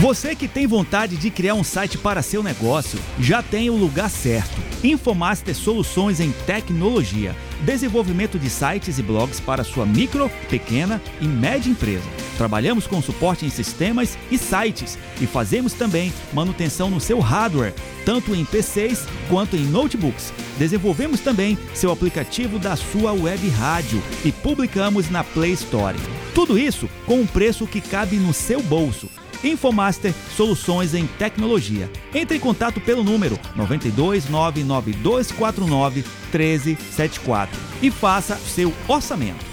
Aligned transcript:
Você 0.00 0.36
que 0.36 0.46
tem 0.46 0.64
vontade 0.64 1.16
de 1.16 1.28
criar 1.28 1.54
um 1.54 1.64
site 1.64 1.98
para 1.98 2.22
seu 2.22 2.40
negócio, 2.40 3.00
já 3.18 3.42
tem 3.42 3.68
o 3.68 3.74
lugar 3.74 4.08
certo. 4.08 4.62
Infomaster 4.84 5.56
Soluções 5.56 6.20
em 6.20 6.30
Tecnologia. 6.46 7.34
Desenvolvimento 7.62 8.38
de 8.38 8.48
sites 8.48 9.00
e 9.00 9.02
blogs 9.02 9.40
para 9.40 9.64
sua 9.64 9.84
micro, 9.84 10.30
pequena 10.48 11.02
e 11.20 11.26
média 11.26 11.68
empresa. 11.68 12.04
Trabalhamos 12.36 12.86
com 12.86 13.02
suporte 13.02 13.44
em 13.44 13.50
sistemas 13.50 14.16
e 14.30 14.38
sites 14.38 14.96
e 15.20 15.26
fazemos 15.26 15.72
também 15.72 16.12
manutenção 16.32 16.88
no 16.88 17.00
seu 17.00 17.18
hardware, 17.18 17.74
tanto 18.04 18.36
em 18.36 18.44
PCs 18.44 19.04
quanto 19.28 19.56
em 19.56 19.64
notebooks. 19.64 20.32
Desenvolvemos 20.56 21.18
também 21.18 21.58
seu 21.74 21.90
aplicativo 21.90 22.60
da 22.60 22.76
sua 22.76 23.12
web 23.12 23.48
rádio 23.48 24.00
e 24.24 24.30
publicamos 24.30 25.10
na 25.10 25.24
Play 25.24 25.54
Store. 25.54 25.98
Tudo 26.36 26.56
isso 26.56 26.88
com 27.04 27.20
um 27.20 27.26
preço 27.26 27.66
que 27.66 27.80
cabe 27.80 28.14
no 28.14 28.32
seu 28.32 28.62
bolso. 28.62 29.08
Infomaster 29.42 30.14
Soluções 30.36 30.94
em 30.94 31.06
Tecnologia. 31.06 31.90
Entre 32.14 32.36
em 32.36 32.40
contato 32.40 32.80
pelo 32.80 33.02
número 33.04 33.38
92 33.54 34.28
99249 34.28 36.04
1374 36.32 37.58
e 37.82 37.90
faça 37.90 38.36
seu 38.36 38.72
orçamento. 38.86 39.48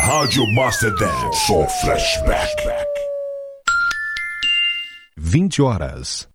Rádio 0.00 0.44
Master 0.54 0.92
Dance, 0.96 1.46
só 1.46 1.66
flashback. 1.80 2.62
20 5.16 5.62
horas 5.62 6.28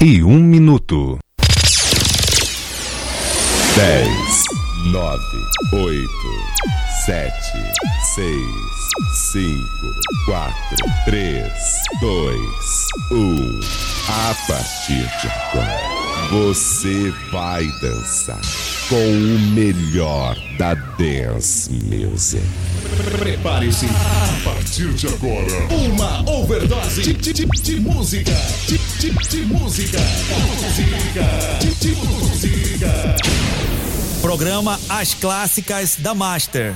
e 0.00 0.24
1 0.24 0.38
minuto. 0.40 1.18
10, 3.76 4.33
9, 4.84 5.18
8, 5.72 6.08
sete, 7.06 7.58
seis, 8.14 8.46
cinco, 9.32 9.94
quatro, 10.26 10.76
três, 11.04 11.52
dois, 12.00 12.86
um. 13.10 13.60
A 14.08 14.34
partir 14.46 15.06
de 15.20 15.28
agora, 15.28 16.04
você 16.30 17.12
vai 17.32 17.66
dançar 17.80 18.40
com 18.88 18.96
o 18.96 19.38
melhor 19.54 20.36
da 20.58 20.74
dance 20.74 21.70
music. 21.72 22.44
Prepare-se. 23.18 23.86
A 23.86 24.44
partir 24.44 24.92
de 24.92 25.06
agora, 25.08 25.66
uma 25.70 26.30
overdose 26.30 27.02
de, 27.02 27.14
de, 27.14 27.32
de, 27.32 27.46
de 27.46 27.80
música. 27.80 28.32
De, 28.66 28.78
de, 28.98 29.28
de 29.28 29.44
música. 29.46 29.98
Música. 30.60 31.58
De, 31.60 31.74
de 31.74 31.94
música. 31.96 33.43
Programa 34.24 34.80
As 34.88 35.12
Clássicas 35.12 35.96
da 35.96 36.14
Master. 36.14 36.74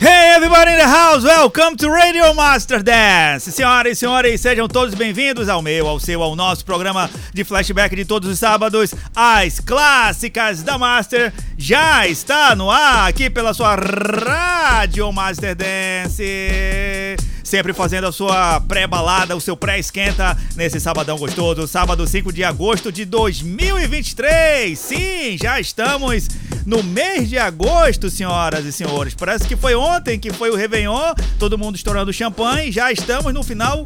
Hey 0.00 0.34
everybody 0.34 0.72
in 0.72 0.78
the 0.78 0.88
house, 0.88 1.22
welcome 1.22 1.76
to 1.76 1.88
Radio 1.88 2.34
Master 2.34 2.82
Dance. 2.82 3.52
Senhoras 3.52 3.92
e 3.92 3.94
senhores, 3.94 4.40
sejam 4.40 4.66
todos 4.66 4.96
bem-vindos 4.96 5.48
ao 5.48 5.62
meu, 5.62 5.86
ao 5.86 6.00
seu, 6.00 6.20
ao 6.20 6.34
nosso 6.34 6.64
programa 6.64 7.08
de 7.32 7.44
flashback 7.44 7.94
de 7.94 8.04
todos 8.04 8.28
os 8.28 8.40
sábados. 8.40 8.92
As 9.14 9.60
clássicas 9.60 10.64
da 10.64 10.76
Master 10.76 11.32
já 11.56 12.08
está 12.08 12.56
no 12.56 12.68
ar 12.68 13.08
aqui 13.08 13.30
pela 13.30 13.54
sua 13.54 13.76
Radio 13.76 15.12
Master 15.12 15.54
Dance 15.54 17.16
sempre 17.48 17.72
fazendo 17.72 18.06
a 18.06 18.12
sua 18.12 18.60
pré-balada, 18.60 19.34
o 19.34 19.40
seu 19.40 19.56
pré-esquenta 19.56 20.36
nesse 20.54 20.78
sabadão 20.78 21.16
gostoso, 21.16 21.66
sábado 21.66 22.06
5 22.06 22.30
de 22.30 22.44
agosto 22.44 22.92
de 22.92 23.06
2023. 23.06 24.78
Sim, 24.78 25.38
já 25.40 25.58
estamos 25.58 26.28
no 26.66 26.82
mês 26.82 27.30
de 27.30 27.38
agosto, 27.38 28.10
senhoras 28.10 28.66
e 28.66 28.72
senhores. 28.72 29.14
Parece 29.14 29.48
que 29.48 29.56
foi 29.56 29.74
ontem 29.74 30.18
que 30.18 30.30
foi 30.30 30.50
o 30.50 30.56
Réveillon, 30.56 31.14
todo 31.38 31.56
mundo 31.56 31.76
estourando 31.76 32.12
champanhe, 32.12 32.70
já 32.70 32.92
estamos 32.92 33.32
no 33.32 33.42
final 33.42 33.82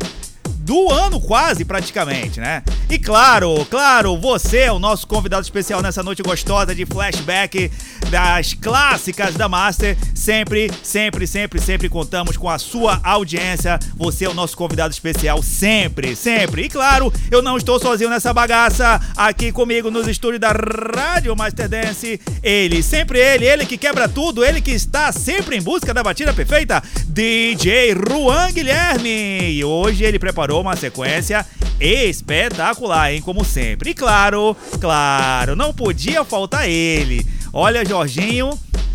do 0.62 0.90
ano 0.90 1.20
quase, 1.20 1.64
praticamente, 1.64 2.38
né? 2.38 2.62
E 2.88 2.98
claro, 2.98 3.66
claro, 3.68 4.16
você 4.16 4.58
é 4.58 4.72
o 4.72 4.78
nosso 4.78 5.06
convidado 5.06 5.42
especial 5.42 5.82
nessa 5.82 6.02
noite 6.02 6.22
gostosa 6.22 6.74
de 6.74 6.86
flashback 6.86 7.70
das 8.10 8.54
clássicas 8.54 9.34
da 9.34 9.48
Master. 9.48 9.96
Sempre, 10.14 10.70
sempre, 10.82 11.26
sempre, 11.26 11.60
sempre 11.60 11.88
contamos 11.88 12.36
com 12.36 12.48
a 12.48 12.58
sua 12.58 13.00
audiência. 13.02 13.78
Você 13.96 14.24
é 14.24 14.28
o 14.28 14.34
nosso 14.34 14.56
convidado 14.56 14.92
especial 14.92 15.42
sempre, 15.42 16.14
sempre. 16.14 16.64
E 16.64 16.68
claro, 16.68 17.12
eu 17.30 17.42
não 17.42 17.56
estou 17.56 17.80
sozinho 17.80 18.10
nessa 18.10 18.32
bagaça. 18.32 19.00
Aqui 19.16 19.50
comigo 19.50 19.90
nos 19.90 20.06
estúdios 20.06 20.40
da 20.40 20.52
Rádio 20.52 21.34
Master 21.34 21.68
Dance, 21.68 22.20
ele, 22.42 22.82
sempre 22.82 23.18
ele, 23.18 23.46
ele 23.46 23.66
que 23.66 23.76
quebra 23.76 24.08
tudo, 24.08 24.44
ele 24.44 24.60
que 24.60 24.70
está 24.70 25.10
sempre 25.10 25.56
em 25.56 25.62
busca 25.62 25.92
da 25.92 26.02
batida 26.02 26.32
perfeita, 26.32 26.82
DJ 27.08 27.94
Ruan 27.94 28.52
Guilherme. 28.52 29.50
E 29.50 29.64
hoje 29.64 30.04
ele 30.04 30.18
preparou 30.20 30.51
preparou 30.52 30.60
uma 30.60 30.76
sequência 30.76 31.46
espetacular, 31.80 33.12
hein? 33.12 33.22
Como 33.22 33.44
sempre. 33.44 33.90
E 33.90 33.94
claro, 33.94 34.54
claro, 34.78 35.56
não 35.56 35.72
podia 35.72 36.24
faltar 36.24 36.68
ele. 36.68 37.26
Olha, 37.52 37.84
Jorginho, 37.84 38.50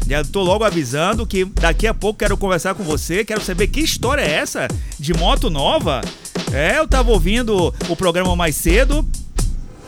já 0.08 0.24
tô 0.24 0.44
logo 0.44 0.64
avisando 0.64 1.26
que 1.26 1.46
daqui 1.46 1.88
a 1.88 1.94
pouco 1.94 2.20
quero 2.20 2.38
conversar 2.38 2.76
com 2.76 2.84
você, 2.84 3.26
quero 3.26 3.42
saber 3.42 3.68
que 3.68 3.82
história 3.82 4.22
é 4.22 4.36
essa 4.36 4.68
de 5.00 5.14
moto 5.14 5.50
nova. 5.50 6.02
É, 6.54 6.78
eu 6.78 6.88
tava 6.88 7.12
ouvindo 7.12 7.74
o 7.90 7.96
programa 7.96 8.36
mais 8.36 8.56
cedo 8.56 9.06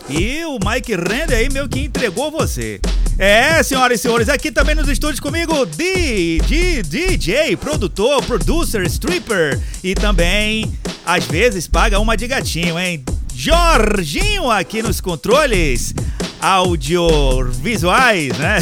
e 0.08 0.44
o 0.44 0.58
Mike 0.58 0.94
Render 0.96 1.36
aí 1.36 1.48
meio 1.50 1.68
que 1.68 1.80
entregou 1.80 2.30
você. 2.30 2.80
É, 3.22 3.62
senhoras 3.62 4.00
e 4.00 4.02
senhores, 4.02 4.30
aqui 4.30 4.50
também 4.50 4.74
nos 4.74 4.88
estúdios 4.88 5.20
comigo, 5.20 5.66
DJ, 5.66 6.82
DJ, 6.82 7.54
produtor, 7.54 8.24
producer, 8.24 8.82
stripper 8.86 9.60
e 9.84 9.94
também, 9.94 10.72
às 11.04 11.26
vezes, 11.26 11.68
paga 11.68 12.00
uma 12.00 12.16
de 12.16 12.26
gatinho, 12.26 12.78
hein? 12.78 13.04
Jorginho 13.34 14.50
aqui 14.50 14.82
nos 14.82 15.02
controles 15.02 15.92
audiovisuais, 16.40 18.36
né? 18.38 18.58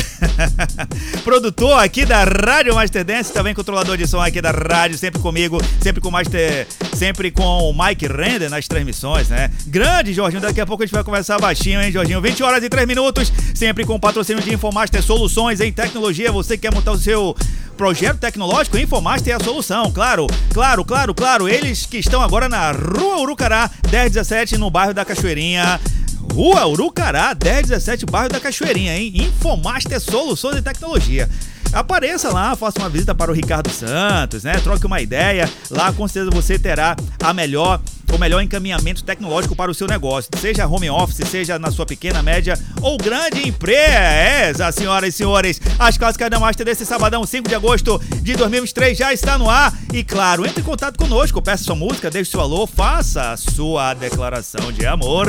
Produtor 1.22 1.82
aqui 1.82 2.04
da 2.04 2.24
Rádio 2.24 2.74
Master 2.74 3.04
Dance, 3.04 3.32
também 3.32 3.54
controlador 3.54 3.96
de 3.96 4.06
som 4.06 4.20
aqui 4.20 4.40
da 4.40 4.50
rádio, 4.50 4.98
sempre 4.98 5.20
comigo, 5.20 5.58
sempre 5.80 6.00
com 6.00 6.08
o 6.08 6.12
Master, 6.12 6.66
sempre 6.94 7.30
com 7.30 7.70
o 7.70 7.72
Mike 7.72 8.06
Render 8.06 8.48
nas 8.48 8.66
transmissões, 8.66 9.28
né? 9.28 9.50
Grande 9.66 10.12
Jorginho, 10.12 10.42
daqui 10.42 10.60
a 10.60 10.66
pouco 10.66 10.82
a 10.82 10.86
gente 10.86 10.94
vai 10.94 11.04
conversar 11.04 11.38
baixinho, 11.38 11.80
hein, 11.80 11.92
Jorginho? 11.92 12.20
20 12.20 12.42
horas 12.42 12.64
e 12.64 12.68
3 12.68 12.86
minutos, 12.86 13.32
sempre 13.54 13.84
com 13.84 13.94
o 13.94 14.00
patrocínio 14.00 14.42
de 14.42 14.52
Infomaster 14.52 15.02
Soluções 15.02 15.60
em 15.60 15.72
Tecnologia. 15.72 16.32
Você 16.32 16.56
que 16.56 16.62
quer 16.62 16.74
montar 16.74 16.92
o 16.92 16.98
seu 16.98 17.36
projeto 17.76 18.18
tecnológico, 18.18 18.76
Infomaster 18.76 19.32
é 19.32 19.36
a 19.36 19.40
solução, 19.40 19.92
claro, 19.92 20.26
claro, 20.52 20.84
claro, 20.84 21.14
claro. 21.14 21.48
Eles 21.48 21.86
que 21.86 21.98
estão 21.98 22.20
agora 22.20 22.48
na 22.48 22.72
Rua 22.72 23.18
Urucará, 23.20 23.70
1017, 23.90 24.58
no 24.58 24.68
bairro 24.68 24.92
da 24.92 25.04
Cachoeirinha. 25.04 25.80
Rua 26.32 26.66
Urucará, 26.66 27.34
1017, 27.34 28.06
bairro 28.06 28.28
da 28.28 28.40
Cachoeirinha, 28.40 28.96
hein? 28.96 29.12
Infomaster 29.14 30.00
Soluções 30.00 30.56
e 30.56 30.62
Tecnologia. 30.62 31.28
Apareça 31.72 32.30
lá, 32.32 32.56
faça 32.56 32.78
uma 32.78 32.88
visita 32.88 33.14
para 33.14 33.30
o 33.30 33.34
Ricardo 33.34 33.70
Santos, 33.70 34.44
né? 34.44 34.54
Troque 34.62 34.86
uma 34.86 35.00
ideia. 35.00 35.48
Lá 35.70 35.92
com 35.92 36.06
certeza 36.08 36.34
você 36.34 36.58
terá 36.58 36.96
a 37.22 37.32
melhor 37.32 37.80
o 38.14 38.18
melhor 38.18 38.40
encaminhamento 38.40 39.04
tecnológico 39.04 39.54
para 39.54 39.70
o 39.70 39.74
seu 39.74 39.86
negócio, 39.86 40.30
seja 40.40 40.66
home 40.66 40.88
office, 40.88 41.28
seja 41.28 41.58
na 41.58 41.70
sua 41.70 41.84
pequena, 41.84 42.22
média 42.22 42.58
ou 42.80 42.96
grande 42.96 43.46
empresa, 43.46 44.72
senhoras 44.72 45.14
e 45.14 45.16
senhores. 45.16 45.60
As 45.78 45.98
clássicas 45.98 46.30
da 46.30 46.40
Master 46.40 46.64
desse 46.64 46.86
sabadão, 46.86 47.24
5 47.26 47.48
de 47.48 47.54
agosto 47.54 48.00
de 48.22 48.34
2023 48.34 48.96
já 48.96 49.12
está 49.12 49.36
no 49.36 49.48
ar. 49.48 49.72
E 49.92 50.02
claro, 50.02 50.46
entre 50.46 50.60
em 50.60 50.64
contato 50.64 50.96
conosco, 50.96 51.42
peça 51.42 51.64
sua 51.64 51.74
música, 51.74 52.10
deixe 52.10 52.30
seu 52.30 52.40
alô, 52.40 52.66
faça 52.66 53.32
a 53.32 53.36
sua 53.36 53.94
declaração 53.94 54.72
de 54.72 54.86
amor. 54.86 55.28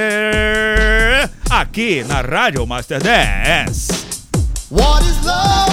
Aqui 1.49 2.03
na 2.03 2.21
Rádio 2.21 2.65
Master 2.65 2.99
Dance. 3.01 3.91
What 4.69 5.05
is 5.05 5.23
love? 5.23 5.67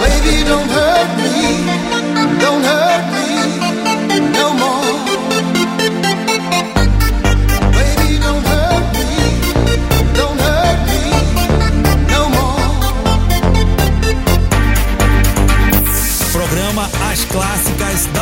Baby, 0.00 0.44
don't 0.44 0.68
hurt 0.70 1.16
me. 1.18 1.77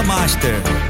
Master. 0.06 0.85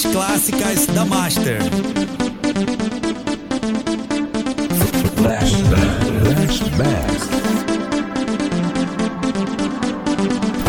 mais 0.00 0.06
clássicas 0.06 0.86
da 0.86 1.04
Master. 1.04 1.58
Flashback. 5.16 5.90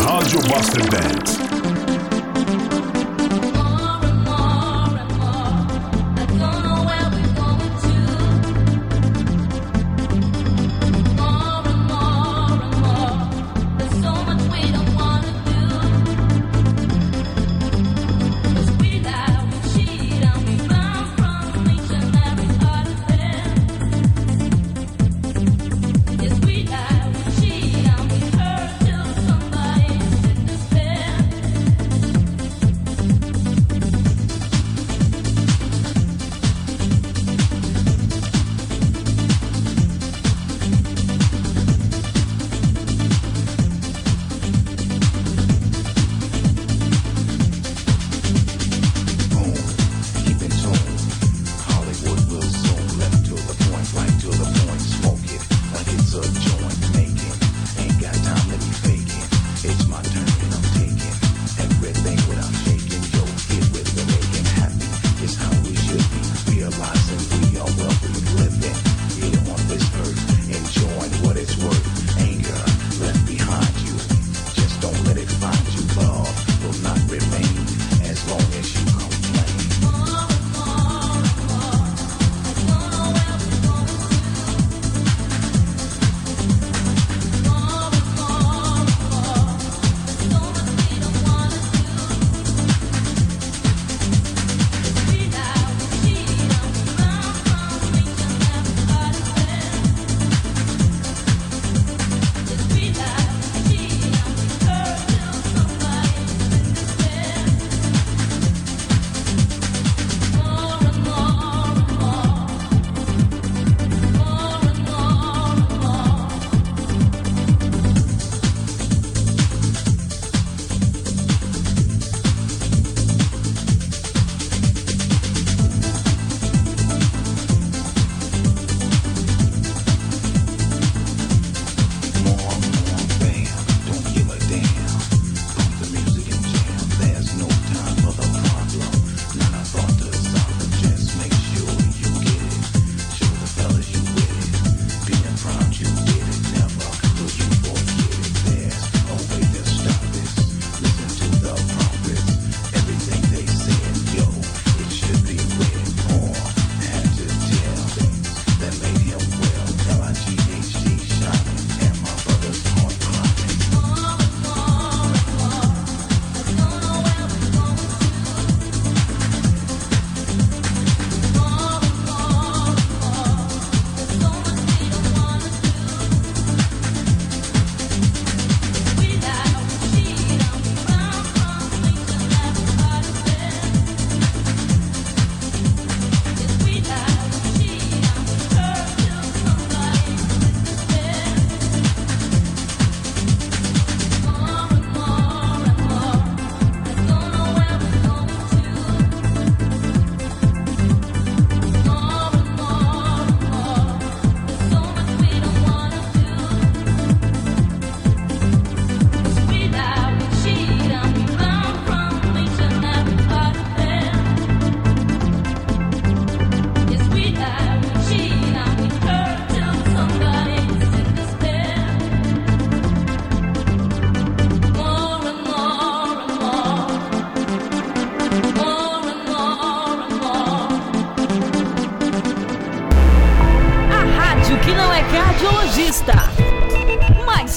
Rádio 0.03 0.39
Master 0.49 0.83
Dance. 0.89 1.50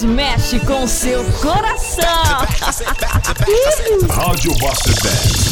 Mexe 0.02 0.58
com 0.60 0.86
seu 0.88 1.24
coração. 1.40 2.04
Rádio 4.10 4.52
Master 4.60 4.94
10. 5.02 5.43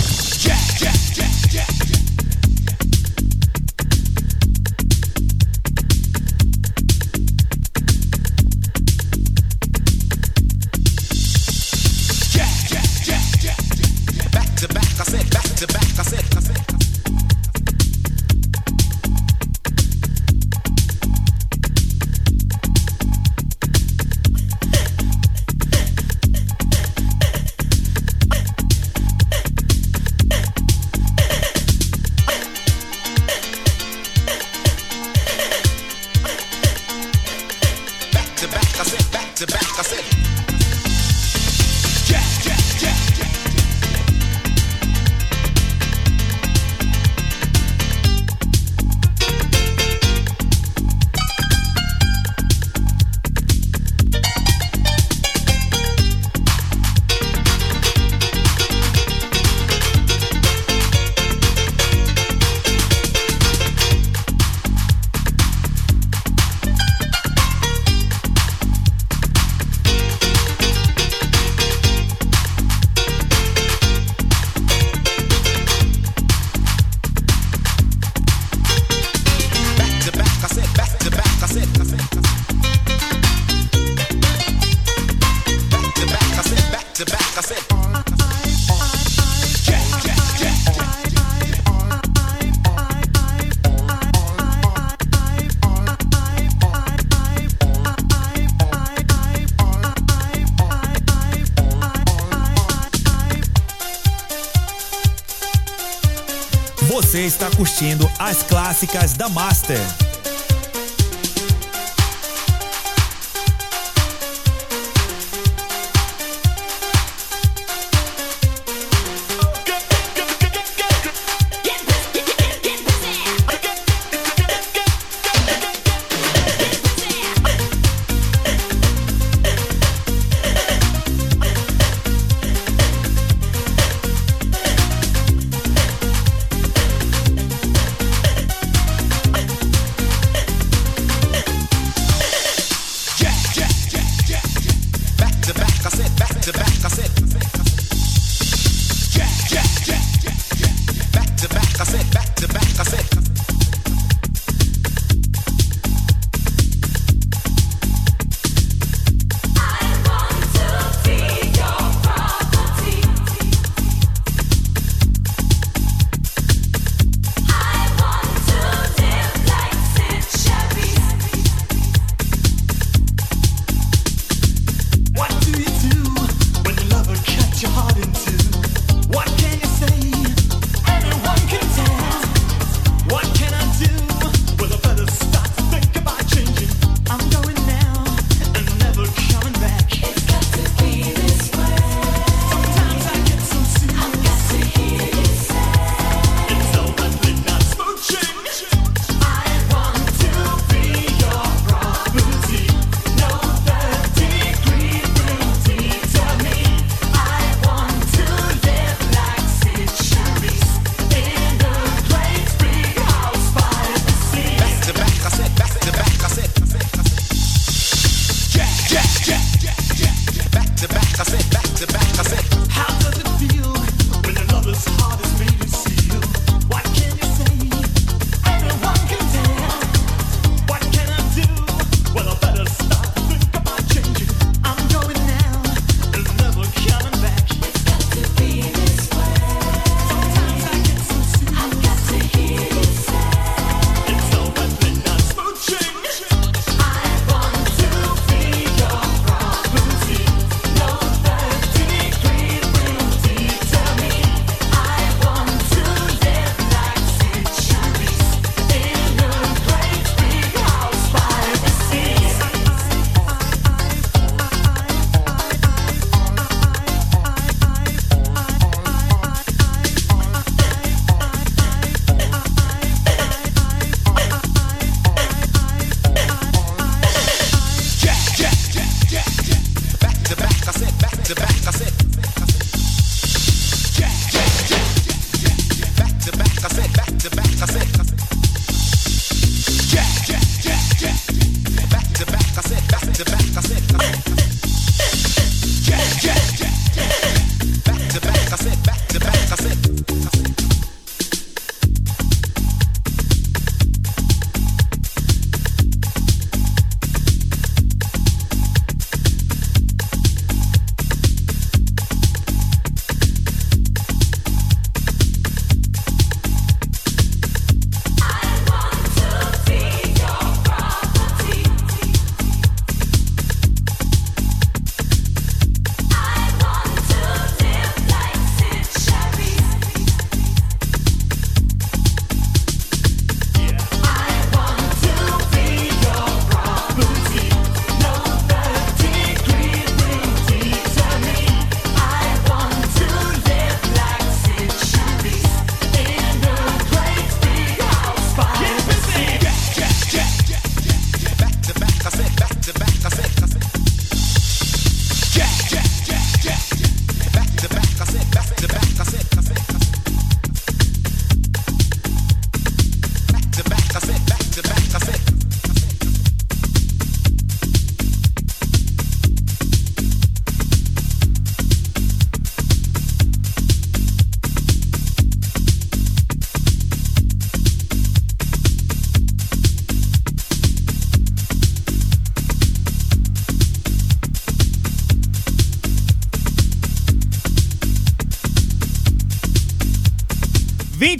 clássicas 108.87 109.13
da 109.15 109.29
Master. 109.29 110.02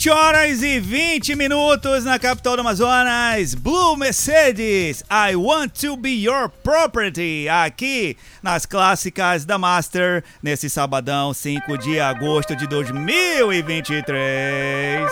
20 0.03 0.11
horas 0.11 0.63
e 0.65 0.81
20 0.81 1.37
minutos 1.37 2.05
na 2.05 2.19
capital 2.19 2.57
do 2.57 2.63
Amazonas. 2.63 3.55
Blue 3.55 3.97
Mercedes, 3.97 5.05
I 5.09 5.37
Want 5.37 5.81
to 5.81 5.97
Be 5.97 6.25
Your 6.25 6.49
Property. 6.49 7.49
Aqui 7.49 8.17
nas 8.43 8.67
clássicas 8.67 9.45
da 9.45 9.59
Master, 9.59 10.25
nesse 10.43 10.69
sabadão 10.69 11.33
5 11.33 11.79
de 11.79 12.01
agosto 12.01 12.57
de 12.57 12.67
2023. 12.67 15.09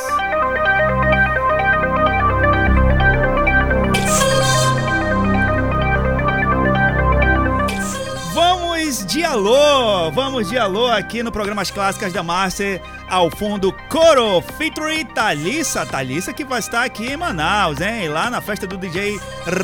de 9.11 9.25
alô! 9.25 10.09
Vamos 10.13 10.49
de 10.49 10.57
alô 10.57 10.87
aqui 10.87 11.21
no 11.21 11.33
programa 11.33 11.63
As 11.63 11.71
Clássicas 11.71 12.13
da 12.13 12.23
Master 12.23 12.81
ao 13.11 13.29
fundo, 13.29 13.73
Coro, 13.89 14.41
featuring 14.57 15.05
Thalissa. 15.05 15.85
Thalissa 15.85 16.33
que 16.33 16.45
vai 16.45 16.61
estar 16.61 16.85
aqui 16.85 17.09
em 17.09 17.17
Manaus, 17.17 17.81
hein? 17.81 18.09
Lá 18.09 18.31
na 18.31 18.41
festa 18.41 18.69
do 18.69 18.77
DJ 18.77 19.19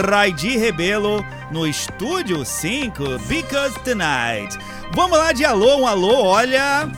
Raidi 0.05 0.57
Rebelo, 0.57 1.25
no 1.53 1.65
Estúdio 1.65 2.45
5, 2.45 3.21
Because 3.29 3.79
Tonight. 3.85 4.59
Vamos 4.93 5.17
lá 5.17 5.33
de 5.33 5.45
alô, 5.45 5.77
um 5.77 5.87
alô, 5.87 6.25
olha... 6.25 6.91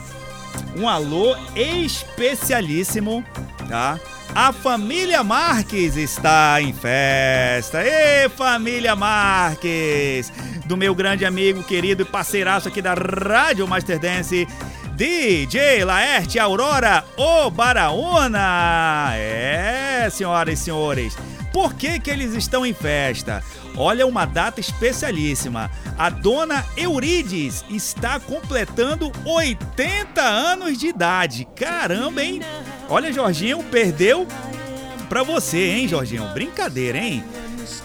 Um 0.75 0.89
alô 0.89 1.35
especialíssimo, 1.55 3.23
tá? 3.67 3.99
A 4.33 4.51
família 4.51 5.23
Marques 5.23 5.95
está 5.97 6.59
em 6.61 6.73
festa. 6.73 7.83
Ê, 7.83 8.27
família 8.29 8.95
Marques! 8.95 10.31
Do 10.65 10.77
meu 10.77 10.93
grande 10.93 11.25
amigo, 11.25 11.63
querido 11.63 12.03
e 12.03 12.05
parceiraço 12.05 12.67
aqui 12.67 12.81
da 12.81 12.93
Rádio 12.93 13.67
Master 13.67 13.99
Dance, 13.99 14.47
DJ 14.99 15.85
Laerte 15.85 16.37
Aurora 16.37 17.05
Obaraúna. 17.15 19.11
É, 19.15 20.09
senhoras 20.11 20.59
e 20.59 20.61
senhores. 20.61 21.17
Por 21.53 21.73
que, 21.73 22.01
que 22.01 22.11
eles 22.11 22.33
estão 22.33 22.65
em 22.65 22.73
festa? 22.73 23.41
Olha, 23.77 24.05
uma 24.05 24.25
data 24.25 24.59
especialíssima. 24.59 25.71
A 25.97 26.09
dona 26.09 26.65
Eurides 26.75 27.63
está 27.69 28.19
completando 28.19 29.09
80 29.23 30.21
anos 30.21 30.77
de 30.77 30.87
idade. 30.87 31.47
Caramba, 31.55 32.21
hein? 32.21 32.41
Olha, 32.89 33.13
Jorginho, 33.13 33.63
perdeu 33.63 34.27
pra 35.07 35.23
você, 35.23 35.77
hein, 35.77 35.87
Jorginho? 35.87 36.27
Brincadeira, 36.33 36.97
hein? 36.97 37.23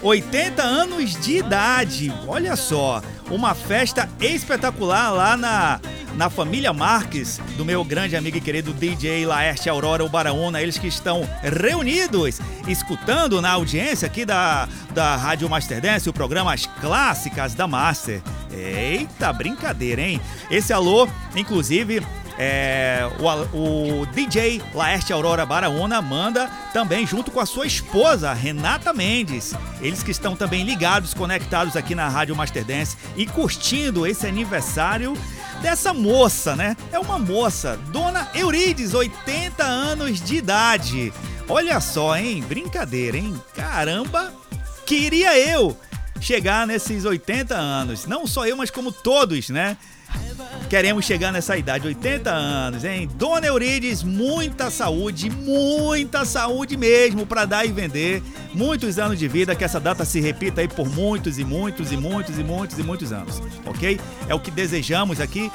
80 0.01 0.61
anos 0.61 1.15
de 1.19 1.37
idade. 1.37 2.13
Olha 2.27 2.55
só, 2.55 3.01
uma 3.29 3.53
festa 3.53 4.09
espetacular 4.19 5.11
lá 5.11 5.37
na 5.37 5.79
na 6.15 6.29
família 6.29 6.71
Marques, 6.71 7.39
do 7.57 7.65
meu 7.65 7.83
grande 7.83 8.15
amigo 8.15 8.37
e 8.37 8.41
querido 8.41 8.73
DJ 8.73 9.25
Laerte 9.25 9.69
Aurora 9.69 10.03
Ubaraúna, 10.03 10.61
eles 10.61 10.77
que 10.77 10.87
estão 10.87 11.27
reunidos, 11.41 12.39
escutando 12.67 13.41
na 13.41 13.51
audiência 13.51 14.05
aqui 14.05 14.25
da, 14.25 14.67
da 14.93 15.15
Rádio 15.17 15.49
Master 15.49 15.81
Dance, 15.81 16.09
o 16.09 16.13
programa 16.13 16.53
As 16.53 16.65
Clássicas 16.65 17.53
da 17.53 17.67
Master. 17.67 18.21
Eita, 18.51 19.33
brincadeira, 19.33 20.01
hein? 20.01 20.21
Esse 20.49 20.71
alô, 20.71 21.07
inclusive, 21.35 22.01
é, 22.37 23.07
o, 23.53 24.01
o 24.01 24.05
DJ 24.07 24.61
Laerte 24.73 25.13
Aurora 25.13 25.45
Baraúna 25.45 26.01
manda 26.01 26.47
também 26.73 27.07
junto 27.07 27.31
com 27.31 27.39
a 27.39 27.45
sua 27.45 27.65
esposa, 27.65 28.33
Renata 28.33 28.93
Mendes. 28.93 29.53
Eles 29.81 30.03
que 30.03 30.11
estão 30.11 30.35
também 30.35 30.63
ligados, 30.63 31.13
conectados 31.13 31.75
aqui 31.75 31.95
na 31.95 32.09
Rádio 32.09 32.35
Master 32.35 32.65
Dance 32.65 32.97
e 33.15 33.25
curtindo 33.25 34.05
esse 34.05 34.27
aniversário 34.27 35.13
dessa 35.61 35.93
moça, 35.93 36.55
né? 36.55 36.75
É 36.91 36.99
uma 36.99 37.17
moça, 37.17 37.79
Dona 37.91 38.29
Eurides, 38.33 38.93
80 38.93 39.63
anos 39.63 40.21
de 40.21 40.35
idade. 40.35 41.13
Olha 41.47 41.79
só, 41.79 42.17
hein? 42.17 42.43
Brincadeira, 42.47 43.17
hein? 43.17 43.39
Caramba, 43.53 44.33
queria 44.85 45.39
eu 45.39 45.77
chegar 46.19 46.67
nesses 46.67 47.05
80 47.05 47.55
anos. 47.55 48.05
Não 48.05 48.27
só 48.27 48.45
eu, 48.45 48.57
mas 48.57 48.69
como 48.69 48.91
todos, 48.91 49.49
né? 49.49 49.77
Queremos 50.75 51.05
chegar 51.05 51.31
nessa 51.31 51.57
idade, 51.57 51.87
80 51.87 52.29
anos, 52.29 52.83
hein? 52.83 53.09
Dona 53.15 53.47
Eurides, 53.47 54.03
muita 54.03 54.69
saúde, 54.69 55.29
muita 55.29 56.25
saúde 56.25 56.75
mesmo 56.75 57.25
para 57.25 57.45
dar 57.45 57.65
e 57.65 57.71
vender. 57.71 58.21
Muitos 58.53 58.99
anos 58.99 59.17
de 59.17 59.25
vida, 59.25 59.55
que 59.55 59.63
essa 59.63 59.79
data 59.79 60.03
se 60.03 60.19
repita 60.19 60.59
aí 60.59 60.67
por 60.67 60.89
muitos 60.89 61.39
e 61.39 61.45
muitos 61.45 61.93
e 61.93 61.97
muitos 61.97 62.37
e 62.37 62.43
muitos 62.43 62.77
e 62.77 62.83
muitos 62.83 63.13
anos, 63.13 63.41
ok? 63.65 63.97
É 64.27 64.35
o 64.35 64.39
que 64.41 64.51
desejamos 64.51 65.21
aqui 65.21 65.49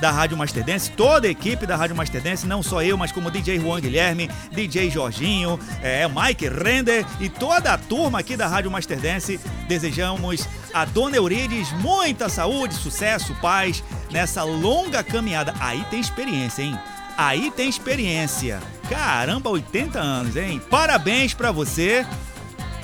da 0.00 0.10
Rádio 0.10 0.36
Master 0.36 0.64
Dance, 0.64 0.90
toda 0.90 1.26
a 1.26 1.30
equipe 1.30 1.66
da 1.66 1.76
Rádio 1.76 1.96
Master 1.96 2.22
Dance, 2.22 2.46
não 2.46 2.62
só 2.62 2.82
eu, 2.82 2.96
mas 2.96 3.12
como 3.12 3.30
DJ 3.30 3.60
Juan 3.60 3.80
Guilherme, 3.80 4.30
DJ 4.52 4.90
Jorginho, 4.90 5.58
é, 5.82 6.06
Mike 6.08 6.48
Render 6.48 7.06
e 7.20 7.28
toda 7.28 7.72
a 7.72 7.78
turma 7.78 8.18
aqui 8.18 8.36
da 8.36 8.46
Rádio 8.46 8.70
Master 8.70 8.98
Dance, 9.00 9.40
desejamos 9.68 10.48
a 10.72 10.84
Dona 10.84 11.16
Eurides 11.16 11.70
muita 11.80 12.28
saúde, 12.28 12.74
sucesso, 12.74 13.34
paz 13.40 13.82
nessa 14.10 14.42
longa 14.42 15.02
caminhada. 15.02 15.54
Aí 15.60 15.84
tem 15.90 16.00
experiência, 16.00 16.62
hein? 16.62 16.78
Aí 17.16 17.50
tem 17.50 17.68
experiência. 17.68 18.60
Caramba, 18.88 19.50
80 19.50 19.98
anos, 19.98 20.36
hein? 20.36 20.60
Parabéns 20.68 21.32
pra 21.32 21.52
você. 21.52 22.04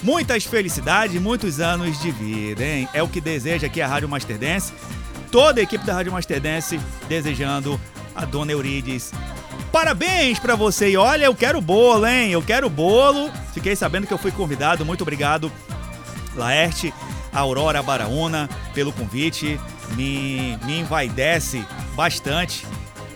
Muitas 0.02 0.44
felicidades, 0.44 1.20
muitos 1.20 1.60
anos 1.60 2.00
de 2.00 2.10
vida, 2.10 2.64
hein? 2.64 2.88
É 2.94 3.02
o 3.02 3.08
que 3.08 3.20
deseja 3.20 3.66
aqui 3.66 3.82
a 3.82 3.86
Rádio 3.86 4.08
Master 4.08 4.38
Dance. 4.38 4.72
Toda 5.30 5.60
a 5.60 5.62
equipe 5.62 5.84
da 5.84 5.94
Rádio 5.94 6.12
Master 6.12 6.40
Dance 6.40 6.80
desejando 7.08 7.80
a 8.14 8.24
Dona 8.24 8.52
Eurides. 8.52 9.12
Parabéns 9.70 10.38
pra 10.38 10.56
você! 10.56 10.90
E 10.90 10.96
olha, 10.96 11.26
eu 11.26 11.34
quero 11.34 11.60
bolo, 11.60 12.06
hein? 12.06 12.32
Eu 12.32 12.42
quero 12.42 12.68
bolo. 12.68 13.30
Fiquei 13.54 13.76
sabendo 13.76 14.06
que 14.06 14.12
eu 14.12 14.18
fui 14.18 14.32
convidado. 14.32 14.84
Muito 14.84 15.02
obrigado, 15.02 15.50
Laerte, 16.34 16.92
Aurora 17.32 17.82
Baraúna, 17.82 18.48
pelo 18.74 18.92
convite. 18.92 19.60
Me, 19.94 20.58
me 20.64 20.80
envaidece 20.80 21.64
bastante 21.94 22.66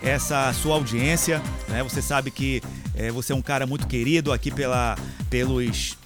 essa 0.01 0.53
sua 0.53 0.75
audiência. 0.75 1.41
Né? 1.67 1.83
Você 1.83 2.01
sabe 2.01 2.31
que 2.31 2.61
eh, 2.95 3.11
você 3.11 3.33
é 3.33 3.35
um 3.35 3.41
cara 3.41 3.67
muito 3.67 3.87
querido 3.87 4.31
aqui 4.31 4.51
pela, 4.51 4.95
pelos 5.29 5.97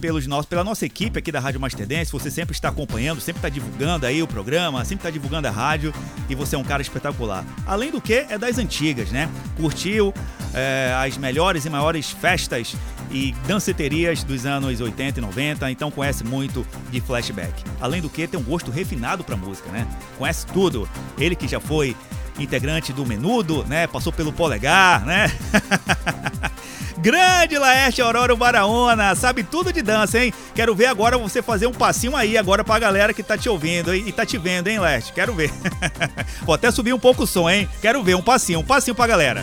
pelos 0.00 0.26
nossos, 0.26 0.46
pela 0.46 0.64
nossa 0.64 0.84
equipe 0.84 1.18
aqui 1.18 1.30
da 1.30 1.40
Rádio 1.40 1.60
Master 1.60 1.86
Dance. 1.86 2.10
Você 2.10 2.30
sempre 2.30 2.54
está 2.54 2.68
acompanhando, 2.68 3.20
sempre 3.20 3.38
está 3.38 3.48
divulgando 3.48 4.06
aí 4.06 4.22
o 4.22 4.26
programa, 4.26 4.84
sempre 4.84 5.00
está 5.00 5.10
divulgando 5.10 5.48
a 5.48 5.50
rádio 5.50 5.94
e 6.28 6.34
você 6.34 6.56
é 6.56 6.58
um 6.58 6.64
cara 6.64 6.82
espetacular. 6.82 7.44
Além 7.66 7.90
do 7.90 8.00
que, 8.00 8.26
é 8.28 8.38
das 8.38 8.58
antigas, 8.58 9.10
né? 9.10 9.28
Curtiu 9.56 10.12
é, 10.54 10.94
as 10.96 11.16
melhores 11.16 11.64
e 11.64 11.70
maiores 11.70 12.10
festas 12.10 12.74
e 13.10 13.32
danceterias 13.46 14.24
dos 14.24 14.46
anos 14.46 14.80
80 14.80 15.18
e 15.18 15.22
90, 15.22 15.70
então 15.70 15.90
conhece 15.90 16.24
muito 16.24 16.66
de 16.90 17.00
flashback. 17.00 17.62
Além 17.80 18.00
do 18.00 18.08
que, 18.08 18.26
tem 18.26 18.40
um 18.40 18.42
gosto 18.42 18.70
refinado 18.70 19.22
para 19.22 19.36
música, 19.36 19.70
né? 19.70 19.86
Conhece 20.18 20.46
tudo. 20.46 20.88
Ele 21.18 21.36
que 21.36 21.46
já 21.46 21.60
foi 21.60 21.96
integrante 22.38 22.92
do 22.92 23.04
Menudo, 23.04 23.64
né? 23.64 23.86
Passou 23.86 24.12
pelo 24.12 24.32
Polegar, 24.32 25.04
né? 25.04 25.30
Grande 26.98 27.58
Laerte 27.58 28.02
Aurora 28.02 28.34
Baraona, 28.36 29.14
sabe 29.14 29.42
tudo 29.42 29.72
de 29.72 29.82
dança, 29.82 30.18
hein? 30.18 30.32
Quero 30.54 30.74
ver 30.74 30.86
agora 30.86 31.18
você 31.18 31.42
fazer 31.42 31.66
um 31.66 31.72
passinho 31.72 32.16
aí 32.16 32.36
agora 32.36 32.62
pra 32.62 32.78
galera 32.78 33.14
que 33.14 33.22
tá 33.22 33.36
te 33.36 33.48
ouvindo 33.48 33.94
hein? 33.94 34.04
e 34.06 34.12
tá 34.12 34.26
te 34.26 34.38
vendo, 34.38 34.68
hein, 34.68 34.78
Laerte? 34.78 35.12
Quero 35.12 35.34
ver. 35.34 35.50
Vou 36.42 36.54
até 36.54 36.70
subir 36.70 36.92
um 36.92 36.98
pouco 36.98 37.24
o 37.24 37.26
som, 37.26 37.48
hein? 37.48 37.68
Quero 37.80 38.02
ver 38.02 38.14
um 38.14 38.22
passinho, 38.22 38.60
um 38.60 38.64
passinho 38.64 38.94
pra 38.94 39.06
galera. 39.06 39.42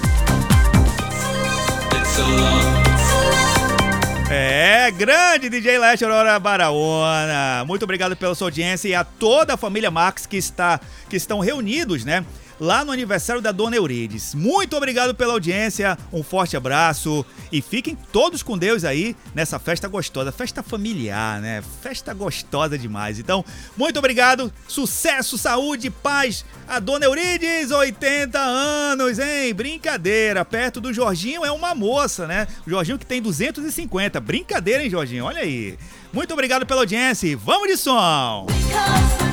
É, 4.31 4.91
grande 4.91 5.49
DJ 5.49 5.79
Leste 5.79 6.03
Aurora 6.03 6.37
Baraona. 6.39 7.65
Muito 7.65 7.81
obrigado 7.81 8.15
pela 8.15 8.35
sua 8.35 8.47
audiência 8.47 8.87
e 8.87 8.93
a 8.93 9.03
toda 9.03 9.55
a 9.55 9.57
família 9.57 9.89
Max 9.89 10.27
que 10.27 10.37
está 10.37 10.79
que 11.09 11.15
estão 11.15 11.39
reunidos, 11.39 12.05
né? 12.05 12.23
Lá 12.59 12.83
no 12.83 12.91
aniversário 12.91 13.41
da 13.41 13.51
Dona 13.51 13.75
Eurides. 13.75 14.35
Muito 14.35 14.75
obrigado 14.75 15.15
pela 15.15 15.33
audiência, 15.33 15.97
um 16.11 16.21
forte 16.21 16.57
abraço 16.57 17.25
e 17.51 17.61
fiquem 17.61 17.97
todos 18.11 18.43
com 18.43 18.57
Deus 18.57 18.83
aí 18.83 19.15
nessa 19.33 19.57
festa 19.57 19.87
gostosa, 19.87 20.31
festa 20.31 20.61
familiar, 20.61 21.39
né? 21.41 21.63
Festa 21.81 22.13
gostosa 22.13 22.77
demais. 22.77 23.17
Então, 23.17 23.45
muito 23.77 23.97
obrigado, 23.97 24.51
sucesso, 24.67 25.37
saúde, 25.37 25.89
paz. 25.89 26.43
A 26.67 26.79
Dona 26.79 27.05
Eurides, 27.05 27.71
80 27.71 28.39
anos, 28.39 29.19
hein? 29.19 29.53
Brincadeira, 29.53 30.43
perto 30.43 30.81
do 30.81 30.93
Jorginho 30.93 31.45
é 31.45 31.51
uma 31.51 31.73
moça, 31.73 32.27
né? 32.27 32.47
O 32.67 32.69
Jorginho 32.69 32.99
que 32.99 33.05
tem 33.05 33.21
250. 33.21 34.19
Brincadeira, 34.19 34.83
hein, 34.83 34.89
Jorginho? 34.89 35.25
Olha 35.25 35.41
aí. 35.41 35.77
Muito 36.11 36.33
obrigado 36.33 36.65
pela 36.65 36.81
audiência 36.81 37.27
e 37.27 37.35
vamos 37.35 37.67
de 37.67 37.77
som. 37.77 38.47
Because 38.69 39.28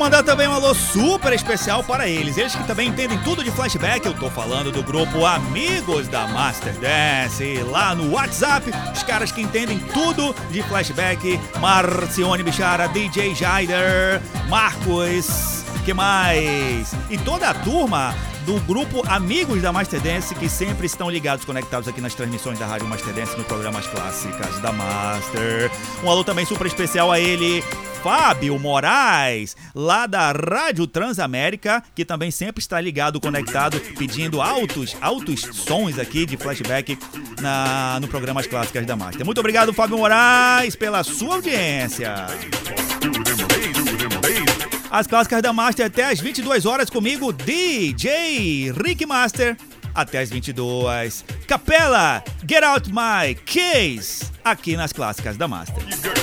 mandar 0.00 0.22
também 0.22 0.48
um 0.48 0.54
alô 0.54 0.74
super 0.74 1.30
especial 1.34 1.84
para 1.84 2.08
eles. 2.08 2.38
Eles 2.38 2.54
que 2.54 2.66
também 2.66 2.88
entendem 2.88 3.18
tudo 3.18 3.44
de 3.44 3.50
flashback. 3.50 4.06
Eu 4.06 4.14
tô 4.14 4.30
falando 4.30 4.72
do 4.72 4.82
grupo 4.82 5.26
Amigos 5.26 6.08
da 6.08 6.26
Master 6.26 6.72
Dance. 6.78 7.62
Lá 7.70 7.94
no 7.94 8.14
WhatsApp, 8.14 8.70
os 8.94 9.02
caras 9.02 9.30
que 9.30 9.42
entendem 9.42 9.78
tudo 9.78 10.34
de 10.50 10.62
flashback. 10.62 11.38
Marcione 11.60 12.42
Bichara, 12.42 12.88
DJ 12.88 13.34
Jaider, 13.34 14.22
Marcos. 14.48 15.66
que 15.84 15.92
mais? 15.92 16.94
E 17.10 17.18
toda 17.18 17.50
a 17.50 17.54
turma 17.54 18.14
do 18.44 18.58
grupo 18.60 19.02
Amigos 19.08 19.62
da 19.62 19.72
Master 19.72 20.00
Dance, 20.00 20.34
que 20.34 20.48
sempre 20.48 20.86
estão 20.86 21.10
ligados, 21.10 21.44
conectados 21.44 21.88
aqui 21.88 22.00
nas 22.00 22.14
transmissões 22.14 22.58
da 22.58 22.66
Rádio 22.66 22.86
Master 22.86 23.12
Dance 23.12 23.36
no 23.36 23.44
programa 23.44 23.78
As 23.78 23.86
Clássicas 23.86 24.58
da 24.60 24.72
Master. 24.72 25.70
Um 26.02 26.10
alô 26.10 26.24
também 26.24 26.44
super 26.44 26.66
especial 26.66 27.10
a 27.10 27.20
ele, 27.20 27.62
Fábio 28.02 28.58
Moraes, 28.58 29.56
lá 29.74 30.06
da 30.06 30.32
Rádio 30.32 30.86
Transamérica, 30.86 31.82
que 31.94 32.04
também 32.04 32.30
sempre 32.30 32.60
está 32.60 32.80
ligado, 32.80 33.20
conectado, 33.20 33.80
pedindo 33.98 34.40
altos, 34.40 34.96
altos 35.00 35.40
sons 35.40 35.98
aqui 35.98 36.24
de 36.24 36.36
flashback 36.36 36.98
na, 37.40 37.98
no 38.00 38.08
programa 38.08 38.40
As 38.40 38.46
Clássicas 38.46 38.86
da 38.86 38.96
Master. 38.96 39.24
Muito 39.24 39.38
obrigado, 39.38 39.72
Fábio 39.72 39.98
Moraes, 39.98 40.74
pela 40.74 41.04
sua 41.04 41.36
audiência. 41.36 42.26
As 44.90 45.06
clássicas 45.06 45.40
da 45.40 45.52
Master 45.52 45.86
até 45.86 46.04
às 46.10 46.18
22 46.18 46.66
horas 46.66 46.90
comigo, 46.90 47.32
DJ 47.32 48.72
Rick 48.72 49.06
Master. 49.06 49.56
Até 49.94 50.18
às 50.18 50.30
22. 50.30 51.24
Capela, 51.46 52.24
Get 52.48 52.64
Out 52.64 52.90
My 52.90 53.34
Case. 53.46 54.24
Aqui 54.44 54.76
nas 54.76 54.92
clássicas 54.92 55.36
da 55.36 55.46
Master. 55.46 56.19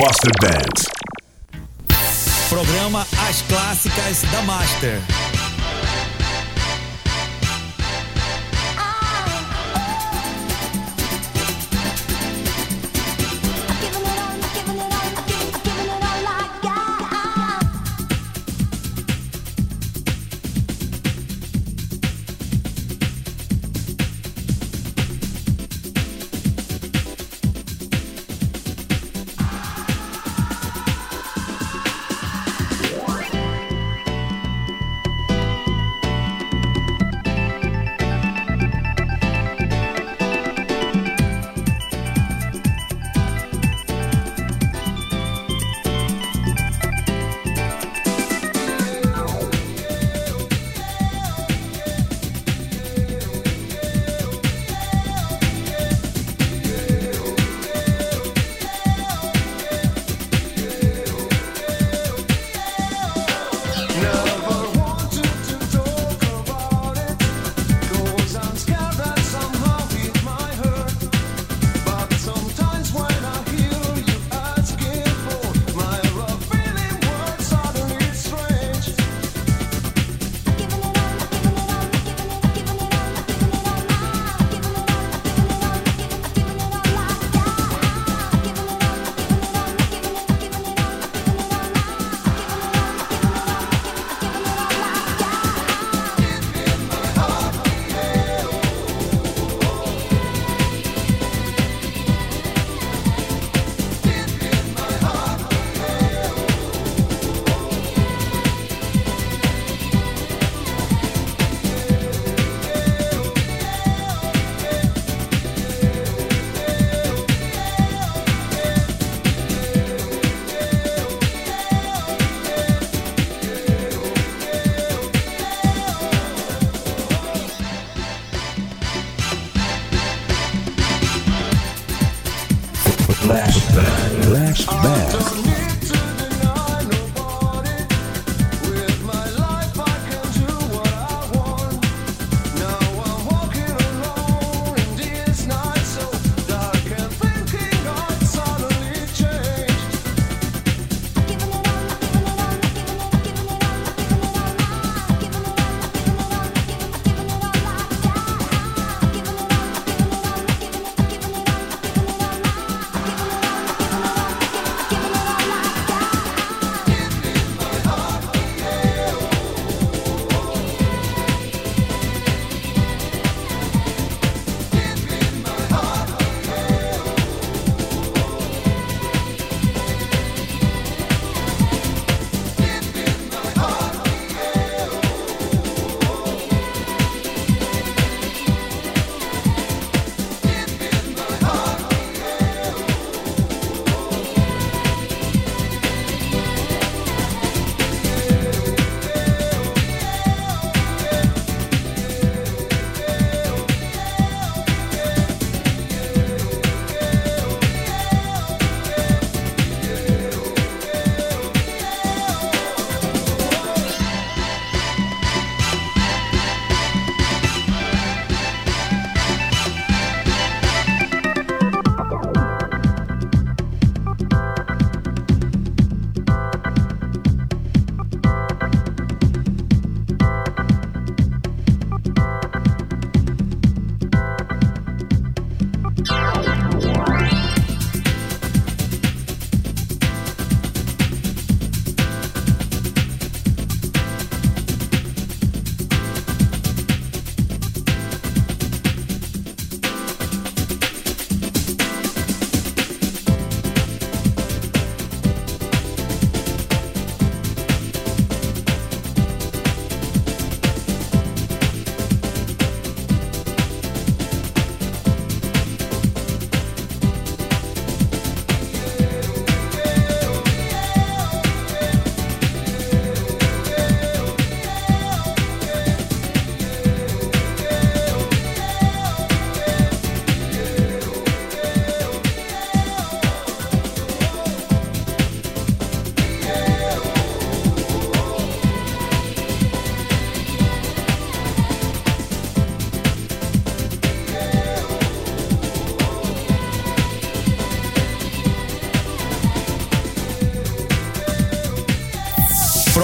Master 0.00 0.30
Dance. 0.40 0.86
Programa 2.48 3.04
As 3.28 3.42
Clássicas 3.42 4.22
da 4.30 4.42
Master. 4.42 5.27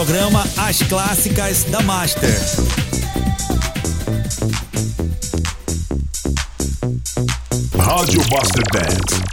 Programa 0.04 0.44
As 0.58 0.82
Clássicas 0.82 1.64
da 1.64 1.80
Master. 1.80 2.28
Rádio 7.78 8.20
Master 8.30 8.64
Dance. 8.70 9.23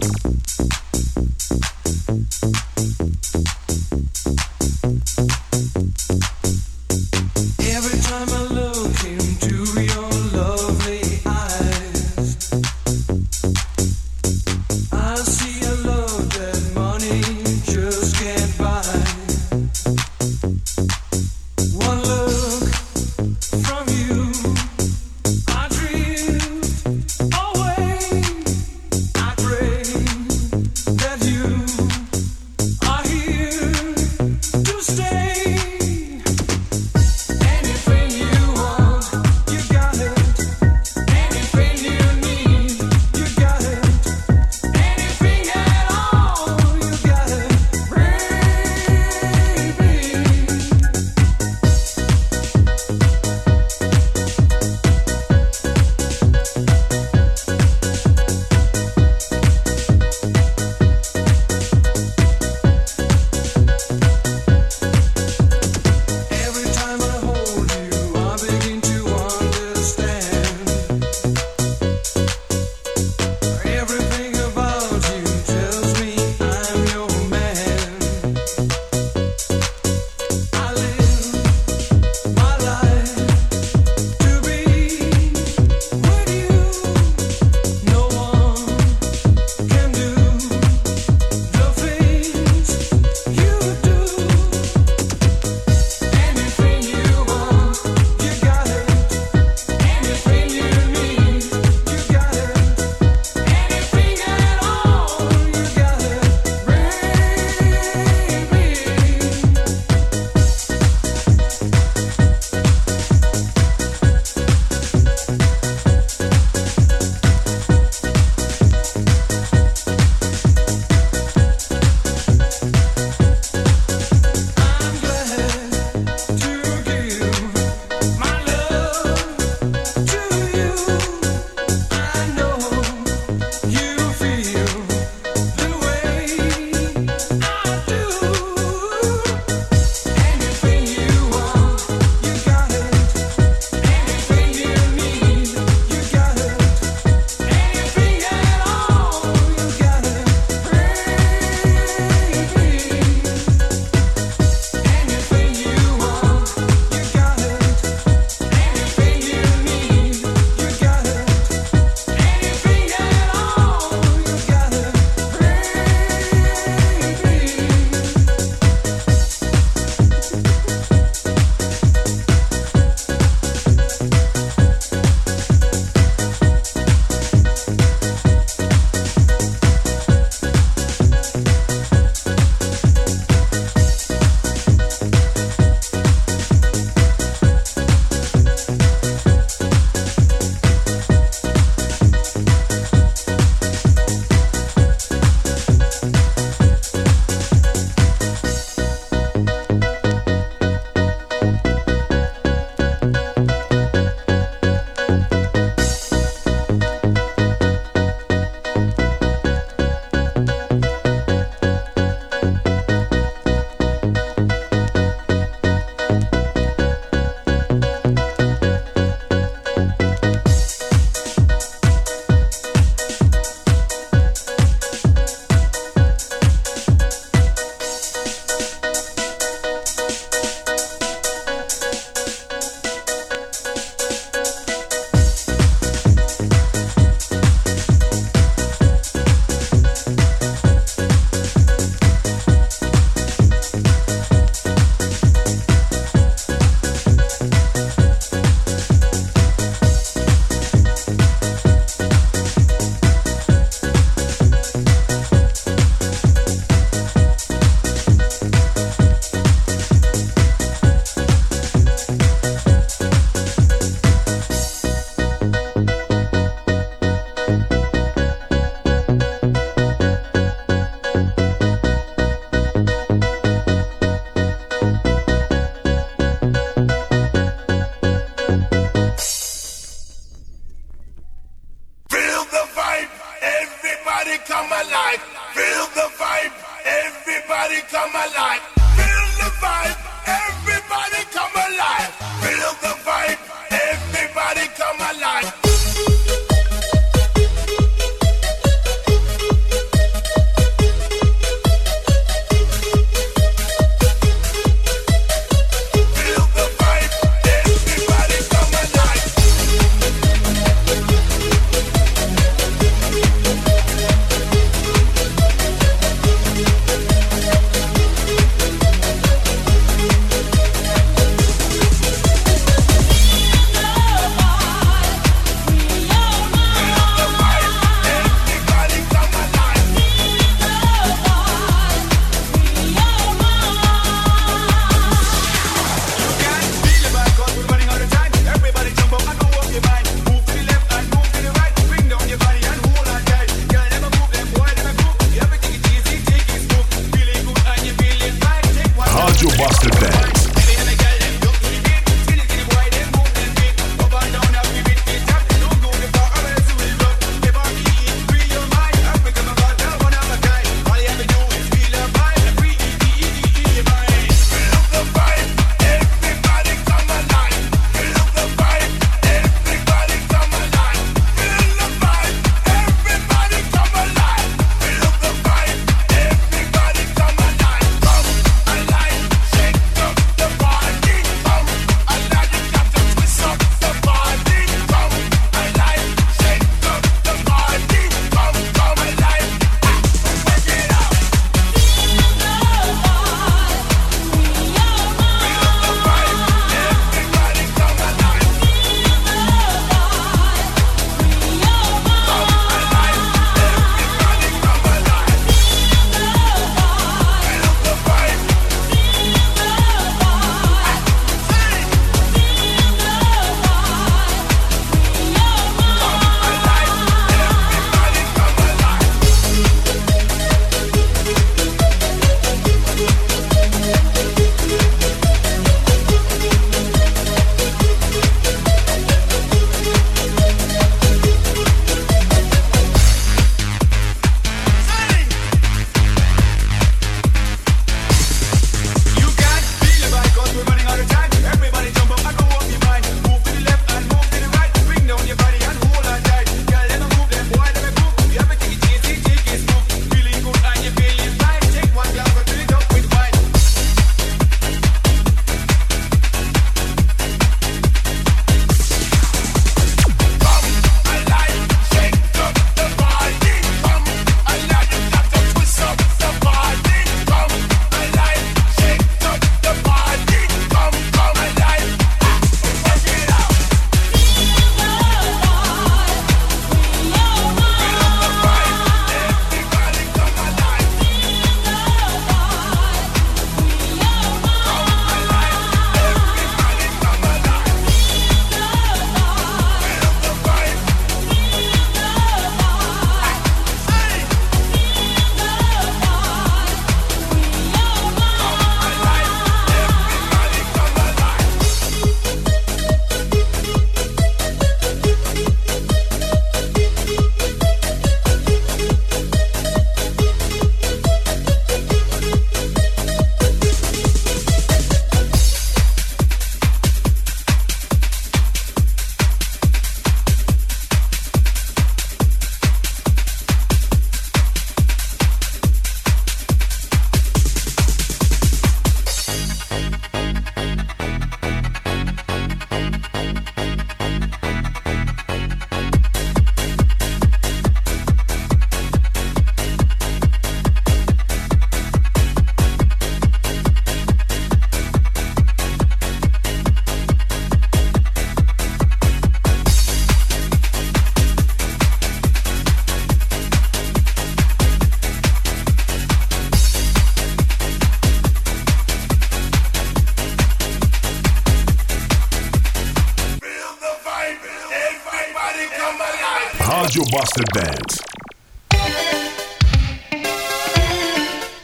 Buster 567.32 567.45
Dance. 567.53 568.01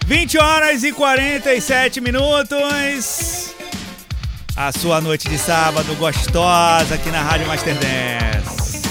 20 0.06 0.38
horas 0.38 0.84
e 0.84 0.94
47 0.94 2.00
minutos. 2.00 3.54
A 4.56 4.72
sua 4.72 5.02
noite 5.02 5.28
de 5.28 5.38
sábado 5.38 5.94
gostosa 5.96 6.96
aqui 6.96 7.12
na 7.12 7.22
Rádio 7.22 7.48
Master 7.48 7.76
Dance. 7.76 8.82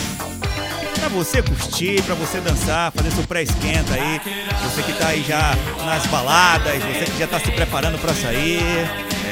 Pra 1.01 1.09
você 1.09 1.43
curtir, 1.43 2.03
pra 2.03 2.14
você 2.14 2.41
dançar, 2.41 2.93
fazer 2.93 3.11
seu 3.11 3.24
pré-esquenta 3.24 3.95
aí. 3.95 4.20
Você 4.64 4.83
que 4.83 4.93
tá 4.93 5.09
aí 5.09 5.24
já 5.27 5.55
nas 5.85 6.05
baladas, 6.07 6.83
você 6.83 7.07
que 7.11 7.18
já 7.18 7.27
tá 7.27 7.41
se 7.41 7.51
preparando 7.53 7.99
pra 7.99 8.12
sair. 8.12 8.61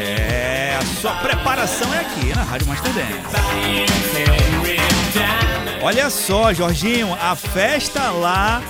É, 0.00 0.78
a 0.80 1.00
sua 1.00 1.12
preparação 1.16 1.92
é 1.92 2.00
aqui 2.00 2.34
na 2.34 2.42
Rádio 2.42 2.68
Master 2.68 2.92
Dance. 2.94 3.44
Olha 5.84 6.08
só, 6.08 6.50
Jorginho, 6.54 7.12
a 7.20 7.36
festa 7.36 8.10
lá 8.10 8.62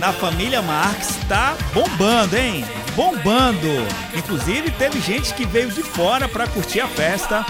na 0.00 0.12
família 0.12 0.60
Marx 0.60 1.16
tá 1.28 1.56
bombando, 1.72 2.36
hein? 2.36 2.64
Bombando. 2.96 3.68
Inclusive, 4.12 4.72
teve 4.72 5.00
gente 5.00 5.32
que 5.32 5.46
veio 5.46 5.70
de 5.70 5.80
fora 5.80 6.28
para 6.28 6.48
curtir 6.48 6.80
a 6.80 6.88
festa 6.88 7.46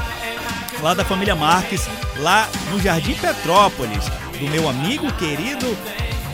lá 0.82 0.92
da 0.92 1.02
família 1.02 1.34
Marques, 1.34 1.88
lá 2.18 2.46
no 2.70 2.78
Jardim 2.78 3.14
Petrópolis, 3.14 4.04
do 4.38 4.50
meu 4.50 4.68
amigo 4.68 5.10
querido 5.14 5.66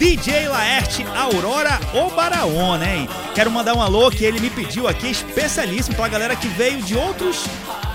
DJ 0.01 0.49
Laerte 0.49 1.07
Aurora 1.17 1.79
Obaraona, 1.95 2.85
hein? 2.85 3.09
Quero 3.33 3.49
mandar 3.49 3.77
um 3.77 3.81
alô 3.81 4.11
que 4.11 4.25
ele 4.25 4.41
me 4.41 4.51
pediu 4.51 4.89
aqui, 4.89 5.09
especialíssimo 5.09 5.95
pra 5.95 6.09
galera 6.09 6.35
que 6.35 6.49
veio 6.49 6.83
de 6.83 6.97
outros 6.97 7.45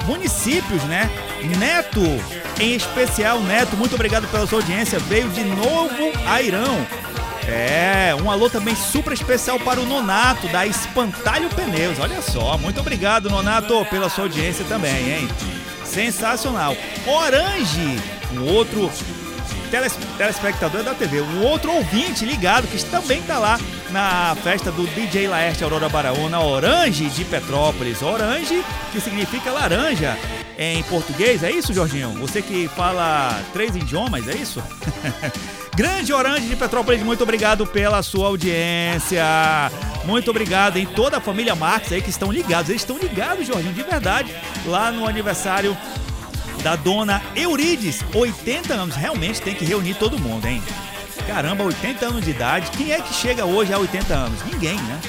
municípios, 0.05 0.81
né? 0.83 1.09
Neto, 1.57 2.01
em 2.59 2.75
especial, 2.75 3.39
Neto, 3.41 3.75
muito 3.77 3.95
obrigado 3.95 4.27
pela 4.29 4.47
sua 4.47 4.59
audiência. 4.59 4.99
Veio 4.99 5.29
de 5.29 5.43
novo 5.43 6.11
Airão. 6.27 6.85
É, 7.47 8.13
um 8.21 8.29
alô 8.29 8.49
também 8.49 8.75
super 8.75 9.13
especial 9.13 9.57
para 9.59 9.79
o 9.79 9.85
Nonato, 9.85 10.47
da 10.49 10.65
Espantalho 10.65 11.49
Pneus. 11.49 11.97
Olha 11.99 12.21
só, 12.21 12.57
muito 12.57 12.79
obrigado, 12.79 13.29
Nonato, 13.29 13.85
pela 13.85 14.09
sua 14.09 14.25
audiência 14.25 14.65
também, 14.65 15.13
hein? 15.13 15.27
Sensacional. 15.85 16.75
Orange, 17.05 17.99
um 18.33 18.43
outro 18.53 18.91
teles- 19.71 19.97
telespectador 20.17 20.83
da 20.83 20.93
TV, 20.93 21.21
um 21.21 21.43
outro 21.43 21.71
ouvinte 21.71 22.25
ligado 22.25 22.67
que 22.67 22.83
também 22.85 23.21
tá 23.21 23.37
lá 23.37 23.57
na 23.91 24.35
festa 24.43 24.69
do 24.69 24.85
DJ 24.87 25.27
Laerte 25.29 25.63
Aurora 25.63 25.87
Baraúna, 25.87 26.41
Orange 26.41 27.05
de 27.05 27.23
Petrópolis. 27.23 28.01
Orange, 28.01 28.61
que 28.91 28.99
significa 28.99 29.51
laranja 29.51 30.17
em 30.57 30.81
português, 30.83 31.43
é 31.43 31.51
isso, 31.51 31.71
Jorginho? 31.73 32.11
Você 32.13 32.41
que 32.41 32.67
fala 32.69 33.39
três 33.53 33.75
idiomas, 33.75 34.27
é 34.27 34.35
isso? 34.35 34.61
Grande 35.77 36.11
Orange 36.11 36.47
de 36.47 36.55
Petrópolis, 36.55 37.03
muito 37.03 37.21
obrigado 37.21 37.67
pela 37.67 38.01
sua 38.01 38.27
audiência. 38.27 39.23
Muito 40.05 40.31
obrigado 40.31 40.77
em 40.77 40.85
toda 40.87 41.17
a 41.17 41.21
família 41.21 41.53
Marques 41.53 41.91
aí 41.91 42.01
que 42.01 42.09
estão 42.09 42.31
ligados. 42.31 42.69
Eles 42.69 42.81
estão 42.81 42.97
ligados, 42.97 43.45
Jorginho, 43.45 43.73
de 43.73 43.83
verdade, 43.83 44.35
lá 44.65 44.91
no 44.91 45.07
aniversário 45.07 45.77
da 46.63 46.75
dona 46.75 47.21
Eurides, 47.35 48.03
80 48.11 48.73
anos. 48.73 48.95
Realmente 48.95 49.39
tem 49.39 49.53
que 49.53 49.63
reunir 49.63 49.93
todo 49.93 50.17
mundo, 50.17 50.47
hein? 50.47 50.63
Caramba, 51.27 51.63
80 51.65 52.05
anos 52.07 52.25
de 52.25 52.31
idade. 52.31 52.71
Quem 52.71 52.91
é 52.91 52.99
que 52.99 53.13
chega 53.13 53.45
hoje 53.45 53.71
a 53.71 53.77
80 53.77 54.13
anos? 54.13 54.39
Ninguém, 54.51 54.77
né? 54.77 54.99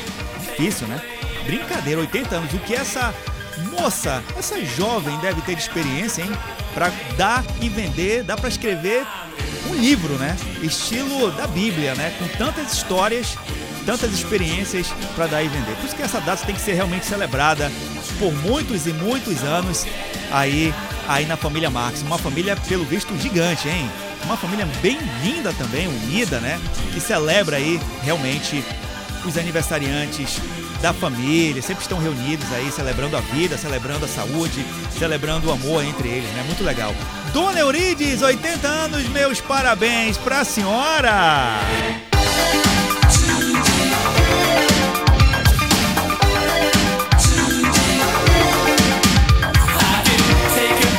Difícil, 0.41 0.87
né? 0.89 1.01
Brincadeira, 1.47 2.01
80 2.01 2.37
anos. 2.37 2.53
O 2.53 2.59
que 2.59 2.75
essa 2.75 3.15
moça, 3.59 4.23
essa 4.37 4.63
jovem 4.65 5.17
deve 5.19 5.41
ter 5.43 5.57
experiência, 5.57 6.23
hein? 6.23 6.31
Pra 6.75 6.91
dar 7.17 7.45
e 7.61 7.69
vender, 7.69 8.23
dá 8.23 8.37
pra 8.37 8.49
escrever 8.49 9.07
um 9.69 9.75
livro, 9.75 10.15
né? 10.15 10.37
Estilo 10.63 11.31
da 11.33 11.47
Bíblia, 11.47 11.95
né? 11.95 12.15
Com 12.19 12.29
tantas 12.37 12.73
histórias, 12.73 13.37
tantas 13.85 14.13
experiências 14.13 14.89
pra 15.15 15.27
dar 15.27 15.43
e 15.43 15.49
vender. 15.49 15.75
Por 15.77 15.87
isso 15.87 15.97
que 15.97 16.03
essa 16.03 16.21
data 16.21 16.45
tem 16.45 16.55
que 16.55 16.61
ser 16.61 16.75
realmente 16.75 17.07
celebrada 17.07 17.71
por 18.19 18.33
muitos 18.33 18.87
e 18.87 18.93
muitos 18.93 19.43
anos 19.43 19.87
aí, 20.31 20.75
aí 21.07 21.27
na 21.27 21.37
família 21.37 21.71
Marx. 21.71 22.03
Uma 22.03 22.19
família, 22.19 22.57
pelo 22.69 22.85
visto, 22.85 23.17
gigante, 23.19 23.69
hein? 23.69 23.91
Uma 24.25 24.37
família 24.37 24.67
bem 24.83 24.99
linda 25.23 25.53
também, 25.53 25.87
unida, 25.87 26.41
né? 26.41 26.61
Que 26.93 27.01
celebra 27.01 27.57
aí 27.57 27.81
realmente 28.03 28.65
os 29.25 29.37
aniversariantes 29.37 30.39
da 30.81 30.93
família, 30.93 31.61
sempre 31.61 31.83
estão 31.83 31.99
reunidos 31.99 32.51
aí, 32.53 32.71
celebrando 32.71 33.17
a 33.17 33.21
vida, 33.21 33.59
celebrando 33.59 34.05
a 34.05 34.09
saúde, 34.09 34.65
celebrando 34.99 35.49
o 35.49 35.53
amor 35.53 35.85
entre 35.85 36.09
eles, 36.09 36.31
né? 36.31 36.43
Muito 36.47 36.63
legal. 36.63 36.95
Dona 37.33 37.59
Eurides, 37.59 38.23
80 38.23 38.69
anos, 38.69 39.09
meus 39.09 39.41
parabéns 39.41 40.17
pra 40.17 40.45
senhora! 40.45 41.61
Take 50.57 50.99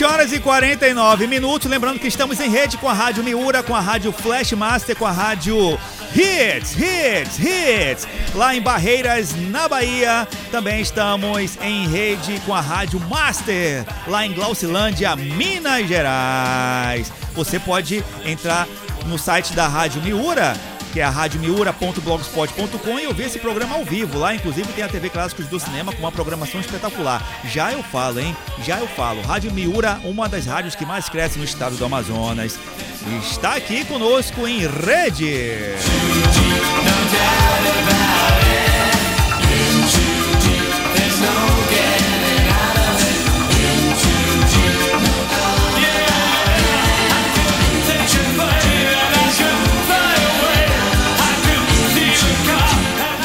20 0.00 0.04
horas 0.04 0.32
e 0.32 0.38
49 0.38 1.26
minutos. 1.26 1.70
Lembrando 1.70 1.98
que 1.98 2.06
estamos 2.06 2.40
em 2.40 2.48
rede 2.48 2.78
com 2.78 2.88
a 2.88 2.92
Rádio 2.92 3.22
Miura, 3.22 3.62
com 3.62 3.74
a 3.74 3.80
Rádio 3.80 4.12
Flash 4.12 4.52
Master, 4.52 4.96
com 4.96 5.04
a 5.04 5.10
Rádio 5.10 5.78
Hits, 6.14 6.76
Hits, 6.76 7.38
Hits. 7.38 8.08
Lá 8.34 8.54
em 8.54 8.60
Barreiras, 8.60 9.34
na 9.48 9.68
Bahia. 9.68 10.26
Também 10.50 10.80
estamos 10.80 11.56
em 11.62 11.86
rede 11.88 12.40
com 12.44 12.54
a 12.54 12.60
Rádio 12.60 13.00
Master, 13.00 13.84
lá 14.06 14.26
em 14.26 14.32
Glaucilândia, 14.32 15.14
Minas 15.14 15.86
Gerais. 15.86 17.12
Você 17.34 17.58
pode 17.58 18.04
entrar 18.24 18.66
no 19.06 19.18
site 19.18 19.52
da 19.54 19.68
Rádio 19.68 20.02
Miura 20.02 20.54
que 20.92 21.00
é 21.00 21.04
a 21.04 21.10
radiomiura.blogspot.com 21.10 22.98
e 22.98 23.06
ouvir 23.06 23.24
esse 23.24 23.38
programa 23.38 23.76
ao 23.76 23.84
vivo. 23.84 24.18
Lá, 24.18 24.34
inclusive, 24.34 24.72
tem 24.72 24.84
a 24.84 24.88
TV 24.88 25.08
Clássicos 25.08 25.46
do 25.46 25.58
Cinema 25.60 25.92
com 25.92 26.00
uma 26.00 26.12
programação 26.12 26.60
espetacular. 26.60 27.24
Já 27.44 27.72
eu 27.72 27.82
falo, 27.82 28.20
hein? 28.20 28.36
Já 28.64 28.78
eu 28.78 28.88
falo. 28.88 29.22
Rádio 29.22 29.52
Miura, 29.52 30.00
uma 30.04 30.28
das 30.28 30.46
rádios 30.46 30.74
que 30.74 30.84
mais 30.84 31.08
cresce 31.08 31.38
no 31.38 31.44
estado 31.44 31.76
do 31.76 31.84
Amazonas, 31.84 32.58
está 33.22 33.54
aqui 33.54 33.84
conosco 33.84 34.46
em 34.46 34.66
rede. 34.66 35.76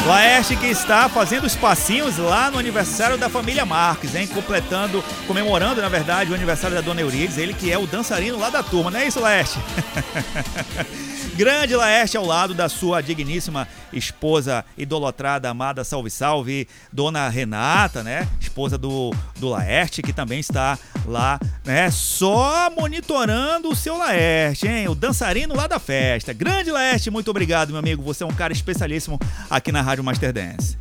Laerte 0.06 0.54
que 0.54 0.66
está 0.66 1.08
fazendo 1.08 1.46
os 1.46 1.56
passinhos 1.56 2.16
lá 2.16 2.48
no 2.48 2.58
aniversário 2.58 3.18
da 3.18 3.28
família 3.28 3.66
Marques, 3.66 4.14
hein? 4.14 4.24
Completando, 4.28 5.02
comemorando, 5.26 5.82
na 5.82 5.88
verdade, 5.88 6.30
o 6.30 6.34
aniversário 6.34 6.76
da 6.76 6.80
Dona 6.80 7.00
Eurides, 7.00 7.36
ele 7.38 7.52
que 7.52 7.72
é 7.72 7.76
o 7.76 7.88
dançarino 7.88 8.38
lá 8.38 8.48
da 8.48 8.62
turma, 8.62 8.88
não 8.88 9.00
é 9.00 9.08
isso, 9.08 9.18
Laerte? 9.18 9.58
Grande 11.36 11.76
Laerte 11.76 12.16
ao 12.16 12.24
lado 12.24 12.54
da 12.54 12.66
sua 12.66 13.02
digníssima 13.02 13.68
esposa 13.92 14.64
idolatrada, 14.78 15.50
amada, 15.50 15.84
salve, 15.84 16.08
salve, 16.08 16.66
Dona 16.90 17.28
Renata, 17.28 18.02
né? 18.02 18.26
Esposa 18.40 18.78
do, 18.78 19.12
do 19.38 19.50
Laerte, 19.50 20.00
que 20.00 20.14
também 20.14 20.40
está 20.40 20.78
lá, 21.04 21.38
né? 21.62 21.90
Só 21.90 22.70
monitorando 22.70 23.68
o 23.68 23.76
seu 23.76 23.98
Laerte, 23.98 24.66
hein? 24.66 24.88
O 24.88 24.94
dançarino 24.94 25.54
lá 25.54 25.66
da 25.66 25.78
festa. 25.78 26.32
Grande 26.32 26.70
Laerte, 26.70 27.10
muito 27.10 27.30
obrigado, 27.30 27.68
meu 27.68 27.80
amigo. 27.80 28.02
Você 28.02 28.24
é 28.24 28.26
um 28.26 28.32
cara 28.32 28.54
especialíssimo 28.54 29.20
aqui 29.50 29.70
na 29.70 29.82
Rádio 29.82 30.02
Master 30.02 30.32
Dance. 30.32 30.78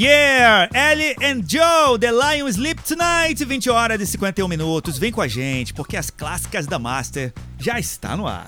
Yeah! 0.00 0.68
Ellie 0.72 1.16
and 1.20 1.42
Joe, 1.44 1.98
The 1.98 2.12
Lion 2.12 2.52
Sleep 2.52 2.80
Tonight, 2.84 3.44
20 3.44 3.68
horas 3.68 4.00
e 4.00 4.06
51 4.06 4.46
minutos. 4.46 4.96
Vem 4.96 5.10
com 5.10 5.20
a 5.20 5.26
gente, 5.26 5.74
porque 5.74 5.96
as 5.96 6.08
clássicas 6.08 6.68
da 6.68 6.78
Master 6.78 7.32
já 7.58 7.80
está 7.80 8.16
no 8.16 8.28
ar. 8.28 8.46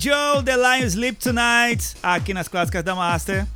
Joe, 0.00 0.42
The 0.42 0.56
Lion 0.56 0.88
Sleep 0.88 1.18
Tonight, 1.18 1.94
aqui 2.02 2.32
nas 2.32 2.48
clássicas 2.48 2.82
da 2.82 2.94
Master. 2.94 3.46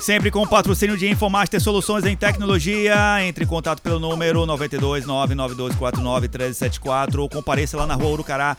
Sempre 0.00 0.30
com 0.30 0.42
o 0.42 0.46
patrocínio 0.48 0.96
de 0.96 1.08
Infomaster 1.08 1.60
Soluções 1.60 2.04
em 2.06 2.16
Tecnologia. 2.16 2.96
Entre 3.22 3.44
em 3.44 3.46
contato 3.46 3.82
pelo 3.82 3.98
número 4.00 4.46
92 4.46 5.04
99249 5.06 6.20
1374 6.28 7.22
ou 7.22 7.28
compareça 7.28 7.76
lá 7.76 7.86
na 7.86 7.94
rua 7.94 8.08
Urucará 8.10 8.56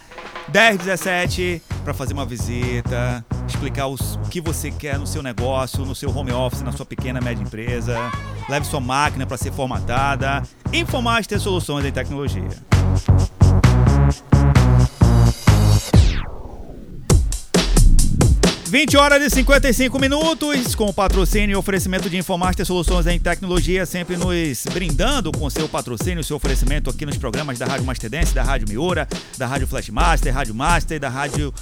1017 0.53 1.61
para 1.83 1.93
fazer 1.93 2.13
uma 2.13 2.25
visita, 2.25 3.25
explicar 3.47 3.87
os- 3.87 4.15
o 4.15 4.29
que 4.29 4.39
você 4.39 4.69
quer 4.69 4.99
no 4.99 5.07
seu 5.07 5.23
negócio, 5.23 5.83
no 5.83 5.95
seu 5.95 6.15
home 6.15 6.31
office, 6.31 6.61
na 6.61 6.71
sua 6.71 6.85
pequena 6.85 7.19
média 7.19 7.41
empresa. 7.43 7.97
Leve 8.47 8.65
sua 8.67 8.79
máquina 8.79 9.25
para 9.25 9.37
ser 9.37 9.51
formatada. 9.51 10.43
Infomaster 10.71 11.39
Soluções 11.39 11.83
em 11.85 11.91
Tecnologia. 11.91 12.49
Vinte 18.71 18.95
horas 18.95 19.21
e 19.21 19.29
55 19.29 19.99
minutos, 19.99 20.75
com 20.75 20.93
patrocínio 20.93 21.55
e 21.55 21.57
oferecimento 21.57 22.09
de 22.09 22.15
Infomaster 22.15 22.65
Soluções 22.65 23.05
em 23.05 23.19
Tecnologia, 23.19 23.85
sempre 23.85 24.15
nos 24.15 24.63
brindando 24.71 25.29
com 25.29 25.49
seu 25.49 25.67
patrocínio, 25.67 26.23
seu 26.23 26.37
oferecimento 26.37 26.89
aqui 26.89 27.05
nos 27.05 27.17
programas 27.17 27.59
da 27.59 27.65
Rádio 27.65 27.85
Master 27.85 28.09
Dance, 28.09 28.33
da 28.33 28.41
Rádio 28.41 28.69
Miura, 28.69 29.05
da 29.37 29.45
Rádio 29.45 29.67
Flashmaster, 29.67 30.33
Rádio 30.33 30.55
Master, 30.55 31.01
da 31.01 31.09
Rádio 31.09 31.53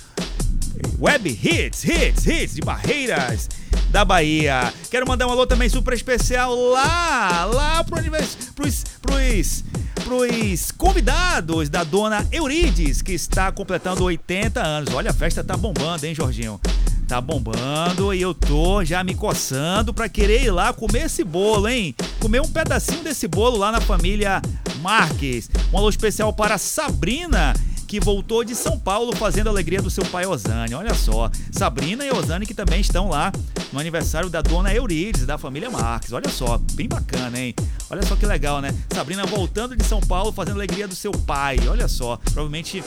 Web 1.00 1.30
Hits, 1.30 1.84
Hits, 1.84 2.28
Hits 2.28 2.54
de 2.54 2.62
Barreiras 2.62 3.50
da 3.90 4.06
Bahia. 4.06 4.72
Quero 4.92 5.08
mandar 5.08 5.26
um 5.26 5.32
alô 5.32 5.48
também 5.48 5.68
super 5.68 5.96
especial 5.96 6.54
lá, 6.54 7.44
lá 7.46 7.84
pro 7.84 7.98
univers, 7.98 8.38
pros, 8.54 8.84
pros, 9.02 9.64
pros 10.04 10.72
convidados 10.74 11.70
da 11.70 11.84
dona 11.84 12.28
Eurides, 12.32 13.02
que 13.02 13.14
está 13.14 13.52
completando 13.52 14.04
80 14.04 14.62
anos. 14.62 14.94
Olha, 14.94 15.10
a 15.10 15.14
festa 15.14 15.44
tá 15.44 15.58
bombando, 15.58 16.06
hein, 16.06 16.14
Jorginho? 16.14 16.62
Tá 17.10 17.20
bombando 17.20 18.14
e 18.14 18.22
eu 18.22 18.36
tô 18.36 18.86
já 18.86 19.04
me 19.04 19.16
coçando 19.16 19.92
pra 19.92 20.08
querer 20.08 20.44
ir 20.44 20.52
lá 20.52 20.72
comer 20.72 21.06
esse 21.08 21.24
bolo, 21.24 21.68
hein? 21.68 21.96
Comer 22.20 22.40
um 22.40 22.48
pedacinho 22.48 23.04
desse 23.04 23.28
bolo 23.28 23.58
lá 23.58 23.72
na 23.72 23.82
família 23.82 24.40
Marques. 24.80 25.50
Um 25.74 25.80
alô 25.80 25.90
especial 25.90 26.32
para 26.32 26.60
Sabrina, 26.60 27.56
que 27.88 28.00
voltou 28.00 28.44
de 28.44 28.54
São 28.54 28.78
Paulo 28.78 29.16
fazendo 29.16 29.48
a 29.48 29.50
alegria 29.50 29.82
do 29.82 29.90
seu 29.90 30.06
pai 30.06 30.28
Osane. 30.28 30.76
Olha 30.76 30.94
só, 30.94 31.32
Sabrina 31.52 32.06
e 32.06 32.12
Osane 32.12 32.46
que 32.46 32.54
também 32.54 32.80
estão 32.80 33.10
lá 33.10 33.32
no 33.74 33.80
aniversário 33.80 34.30
da 34.30 34.44
dona 34.44 34.72
Eurides, 34.72 35.26
da 35.26 35.40
família 35.40 35.72
Marques. 35.72 36.14
Olha 36.14 36.30
só, 36.30 36.60
bem 36.74 36.88
bacana, 36.88 37.40
hein? 37.40 37.56
Olha 37.90 38.04
só 38.04 38.16
que 38.16 38.28
legal, 38.28 38.62
né? 38.62 38.70
Sabrina 38.94 39.26
voltando 39.26 39.76
de 39.76 39.84
São 39.84 40.00
Paulo 40.00 40.32
fazendo 40.32 40.58
a 40.58 40.58
alegria 40.58 40.88
do 40.88 40.94
seu 40.94 41.12
pai. 41.12 41.58
Olha 41.68 41.88
só, 41.88 42.18
provavelmente 42.18 42.84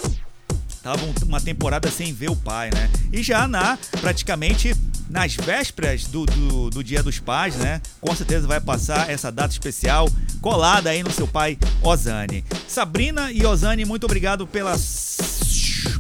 tava 0.82 1.04
um- 1.04 1.14
uma 1.26 1.40
temporada 1.40 1.90
sem 1.90 2.12
ver 2.12 2.30
o 2.30 2.36
pai, 2.36 2.70
né? 2.74 2.90
E 3.12 3.22
já 3.22 3.46
na, 3.46 3.78
praticamente, 4.00 4.74
nas 5.08 5.34
vésperas 5.34 6.04
do, 6.04 6.26
do, 6.26 6.70
do 6.70 6.82
Dia 6.84 7.02
dos 7.02 7.18
Pais, 7.18 7.54
né? 7.56 7.80
Com 8.00 8.14
certeza 8.14 8.46
vai 8.46 8.60
passar 8.60 9.08
essa 9.10 9.30
data 9.30 9.52
especial 9.52 10.08
colada 10.40 10.90
aí 10.90 11.02
no 11.02 11.10
seu 11.10 11.28
pai 11.28 11.56
Osane. 11.82 12.44
Sabrina 12.66 13.30
e 13.30 13.44
Osane, 13.46 13.84
muito 13.84 14.04
obrigado 14.04 14.46
pela, 14.46 14.74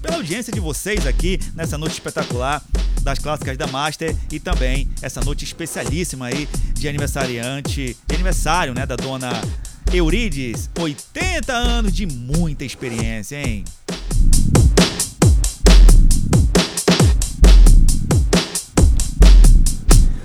pela 0.00 0.16
audiência 0.16 0.52
de 0.52 0.60
vocês 0.60 1.06
aqui 1.06 1.38
nessa 1.54 1.78
noite 1.78 1.92
espetacular 1.92 2.62
das 3.02 3.18
clássicas 3.18 3.56
da 3.58 3.66
Master 3.66 4.16
e 4.30 4.38
também 4.38 4.88
essa 5.00 5.20
noite 5.20 5.44
especialíssima 5.44 6.26
aí 6.26 6.48
de 6.74 6.88
aniversariante, 6.88 7.96
de 8.06 8.14
aniversário, 8.14 8.74
né, 8.74 8.86
da 8.86 8.94
dona 8.96 9.30
Eurides, 9.92 10.70
80 10.78 11.52
anos 11.52 11.92
de 11.92 12.06
muita 12.06 12.64
experiência, 12.64 13.36
hein? 13.36 13.64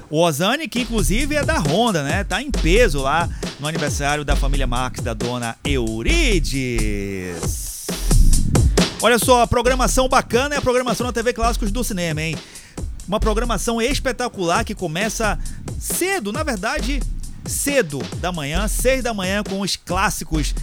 O 0.09 0.21
Ozani, 0.21 0.69
que 0.69 0.79
inclusive 0.81 1.35
é 1.35 1.43
da 1.43 1.59
Honda, 1.59 2.01
né? 2.01 2.23
Tá 2.23 2.41
em 2.41 2.49
peso 2.49 3.01
lá 3.01 3.29
no 3.59 3.67
aniversário 3.67 4.23
da 4.23 4.37
família 4.37 4.65
Marques, 4.65 5.03
da 5.03 5.13
dona 5.13 5.57
Eurides. 5.65 7.47
Olha 9.01 9.19
só, 9.19 9.41
a 9.41 9.47
programação 9.47 10.07
bacana 10.07 10.55
é 10.55 10.57
a 10.57 10.61
programação 10.61 11.05
na 11.05 11.13
TV 11.13 11.33
Clássicos 11.33 11.71
do 11.71 11.83
Cinema, 11.83 12.21
hein? 12.21 12.37
Uma 13.07 13.19
programação 13.19 13.81
espetacular 13.81 14.63
que 14.63 14.73
começa 14.73 15.37
cedo, 15.77 16.31
na 16.31 16.41
verdade, 16.41 17.01
cedo 17.45 18.01
da 18.21 18.31
manhã, 18.31 18.67
seis 18.67 19.03
da 19.03 19.13
manhã, 19.13 19.43
com 19.43 19.59
os 19.59 19.75
clássicos 19.75 20.55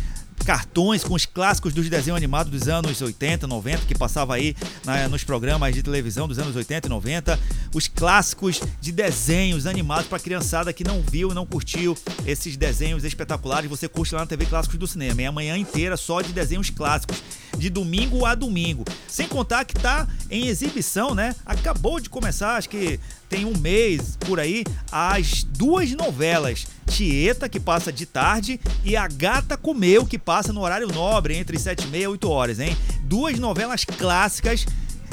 cartões 0.45 1.03
com 1.03 1.15
os 1.15 1.27
clássicos 1.27 1.73
dos 1.73 1.89
desenhos 1.89 2.17
animados 2.17 2.53
dos 2.53 2.69
anos 2.69 3.01
80, 3.01 3.47
90, 3.47 3.87
que 3.87 3.95
passava 3.97 4.35
aí 4.35 4.55
na- 4.85 5.09
nos 5.09 5.25
programas 5.25 5.75
de 5.75 5.83
televisão 5.83 6.29
dos 6.29 6.39
anos 6.39 6.55
80 6.55 6.87
e 6.87 6.91
90, 6.91 7.39
os 7.75 7.89
clássicos 7.89 8.61
de 8.81 8.93
desenhos 8.93 9.67
animados 9.67 10.07
para 10.07 10.19
criançada 10.19 10.73
que 10.73 10.85
não 10.85 11.01
viu 11.03 11.31
e 11.31 11.35
não 11.35 11.47
curtiu 11.47 11.97
esses 12.27 12.57
desenhos 12.57 13.05
espetaculares, 13.05 13.69
você 13.69 13.89
curte 13.89 14.15
lá 14.15 14.21
na 14.21 14.27
TV 14.27 14.47
Clássicos 14.47 14.79
do 14.79 14.87
Cinema. 14.87 15.23
E 15.23 15.27
a 15.27 15.33
manhã 15.33 15.57
inteira 15.57 15.97
só 15.97 16.21
de 16.21 16.33
desenhos 16.33 16.71
clássicos, 16.71 17.23
de 17.57 17.71
domingo 17.71 18.27
a 18.27 18.35
domingo. 18.35 18.85
Sem 19.09 19.27
contar 19.27 19.65
que 19.65 19.75
tá 19.75 20.07
em 20.31 20.47
exibição, 20.47 21.15
né? 21.15 21.35
Acabou 21.47 21.99
de 21.99 22.11
começar, 22.11 22.57
acho 22.57 22.69
que 22.69 23.01
tem 23.35 23.45
um 23.45 23.59
mês 23.59 24.17
por 24.21 24.39
aí, 24.39 24.63
as 24.93 25.43
duas 25.43 25.91
novelas. 25.91 26.69
Tieta, 26.87 27.49
que 27.49 27.59
passa 27.59 27.93
de 27.93 28.07
tarde, 28.07 28.61
e 28.85 28.97
A 28.97 29.09
Gata 29.09 29.57
Comeu, 29.57 30.07
que 30.07 30.17
passa 30.17 30.53
no 30.53 30.61
horário 30.61 30.87
nobre, 30.87 31.37
entre 31.37 31.59
7 31.59 31.83
e 31.83 31.87
meia 31.89 32.05
e 32.05 32.07
8 32.07 32.31
horas, 32.31 32.61
hein? 32.61 32.77
Duas 33.03 33.37
novelas 33.37 33.85
clássicas, 33.85 34.65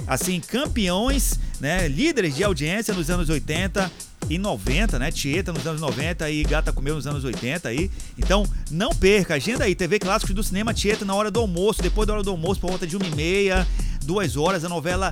assim, 0.05 0.39
campeões, 0.39 1.39
né? 1.59 1.87
Líderes 1.87 2.35
de 2.35 2.43
audiência 2.43 2.93
nos 2.93 3.09
anos 3.09 3.27
80 3.27 3.91
e 4.29 4.37
90, 4.37 4.99
né? 4.99 5.11
Tieta 5.11 5.51
nos 5.51 5.65
anos 5.65 5.81
90 5.81 6.29
e 6.29 6.43
Gata 6.43 6.71
Comeu 6.71 6.93
nos 6.93 7.07
anos 7.07 7.23
80 7.23 7.69
aí. 7.69 7.89
Então, 8.19 8.45
não 8.69 8.91
perca, 8.91 9.33
agenda 9.33 9.63
aí, 9.63 9.73
TV 9.73 9.97
Clássicos 9.97 10.35
do 10.35 10.43
Cinema 10.43 10.75
Tieta 10.75 11.03
na 11.03 11.15
hora 11.15 11.31
do 11.31 11.39
almoço, 11.39 11.81
depois 11.81 12.05
da 12.05 12.13
hora 12.13 12.21
do 12.21 12.29
almoço, 12.29 12.61
por 12.61 12.69
volta 12.69 12.85
de 12.85 12.95
uma 12.95 13.07
e 13.07 13.15
meia, 13.15 13.67
duas 14.03 14.37
horas, 14.37 14.63
a 14.63 14.69
novela 14.69 15.11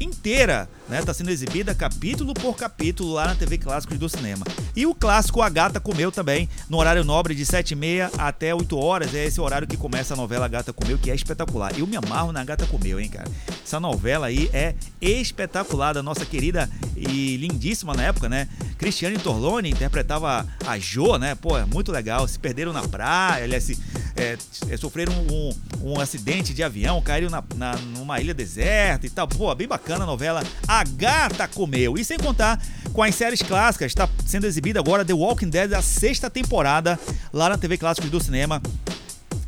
inteira, 0.00 0.68
né? 0.88 1.02
Tá 1.02 1.12
sendo 1.14 1.30
exibida 1.30 1.74
capítulo 1.74 2.34
por 2.34 2.56
capítulo 2.56 3.12
lá 3.12 3.28
na 3.28 3.34
TV 3.34 3.58
Clássicos 3.58 3.98
do 3.98 4.08
Cinema. 4.08 4.44
E 4.76 4.86
o 4.86 4.94
clássico 4.94 5.40
A 5.42 5.48
Gata 5.48 5.80
Comeu 5.80 6.10
também, 6.12 6.48
no 6.68 6.78
horário 6.78 7.04
nobre 7.04 7.34
de 7.34 7.44
7h30 7.44 8.10
até 8.18 8.54
8 8.54 8.76
horas. 8.78 9.14
É 9.14 9.24
esse 9.24 9.40
horário 9.40 9.66
que 9.66 9.76
começa 9.76 10.14
a 10.14 10.16
novela 10.16 10.48
Gata 10.48 10.72
Comeu, 10.72 10.98
que 10.98 11.10
é 11.10 11.14
espetacular. 11.14 11.72
Eu 11.78 11.86
me 11.86 11.96
amarro 11.96 12.32
na 12.32 12.44
Gata 12.44 12.66
Comeu, 12.66 12.98
hein, 13.00 13.08
cara? 13.08 13.28
Essa 13.64 13.80
novela 13.80 14.26
aí 14.26 14.50
é 14.52 14.74
espetacular, 15.00 15.92
da 15.94 16.02
nossa 16.02 16.24
querida 16.24 16.68
e 16.96 17.36
lindíssima 17.36 17.94
na 17.94 18.04
época, 18.04 18.28
né? 18.28 18.48
Cristiane 18.78 19.18
Torlone 19.18 19.70
interpretava 19.70 20.46
a 20.66 20.78
Jo, 20.78 21.16
né? 21.16 21.34
Pô, 21.34 21.56
é 21.56 21.64
muito 21.64 21.90
legal. 21.92 22.26
Se 22.28 22.38
perderam 22.38 22.72
na 22.72 22.82
praia, 22.86 23.44
aliás, 23.44 23.64
se, 23.64 23.78
é, 24.16 24.36
é, 24.68 24.76
sofreram 24.76 25.12
um, 25.12 25.54
um 25.82 26.00
acidente 26.00 26.52
de 26.52 26.62
avião, 26.62 27.00
caíram 27.00 27.30
na, 27.30 27.42
na- 27.56 27.76
numa 27.96 28.20
ilha 28.20 28.34
deserta 28.34 29.06
e 29.06 29.10
tal. 29.10 29.26
Pô, 29.28 29.54
bem 29.54 29.66
bacana 29.66 30.04
a 30.04 30.06
novela 30.06 30.42
A 30.68 30.73
Gata 30.82 31.46
Comeu. 31.46 31.96
E 31.96 32.04
sem 32.04 32.18
contar 32.18 32.60
com 32.92 33.02
as 33.02 33.14
séries 33.14 33.42
clássicas, 33.42 33.92
está 33.92 34.08
sendo 34.26 34.46
exibida 34.46 34.80
agora 34.80 35.04
The 35.04 35.12
Walking 35.12 35.50
Dead, 35.50 35.72
a 35.72 35.82
sexta 35.82 36.30
temporada, 36.30 36.98
lá 37.32 37.48
na 37.48 37.58
TV 37.58 37.76
Clássicos 37.76 38.10
do 38.10 38.20
Cinema. 38.20 38.62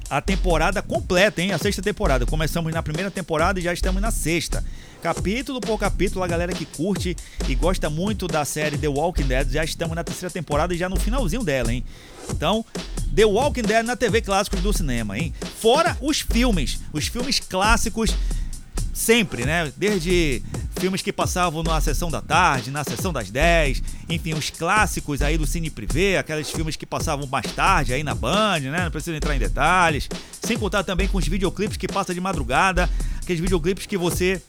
A 0.09 0.21
temporada 0.21 0.81
completa, 0.83 1.43
hein? 1.43 1.53
A 1.53 1.59
sexta 1.59 1.83
temporada. 1.83 2.25
Começamos 2.27 2.73
na 2.73 2.83
primeira 2.83 3.11
temporada 3.11 3.59
e 3.59 3.63
já 3.63 3.73
estamos 3.73 4.01
na 4.01 4.11
sexta. 4.13 4.63
Capítulo 5.03 5.61
por 5.61 5.79
capítulo, 5.79 6.25
a 6.25 6.29
galera 6.29 6.53
que 6.53 6.65
curte 6.65 7.17
e 7.49 7.55
gosta 7.55 7.91
muito 7.91 8.27
da 8.27 8.45
série 8.45 8.79
The 8.79 8.89
Walking 8.89 9.27
Dead, 9.27 9.51
já 9.51 9.65
estamos 9.65 9.95
na 9.95 10.03
terceira 10.03 10.33
temporada 10.33 10.75
e 10.75 10.79
já 10.79 10.89
no 10.89 10.97
finalzinho 10.97 11.45
dela, 11.45 11.73
hein? 11.73 11.85
Então, 12.31 12.65
The 13.15 13.25
Walking 13.25 13.63
Dead 13.63 13.85
na 13.85 13.97
TV 13.97 14.21
Clássicos 14.21 14.61
do 14.61 14.73
Cinema, 14.73 15.19
hein? 15.19 15.33
Fora 15.61 15.97
os 16.01 16.21
filmes, 16.21 16.81
os 16.93 17.07
filmes 17.07 17.39
clássicos 17.41 18.15
sempre, 18.97 19.45
né? 19.45 19.71
Desde 19.77 20.43
filmes 20.81 21.03
que 21.03 21.13
passavam 21.13 21.63
na 21.63 21.79
sessão 21.81 22.11
da 22.11 22.21
tarde, 22.23 22.71
na 22.71 22.83
sessão 22.83 23.13
das 23.13 23.31
10, 23.31 23.83
enfim, 24.09 24.33
os 24.35 24.49
clássicos 24.51 25.23
aí 25.23 25.37
do 25.37 25.47
Cine 25.47 25.69
Privé, 25.71 26.19
aqueles 26.19 26.51
filmes 26.51 26.77
que 26.77 26.87
passavam 26.87 27.27
mais 27.27 27.53
tarde 27.53 27.93
aí 27.93 28.03
na 28.03 28.15
Band, 28.15 28.61
né? 28.61 28.85
Não 28.85 28.91
preciso 28.91 29.15
entrar 29.15 29.37
em 29.37 29.39
detalhes. 29.39 30.09
Sem 30.41 30.59
contar 30.59 30.83
também 30.83 31.07
com 31.09 31.19
os 31.19 31.29
videoclipes 31.29 31.77
que 31.77 31.87
passam 31.87 32.15
de 32.15 32.21
madrugada, 32.21 32.89
aqueles 33.23 33.41
videoclipes 33.41 33.85
que 33.85 33.99
você 33.99 34.41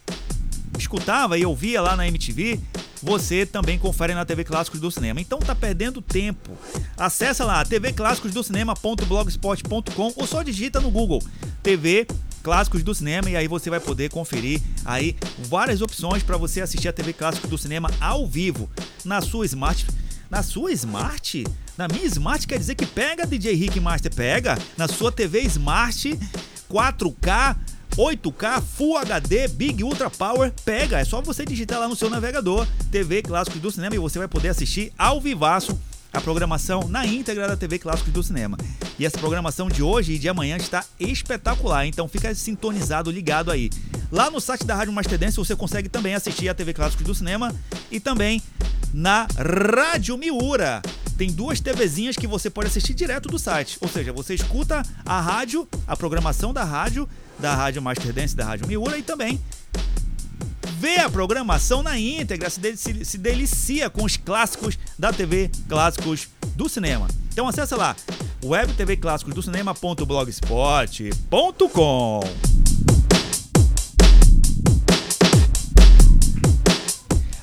escutava 0.78 1.38
e 1.38 1.45
ouvia 1.45 1.82
lá 1.82 1.93
na 1.95 2.08
MTV, 2.08 2.60
você 3.02 3.45
também 3.45 3.78
confere 3.78 4.14
na 4.14 4.26
TV 4.26 4.45
Clássicos 4.45 4.80
do 4.80 4.91
Cinema. 4.91 5.20
Então 5.20 5.39
tá 5.39 5.54
perdendo 5.54 6.02
tempo. 6.02 6.58
Acessa 6.95 7.43
lá 7.43 7.66
tvclássicosdocinema.blogspot.com 7.66 10.14
ou 10.16 10.28
só 10.28 10.41
digita 10.41 10.80
no 10.80 10.89
Google 10.89 11.22
TV 11.62 12.08
Clássicos 12.48 12.82
do 12.82 12.95
Cinema 12.95 13.30
e 13.30 13.36
aí 13.36 13.45
você 13.45 13.70
vai 13.70 13.82
poder 13.82 14.10
conferir 14.10 14.62
aí 14.86 15.18
várias 15.50 15.82
opções 15.82 16.24
para 16.24 16.38
você 16.38 16.62
assistir 16.62 16.88
a 16.88 16.93
TV 16.93 17.12
Clássicos 17.12 17.50
do 17.50 17.58
Cinema 17.58 17.91
ao 18.00 18.26
vivo 18.26 18.70
na 19.04 19.20
sua 19.20 19.45
Smart 19.45 19.86
na 20.30 20.41
sua 20.41 20.72
Smart. 20.72 21.43
Na 21.78 21.89
minha 21.89 22.06
Smart 22.06 22.48
quer 22.48 22.58
dizer 22.58 22.76
que 22.76 22.86
pega, 22.86 23.28
DJ 23.28 23.54
Rick 23.54 23.82
Master, 23.82 24.16
pega. 24.16 24.58
Na 24.78 24.88
sua 24.88 25.12
TV 25.12 25.41
Smart 25.41 26.18
4K, 26.72 27.58
8K, 27.98 28.62
Full 28.62 28.98
HD, 28.98 29.50
Big 29.50 29.84
Ultra 29.84 30.10
Power, 30.10 30.54
pega. 30.64 31.00
É 31.00 31.04
só 31.04 31.22
você 31.22 31.43
digitar 31.43 31.82
lá 31.82 31.89
no 31.89 31.98
seu 31.98 32.10
navegador 32.10 32.66
TV 32.89 33.24
Clássicos 33.24 33.60
do 33.60 33.70
Cinema 33.70 33.93
e 33.93 34.00
você 34.00 34.20
vai 34.20 34.28
poder 34.30 34.48
assistir 34.48 34.93
ao 34.98 35.20
vivaço 35.20 35.78
a 36.18 36.22
programação 36.22 36.88
na 36.89 37.05
íntegra 37.05 37.47
da 37.47 37.55
TV 37.55 37.78
Clássicos 37.78 38.11
do 38.11 38.24
Cinema. 38.24 38.57
E 38.97 39.05
essa 39.05 39.20
programação 39.20 39.70
de 39.70 39.84
hoje 39.84 40.13
e 40.13 40.20
de 40.20 40.28
amanhã 40.28 40.57
está 40.57 40.84
espetacular, 40.99 41.86
então 41.86 42.07
fica 42.07 42.34
sintonizado, 42.34 43.11
ligado 43.11 43.51
aí. 43.51 43.70
Lá 44.11 44.32
no 44.32 44.41
site 44.41 44.65
da 44.65 44.74
Rádio 44.74 44.93
Master 44.93 45.20
Dance 45.20 45.38
você 45.38 45.55
consegue 45.55 45.88
também 45.88 46.15
assistir 46.15 46.49
a 46.49 46.55
TV 46.55 46.74
Clássicos 46.74 47.05
do 47.05 47.13
Cinema 47.13 47.53
e 47.91 47.99
também 47.99 48.41
na 48.91 49.28
Rádio 49.38 50.18
Miura. 50.18 50.82
Tem 51.20 51.32
duas 51.32 51.59
TVzinhas 51.59 52.15
que 52.15 52.26
você 52.26 52.49
pode 52.49 52.70
assistir 52.70 52.95
direto 52.95 53.30
do 53.30 53.38
site. 53.38 53.78
Ou 53.80 53.88
seja, 53.88 54.11
você 54.11 54.34
escuta 54.34 54.82
a 55.05 55.22
rádio, 55.22 55.68
a 55.86 55.95
programação 55.95 56.51
da 56.51 56.63
rádio, 56.63 57.07
da 57.38 57.53
Rádio 57.53 57.82
Master 57.82 58.11
Dance, 58.11 58.36
da 58.36 58.45
Rádio 58.45 58.68
Miura 58.68 58.97
e 58.97 59.03
também 59.03 59.39
vê 60.78 61.00
a 61.00 61.10
programação 61.10 61.82
na 61.82 61.98
íntegra, 61.98 62.50
se, 62.50 62.60
de- 62.60 62.78
se- 62.78 63.06
delicia 63.18 63.90
com 63.90 64.04
os 64.04 64.16
clássicos 64.18 64.78
da 64.98 65.12
TV 65.12 65.50
Clássicos 65.68 66.28
do 66.56 66.70
Cinema. 66.70 67.08
Então 67.32 67.48
acessa 67.48 67.76
lá, 67.76 67.96
webtvclássicos 68.44 69.34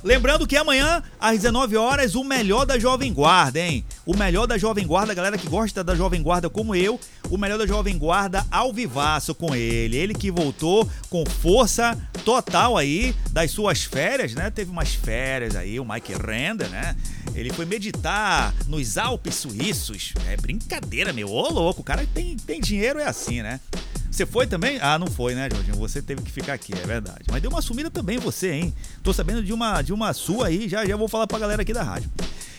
Lembrando 0.04 0.46
que 0.46 0.54
amanhã, 0.54 1.02
às 1.18 1.38
19 1.38 1.78
horas, 1.78 2.14
o 2.14 2.22
melhor 2.22 2.66
da 2.66 2.78
Jovem 2.78 3.10
Guarda, 3.10 3.58
hein? 3.58 3.82
O 4.04 4.14
melhor 4.14 4.46
da 4.46 4.58
Jovem 4.58 4.86
Guarda, 4.86 5.14
galera 5.14 5.38
que 5.38 5.48
gosta 5.48 5.82
da 5.82 5.94
Jovem 5.94 6.22
Guarda 6.22 6.50
como 6.50 6.74
eu, 6.74 7.00
o 7.30 7.38
melhor 7.38 7.56
da 7.56 7.66
Jovem 7.66 7.96
Guarda 7.96 8.46
ao 8.50 8.70
vivaço 8.70 9.34
com 9.34 9.56
ele. 9.56 9.96
Ele 9.96 10.12
que 10.12 10.30
voltou 10.30 10.86
com 11.08 11.24
força 11.24 11.98
total 12.22 12.76
aí 12.76 13.16
das 13.30 13.50
suas 13.50 13.84
férias, 13.84 14.34
né? 14.34 14.50
Teve 14.50 14.70
umas 14.70 14.94
férias 14.94 15.56
aí, 15.56 15.80
o 15.80 15.86
Mike 15.86 16.12
Render, 16.12 16.68
né? 16.68 16.94
Ele 17.34 17.50
foi 17.50 17.64
meditar 17.64 18.54
nos 18.68 18.98
Alpes 18.98 19.36
suíços. 19.36 20.12
É 20.28 20.36
brincadeira, 20.36 21.14
meu. 21.14 21.30
Ô, 21.30 21.48
louco, 21.48 21.80
o 21.80 21.84
cara 21.84 22.06
tem, 22.12 22.36
tem 22.36 22.60
dinheiro, 22.60 22.98
é 22.98 23.06
assim, 23.06 23.40
né? 23.40 23.58
Você 24.14 24.24
foi 24.24 24.46
também? 24.46 24.78
Ah, 24.80 24.96
não 24.96 25.08
foi, 25.08 25.34
né, 25.34 25.48
Jorginho? 25.52 25.76
Você 25.76 26.00
teve 26.00 26.22
que 26.22 26.30
ficar 26.30 26.52
aqui, 26.52 26.72
é 26.72 26.86
verdade. 26.86 27.24
Mas 27.28 27.42
deu 27.42 27.50
uma 27.50 27.60
sumida 27.60 27.90
também 27.90 28.16
você, 28.16 28.52
hein? 28.52 28.74
Tô 29.02 29.12
sabendo 29.12 29.42
de 29.42 29.52
uma, 29.52 29.82
de 29.82 29.92
uma 29.92 30.12
sua 30.12 30.46
aí, 30.46 30.68
já, 30.68 30.86
já 30.86 30.96
vou 30.96 31.08
falar 31.08 31.26
pra 31.26 31.36
galera 31.36 31.62
aqui 31.62 31.72
da 31.72 31.82
rádio. 31.82 32.08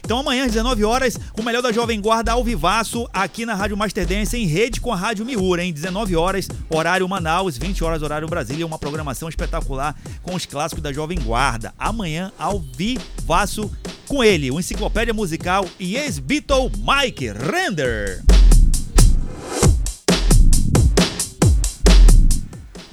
Então 0.04 0.20
amanhã 0.20 0.44
às 0.44 0.52
19 0.52 0.84
horas, 0.84 1.18
o 1.34 1.42
melhor 1.42 1.64
da 1.64 1.72
Jovem 1.72 2.02
Guarda 2.02 2.34
ao 2.34 2.44
vivaço 2.44 3.10
aqui 3.14 3.46
na 3.46 3.56
Rádio 3.56 3.78
Master 3.78 4.06
Dance 4.06 4.36
em 4.36 4.46
rede 4.46 4.82
com 4.82 4.92
a 4.92 4.98
Rádio 4.98 5.26
Miura, 5.26 5.64
em 5.64 5.72
19 5.72 6.14
horas, 6.18 6.50
horário 6.70 7.08
Manaus, 7.08 7.58
20 7.58 7.86
horas 7.86 8.04
horário 8.04 8.28
Brasília, 8.28 8.66
uma 8.66 8.78
programação 8.78 9.30
espetacular 9.30 9.96
com 10.24 10.36
os 10.36 10.46
clássicos 10.46 10.84
da 10.84 10.92
Jovem 10.92 11.18
Guarda. 11.22 11.74
Amanhã 11.80 12.34
ao 12.38 12.60
vivaço 12.60 13.72
com 14.10 14.22
ele, 14.22 14.52
o 14.52 14.60
enciclopédia 14.60 15.14
musical 15.14 15.66
e 15.80 15.96
ex-Beatle 15.96 16.70
Mike 16.86 17.32
Render. 17.32 18.35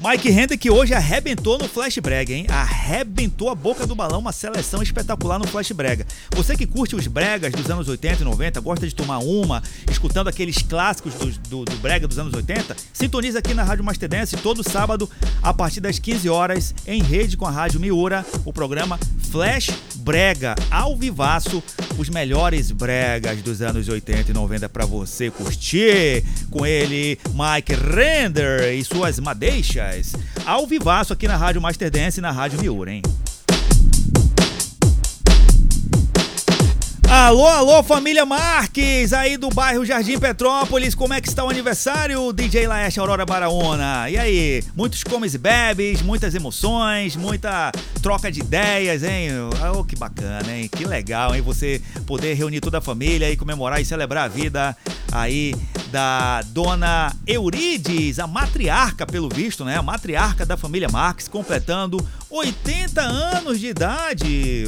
Mike 0.04 0.30
Render 0.30 0.58
que 0.58 0.68
hoje 0.68 0.92
arrebentou 0.92 1.56
no 1.58 1.68
Flash 1.68 1.98
Brega, 1.98 2.32
hein? 2.32 2.44
Arrebentou 2.48 3.48
a 3.48 3.54
boca 3.54 3.86
do 3.86 3.94
balão, 3.94 4.18
uma 4.18 4.32
seleção 4.32 4.82
espetacular 4.82 5.38
no 5.38 5.46
Flash 5.46 5.70
Brega. 5.70 6.04
Você 6.34 6.56
que 6.56 6.66
curte 6.66 6.96
os 6.96 7.06
bregas 7.06 7.52
dos 7.52 7.70
anos 7.70 7.86
80 7.86 8.22
e 8.22 8.24
90, 8.24 8.60
gosta 8.60 8.84
de 8.84 8.92
tomar 8.96 9.18
uma, 9.18 9.62
escutando 9.88 10.26
aqueles 10.26 10.58
clássicos 10.58 11.14
do, 11.14 11.30
do, 11.48 11.64
do 11.64 11.76
brega 11.76 12.08
dos 12.08 12.18
anos 12.18 12.34
80, 12.34 12.74
sintoniza 12.92 13.38
aqui 13.38 13.54
na 13.54 13.62
Rádio 13.62 13.84
Master 13.84 14.08
Dance 14.08 14.36
todo 14.38 14.68
sábado 14.68 15.08
a 15.40 15.54
partir 15.54 15.80
das 15.80 16.00
15 16.00 16.28
horas 16.28 16.74
em 16.84 17.00
rede 17.00 17.36
com 17.36 17.46
a 17.46 17.50
Rádio 17.52 17.78
Miura, 17.78 18.26
o 18.44 18.52
programa 18.52 18.98
Flash 19.30 19.70
Brega, 19.96 20.56
ao 20.68 20.96
vivaço, 20.96 21.62
os 21.96 22.08
melhores 22.08 22.72
bregas 22.72 23.40
dos 23.40 23.62
anos 23.62 23.88
80 23.88 24.30
e 24.30 24.34
90 24.34 24.68
para 24.68 24.84
você 24.84 25.30
curtir 25.30 26.24
com 26.50 26.66
ele, 26.66 27.18
Mike 27.28 27.74
Render 27.74 28.74
e 28.74 28.84
suas 28.84 29.20
madeixas, 29.20 29.91
ao 30.46 30.66
vivaço 30.66 31.12
aqui 31.12 31.28
na 31.28 31.36
Rádio 31.36 31.60
Master 31.60 31.90
Dance 31.90 32.18
e 32.18 32.22
na 32.22 32.30
Rádio 32.30 32.60
Miura, 32.60 32.92
hein? 32.92 33.02
Alô, 37.14 37.46
alô, 37.46 37.82
família 37.82 38.24
Marques, 38.24 39.12
aí 39.12 39.36
do 39.36 39.50
bairro 39.50 39.84
Jardim 39.84 40.18
Petrópolis, 40.18 40.94
como 40.94 41.12
é 41.12 41.20
que 41.20 41.28
está 41.28 41.44
o 41.44 41.50
aniversário, 41.50 42.32
DJ 42.32 42.66
Laeste 42.66 42.98
Aurora 43.00 43.26
Baraona? 43.26 44.08
E 44.08 44.16
aí, 44.16 44.64
muitos 44.74 45.04
comes 45.04 45.34
e 45.34 45.38
bebes, 45.38 46.00
muitas 46.00 46.34
emoções, 46.34 47.14
muita 47.14 47.70
troca 48.00 48.32
de 48.32 48.40
ideias, 48.40 49.02
hein? 49.02 49.28
Oh, 49.76 49.84
que 49.84 49.94
bacana, 49.94 50.56
hein? 50.56 50.70
Que 50.74 50.86
legal, 50.86 51.34
hein? 51.34 51.42
Você 51.42 51.82
poder 52.06 52.32
reunir 52.32 52.60
toda 52.60 52.78
a 52.78 52.80
família 52.80 53.30
e 53.30 53.36
comemorar 53.36 53.78
e 53.78 53.84
celebrar 53.84 54.24
a 54.24 54.28
vida 54.28 54.74
aí 55.12 55.54
da 55.92 56.40
dona 56.46 57.14
Eurides, 57.26 58.18
a 58.18 58.26
matriarca, 58.26 59.04
pelo 59.04 59.28
visto, 59.28 59.66
né? 59.66 59.76
A 59.76 59.82
matriarca 59.82 60.46
da 60.46 60.56
família 60.56 60.88
Marques, 60.88 61.28
completando 61.28 62.02
80 62.34 63.02
anos 63.02 63.60
de 63.60 63.66
idade. 63.66 64.64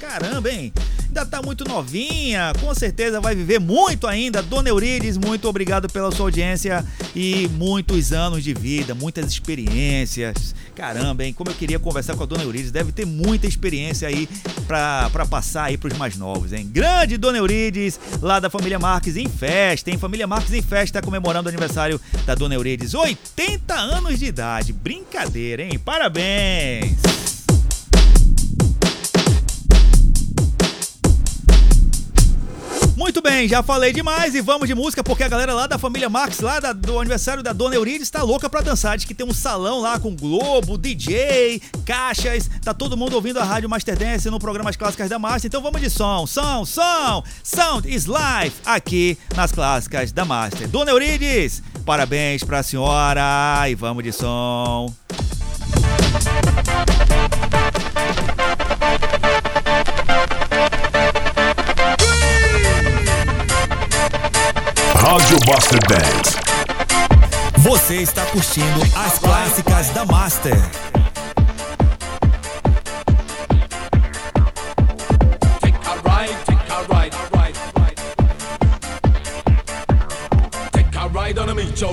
Caramba, 0.00 0.48
hein? 0.48 0.72
Ainda 1.08 1.26
tá 1.26 1.42
muito 1.42 1.64
novinha, 1.64 2.52
com 2.60 2.72
certeza 2.72 3.20
vai 3.20 3.34
viver 3.34 3.58
muito 3.58 4.06
ainda. 4.06 4.40
Dona 4.40 4.68
Eurides, 4.68 5.16
muito 5.16 5.48
obrigado 5.48 5.88
pela 5.88 6.12
sua 6.12 6.26
audiência 6.26 6.84
e 7.16 7.48
muitos 7.48 8.12
anos 8.12 8.44
de 8.44 8.54
vida, 8.54 8.94
muitas 8.94 9.26
experiências. 9.26 10.54
Caramba, 10.76 11.24
hein? 11.24 11.32
Como 11.32 11.50
eu 11.50 11.54
queria 11.54 11.80
conversar 11.80 12.14
com 12.14 12.22
a 12.22 12.26
Dona 12.26 12.44
Eurides, 12.44 12.70
deve 12.70 12.92
ter 12.92 13.04
muita 13.04 13.48
experiência 13.48 14.06
aí 14.06 14.28
pra 14.68 15.10
passar 15.28 15.64
aí 15.64 15.76
pros 15.76 15.98
mais 15.98 16.16
novos, 16.16 16.52
hein? 16.52 16.70
Grande 16.72 17.16
Dona 17.16 17.38
Eurides, 17.38 17.98
lá 18.22 18.38
da 18.38 18.48
família 18.48 18.78
Marques 18.78 19.16
em 19.16 19.28
festa, 19.28 19.90
hein? 19.90 19.98
Família 19.98 20.28
Marques 20.28 20.52
em 20.52 20.62
festa 20.62 21.02
comemorando 21.02 21.48
o 21.48 21.50
aniversário 21.50 22.00
da 22.24 22.36
Dona 22.36 22.54
Eurides. 22.54 22.94
80 22.94 23.74
anos 23.74 24.16
de 24.16 24.26
idade, 24.26 24.72
brincadeira, 24.72 25.64
hein? 25.64 25.76
Parabéns! 25.76 26.99
Muito 32.96 33.22
bem, 33.22 33.48
já 33.48 33.62
falei 33.62 33.92
demais 33.94 34.34
e 34.34 34.42
vamos 34.42 34.68
de 34.68 34.74
música 34.74 35.02
porque 35.02 35.22
a 35.24 35.28
galera 35.28 35.54
lá 35.54 35.66
da 35.66 35.78
família 35.78 36.08
Marx, 36.10 36.40
lá 36.40 36.60
da- 36.60 36.72
do 36.74 36.98
aniversário 36.98 37.42
da 37.42 37.52
Dona 37.52 37.74
Eurides, 37.74 38.10
tá 38.10 38.22
louca 38.22 38.48
pra 38.48 38.60
dançar. 38.60 38.96
Diz 38.96 39.06
que 39.06 39.14
tem 39.14 39.26
um 39.26 39.32
salão 39.32 39.80
lá 39.80 39.98
com 39.98 40.14
Globo, 40.14 40.76
DJ, 40.76 41.62
caixas, 41.86 42.50
tá 42.62 42.74
todo 42.74 42.96
mundo 42.98 43.14
ouvindo 43.14 43.38
a 43.40 43.44
Rádio 43.44 43.70
Master 43.70 43.96
Dance 43.98 44.28
no 44.28 44.38
programa 44.38 44.68
As 44.68 44.76
Clássicas 44.76 45.08
da 45.08 45.18
Master. 45.18 45.46
Então 45.48 45.62
vamos 45.62 45.80
de 45.80 45.88
som, 45.88 46.26
som, 46.26 46.64
som! 46.66 47.24
Sound 47.42 47.88
is 47.92 48.04
Life 48.04 48.56
aqui 48.66 49.16
nas 49.34 49.50
Clássicas 49.50 50.12
da 50.12 50.26
Master. 50.26 50.68
Dona 50.68 50.90
Eurides, 50.90 51.62
parabéns 51.86 52.44
pra 52.44 52.62
senhora 52.62 53.64
e 53.68 53.74
vamos 53.74 54.04
de 54.04 54.12
som. 54.12 54.92
Rádio 64.94 65.38
Master 65.48 65.78
Dance. 65.88 66.36
Você 67.58 67.96
está 68.02 68.24
curtindo 68.26 68.80
as 68.94 69.18
Clássicas 69.18 69.90
da 69.90 70.04
Master. 70.04 70.56
Take 75.60 75.76
a 75.86 75.94
ride, 76.04 76.36
take 76.46 76.70
a 76.70 76.82
ride, 76.88 77.16
ride, 77.34 77.58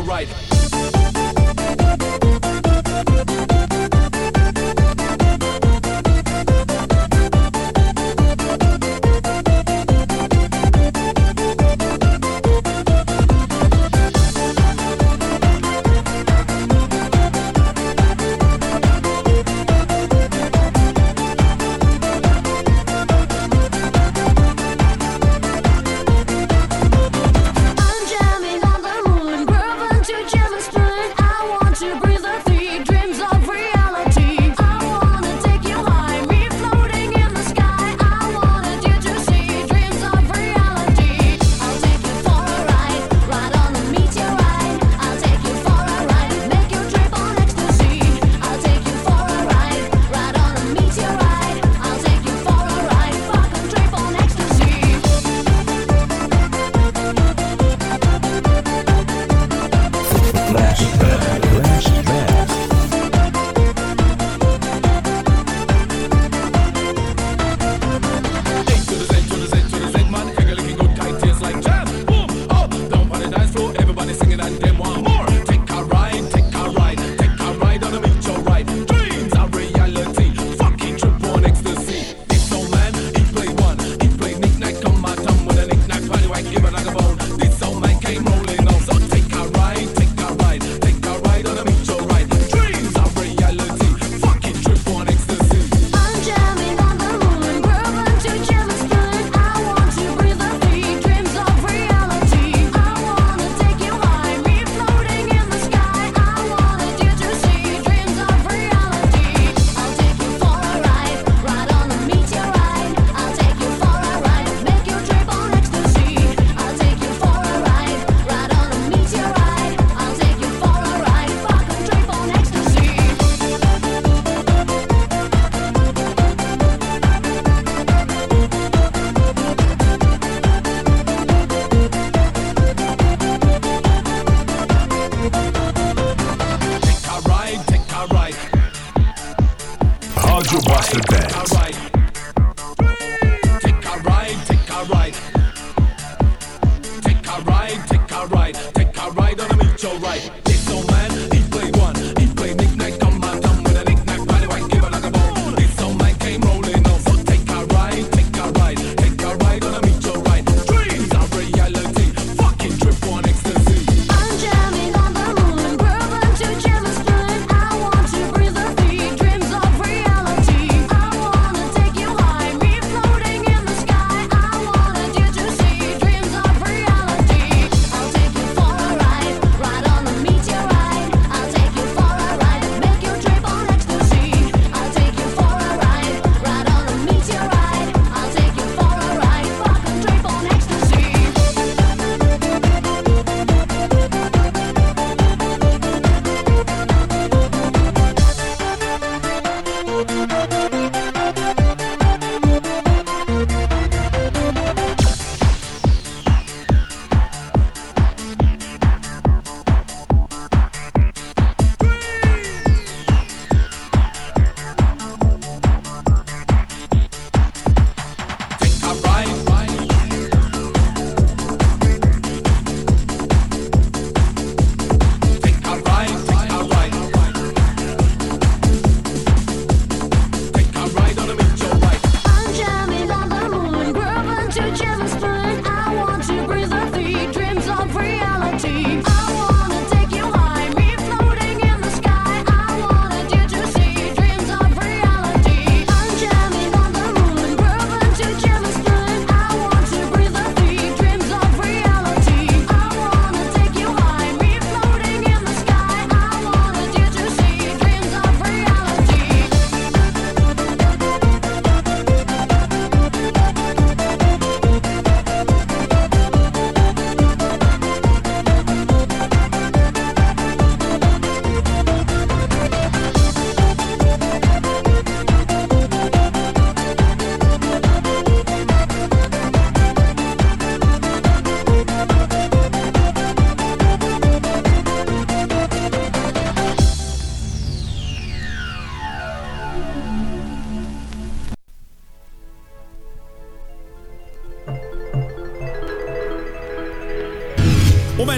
ride. 0.07 0.56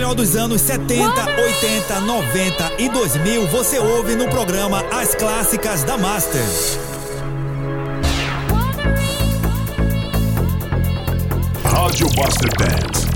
melhor 0.10 0.16
dos 0.16 0.36
anos 0.36 0.62
70, 0.62 1.04
80, 1.06 2.00
90 2.02 2.74
e 2.80 2.90
2000 2.90 3.48
você 3.48 3.80
ouve 3.80 4.16
no 4.16 4.28
programa 4.30 4.84
As 4.92 5.16
Clássicas 5.16 5.84
da 5.84 5.98
Masters. 5.98 6.80
Rádio 11.64 12.08
Master 12.18 12.50
Dance. 12.58 13.09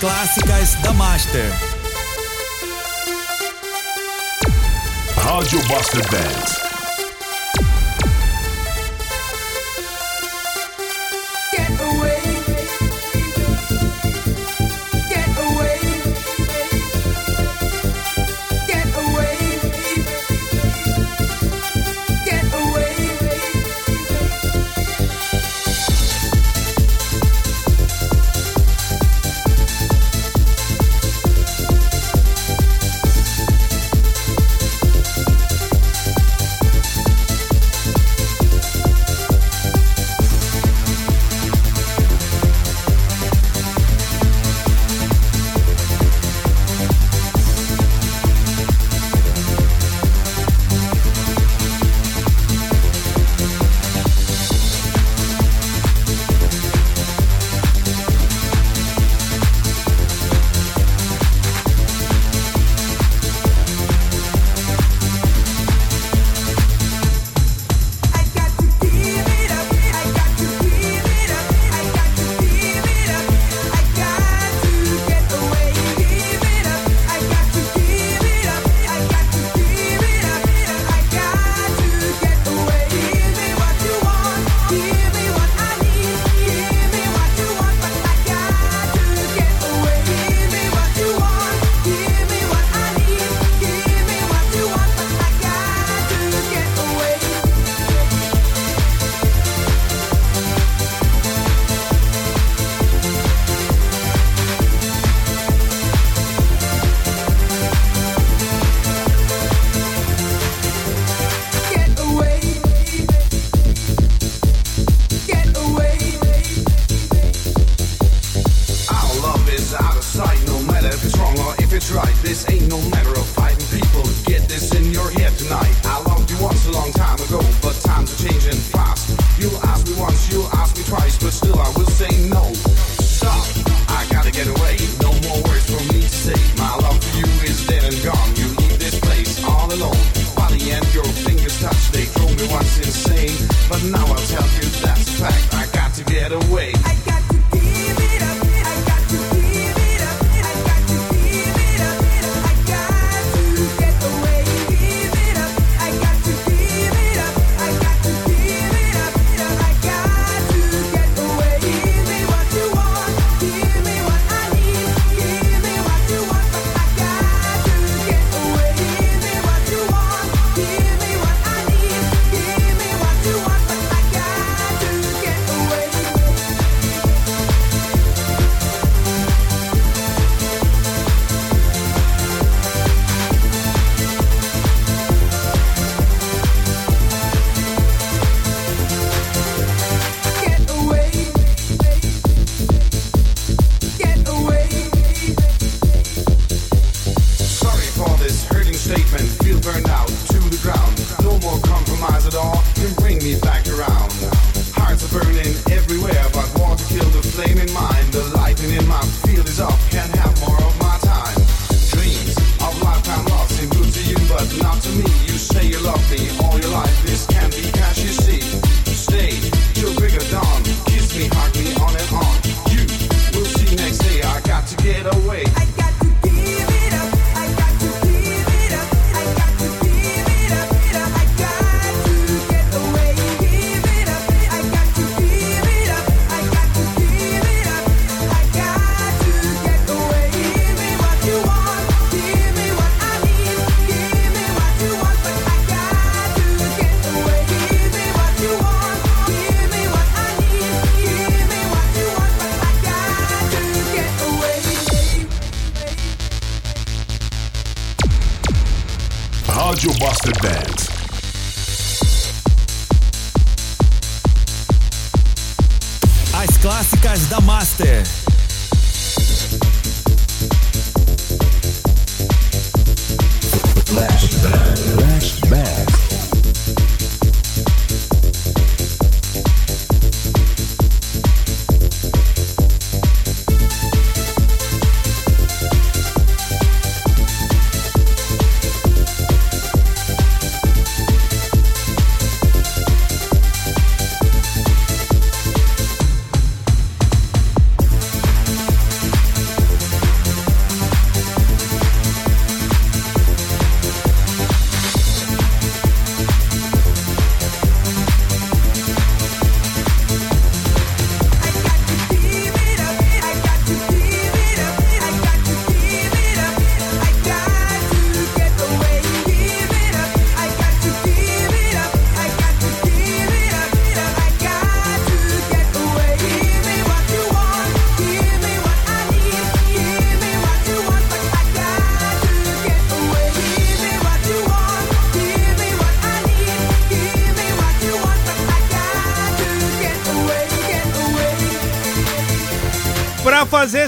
Clássicas 0.00 0.76
da 0.76 0.94
Master. 0.94 1.52
Rádio 5.14 5.62
Buster 5.68 6.00
Dance. 6.08 6.59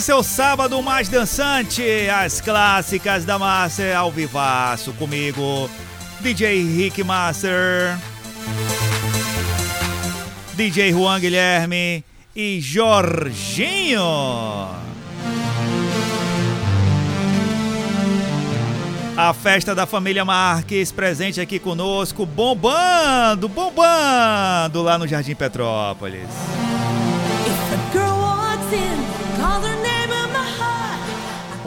Fazer 0.03 0.15
seu 0.15 0.23
sábado 0.25 0.83
mais 0.83 1.09
dançante, 1.09 1.85
as 2.11 2.41
clássicas 2.41 3.25
da 3.25 3.39
Master 3.39 3.97
ao 3.97 4.11
vivaço 4.11 4.93
comigo, 4.95 5.71
DJ 6.19 6.61
Rick 6.65 7.05
Master, 7.05 7.97
DJ 10.55 10.91
Juan 10.91 11.21
Guilherme 11.21 12.05
e 12.35 12.61
Jorginho. 12.61 14.01
A 19.17 19.33
festa 19.33 19.73
da 19.73 19.87
família 19.87 20.25
Marques 20.25 20.91
presente 20.91 21.41
aqui 21.41 21.61
conosco, 21.61 22.27
bombando, 22.27 23.49
bombando 23.49 24.83
lá 24.83 24.99
no 24.99 25.07
Jardim 25.07 25.37
Petrópolis. 25.37 26.52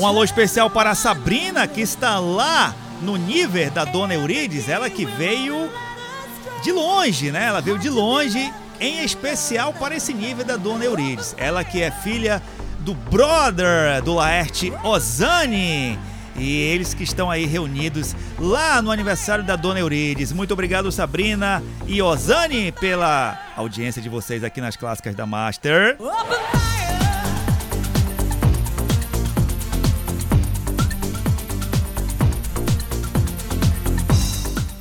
Um 0.05 0.07
alô 0.07 0.23
especial 0.23 0.69
para 0.69 0.91
a 0.91 0.95
Sabrina, 0.95 1.67
que 1.67 1.81
está 1.81 2.19
lá 2.19 2.75
no 3.01 3.17
nível 3.17 3.71
da 3.71 3.83
Dona 3.83 4.13
Eurides, 4.13 4.69
ela 4.69 4.87
que 4.87 5.03
veio 5.03 5.67
de 6.63 6.71
longe, 6.71 7.31
né? 7.31 7.47
Ela 7.47 7.59
veio 7.59 7.79
de 7.79 7.89
longe, 7.89 8.53
em 8.79 9.03
especial 9.03 9.73
para 9.73 9.95
esse 9.95 10.13
nível 10.13 10.45
da 10.45 10.57
Dona 10.57 10.85
Eurides. 10.85 11.33
Ela 11.39 11.63
que 11.63 11.81
é 11.81 11.89
filha 11.89 12.39
do 12.81 12.93
brother 12.93 13.99
do 14.03 14.13
Laerte 14.13 14.71
Ozani. 14.83 15.97
E 16.35 16.55
eles 16.55 16.93
que 16.93 17.03
estão 17.03 17.31
aí 17.31 17.47
reunidos 17.47 18.15
lá 18.37 18.83
no 18.83 18.91
aniversário 18.91 19.43
da 19.43 19.55
Dona 19.55 19.79
Eurides. 19.79 20.31
Muito 20.31 20.53
obrigado, 20.53 20.91
Sabrina 20.91 21.63
e 21.87 21.99
Ozani, 21.99 22.71
pela 22.73 23.41
audiência 23.57 24.03
de 24.03 24.09
vocês 24.09 24.43
aqui 24.43 24.61
nas 24.61 24.75
clássicas 24.75 25.15
da 25.15 25.25
Master. 25.25 25.97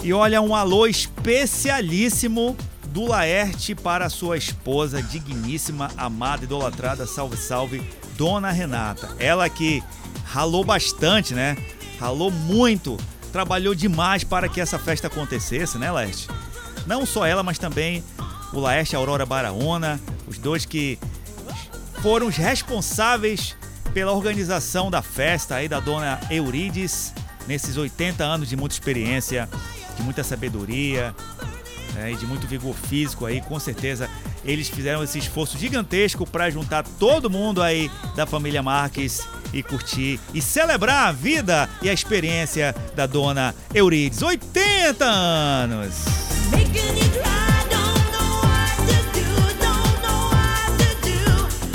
E 0.05 0.13
olha, 0.13 0.43
um 0.43 0.55
alô 0.55 0.87
especialíssimo 0.87 2.55
do 2.89 3.07
Laerte 3.07 3.75
para 3.75 4.11
sua 4.11 4.37
esposa, 4.37 5.03
digníssima, 5.03 5.91
amada, 5.97 6.45
idolatrada, 6.45 7.07
salve, 7.07 7.39
salve, 7.39 7.91
Dona 8.15 8.51
Renata. 8.51 9.17
Ela 9.19 9.49
que 9.49 9.83
ralou 10.27 10.63
bastante, 10.63 11.33
né? 11.33 11.57
Ralou 11.99 12.31
muito, 12.31 12.99
trabalhou 13.33 13.75
demais 13.75 14.23
para 14.23 14.47
que 14.47 14.61
essa 14.61 14.79
festa 14.79 15.07
acontecesse, 15.07 15.79
né, 15.79 15.91
Laerte? 15.91 16.29
Não 16.87 17.07
só 17.07 17.25
ela, 17.25 17.43
mas 17.43 17.59
também 17.59 18.05
o 18.53 18.61
Laerte 18.61 18.95
Aurora 18.95 19.25
Baraona, 19.25 19.99
os 20.27 20.37
dois 20.37 20.67
que 20.67 20.99
foram 22.03 22.27
os 22.27 22.37
responsáveis 22.37 23.57
pela 23.95 24.13
organização 24.13 24.91
da 24.91 25.01
festa 25.01 25.55
aí 25.55 25.67
da 25.67 25.81
Dona 25.81 26.21
Eurides, 26.31 27.15
nesses 27.47 27.79
80 27.79 28.23
anos 28.23 28.51
de 28.51 28.57
muita 28.57 28.75
experiência, 28.75 29.49
de 29.97 30.03
muita 30.03 30.25
sabedoria, 30.25 31.15
né, 31.95 32.12
e 32.12 32.16
de 32.16 32.27
muito 32.27 32.47
vigor 32.47 32.75
físico 32.75 33.25
aí, 33.25 33.41
com 33.41 33.59
certeza 33.59 34.11
eles 34.45 34.69
fizeram 34.69 35.03
esse 35.03 35.19
esforço 35.19 35.57
gigantesco 35.57 36.27
para 36.27 36.51
juntar 36.51 36.85
todo 36.99 37.31
mundo 37.31 37.62
aí 37.62 37.91
da 38.15 38.27
família 38.27 38.62
Marques 38.62 39.27
e 39.53 39.62
curtir 39.62 40.21
e 40.35 40.43
celebrar 40.43 41.09
a 41.09 41.12
vida 41.12 41.69
e 41.81 41.89
a 41.89 41.93
experiência 41.93 42.75
da 42.95 43.07
dona 43.07 43.55
Eurides. 43.73 44.21
80 44.21 45.05
anos! 45.05 46.05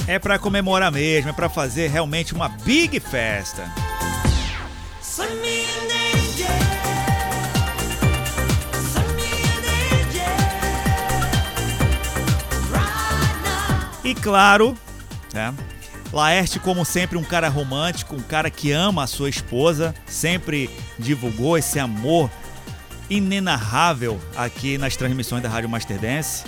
É 0.08 0.18
para 0.18 0.40
comemorar 0.40 0.92
mesmo, 0.92 1.30
é 1.30 1.34
para 1.34 1.50
fazer 1.50 1.88
realmente 1.88 2.34
uma 2.34 2.50
big 2.50 3.00
festa. 3.00 3.72
E 14.10 14.16
claro, 14.16 14.76
né? 15.32 15.54
Laerte, 16.12 16.60
como 16.60 16.84
sempre, 16.84 17.16
um 17.16 17.24
cara 17.24 17.48
romântico, 17.48 18.16
um 18.16 18.24
cara 18.24 18.50
que 18.50 18.72
ama 18.72 19.04
a 19.04 19.08
sua 19.08 19.30
esposa, 19.30 19.94
sempre 20.08 20.68
divulgou 20.98 21.56
esse 21.56 21.78
amor 21.78 22.28
inenarrável 23.08 24.20
aqui 24.36 24.80
nas 24.80 24.96
transmissões 24.96 25.44
da 25.44 25.50
Rádio 25.50 25.70
Master 25.70 26.00
Dance, 26.00 26.44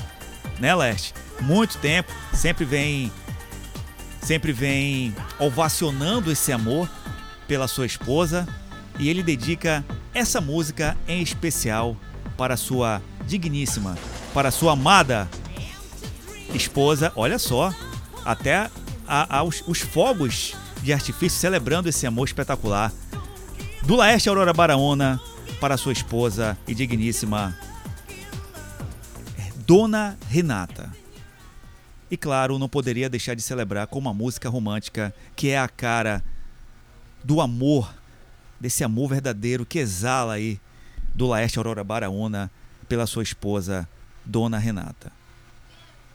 né, 0.60 0.74
Laerte? 0.74 1.14
Muito 1.40 1.78
tempo, 1.78 2.12
sempre 2.34 2.66
vem 2.66 3.12
sempre 4.24 4.52
vem 4.52 5.16
ovacionando 5.38 6.32
esse 6.32 6.52
amor 6.52 6.90
pela 7.48 7.68
sua 7.68 7.86
esposa 7.86 8.48
e 8.98 9.08
ele 9.08 9.22
dedica 9.22 9.86
essa 10.16 10.42
música 10.42 10.98
em 11.08 11.22
especial 11.22 11.96
para 12.36 12.58
sua 12.58 13.04
digníssima, 13.28 13.96
para 14.34 14.50
sua 14.50 14.74
amada 14.74 15.30
esposa. 16.54 17.12
Olha 17.16 17.38
só, 17.40 17.74
até 18.26 18.70
a- 19.08 19.38
a- 19.40 19.44
os, 19.44 19.64
os 19.68 19.80
fogos 19.80 20.54
de 20.82 20.92
artifício 20.94 21.40
celebrando 21.40 21.90
esse 21.90 22.06
amor 22.08 22.26
espetacular 22.28 22.92
do 23.84 23.96
Laerte 23.96 24.30
Aurora 24.30 24.54
Baraona 24.54 25.20
para 25.60 25.78
sua 25.78 25.94
esposa 25.94 26.58
e 26.68 26.74
digníssima 26.74 27.56
Dona 29.66 30.18
Renata. 30.28 30.90
E 32.10 32.18
claro, 32.18 32.60
não 32.60 32.68
poderia 32.68 33.10
deixar 33.10 33.36
de 33.36 33.42
celebrar 33.42 33.88
com 33.88 33.98
uma 33.98 34.14
música 34.14 34.50
romântica 34.50 35.14
que 35.36 35.50
é 35.50 35.58
a 35.60 35.68
cara 35.68 36.24
do 37.24 37.40
amor, 37.40 37.94
desse 38.60 38.84
amor 38.84 39.10
verdadeiro 39.10 39.66
que 39.66 39.80
exala 39.80 40.34
aí 40.34 40.60
do 41.16 41.28
Laerte 41.28 41.58
Aurora 41.58 41.84
Baraona 41.84 42.52
pela 42.90 43.08
sua 43.08 43.24
esposa, 43.24 43.88
Dona 44.26 44.58
Renata. 44.58 45.12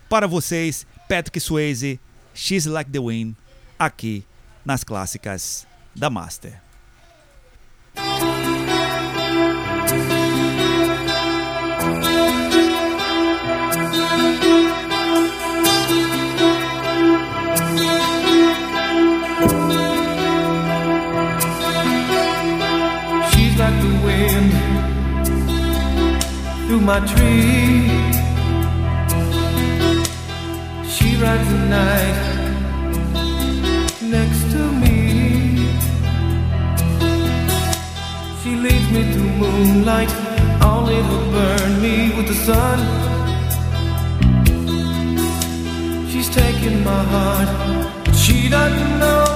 Para 0.09 0.29
vocês, 0.29 0.87
Patrick 1.09 1.41
Swayze, 1.41 1.99
She's 2.33 2.65
Like 2.65 2.91
the 2.91 3.01
Wind, 3.01 3.35
aqui 3.79 4.25
nas 4.65 4.85
clássicas 4.85 5.67
da 5.95 6.09
Master. 6.09 6.61
She's 23.33 23.57
like 23.59 23.81
the 23.81 23.89
wind 24.05 24.53
through 26.69 26.81
my 26.81 27.01
tree. 27.01 27.96
Rides 31.21 31.49
the 31.49 31.59
night 31.69 32.17
next 34.03 34.43
to 34.53 34.63
me. 34.83 34.97
She 38.43 38.55
leads 38.55 38.89
me 38.91 39.13
through 39.13 39.33
moonlight, 39.43 40.13
only 40.63 40.97
to 40.97 41.19
burn 41.35 41.81
me 41.81 41.97
with 42.17 42.29
the 42.29 42.39
sun. 42.49 42.79
She's 46.11 46.29
taking 46.29 46.85
my 46.85 47.03
heart, 47.13 47.49
but 48.05 48.15
she 48.15 48.49
doesn't 48.49 48.99
know 48.99 49.36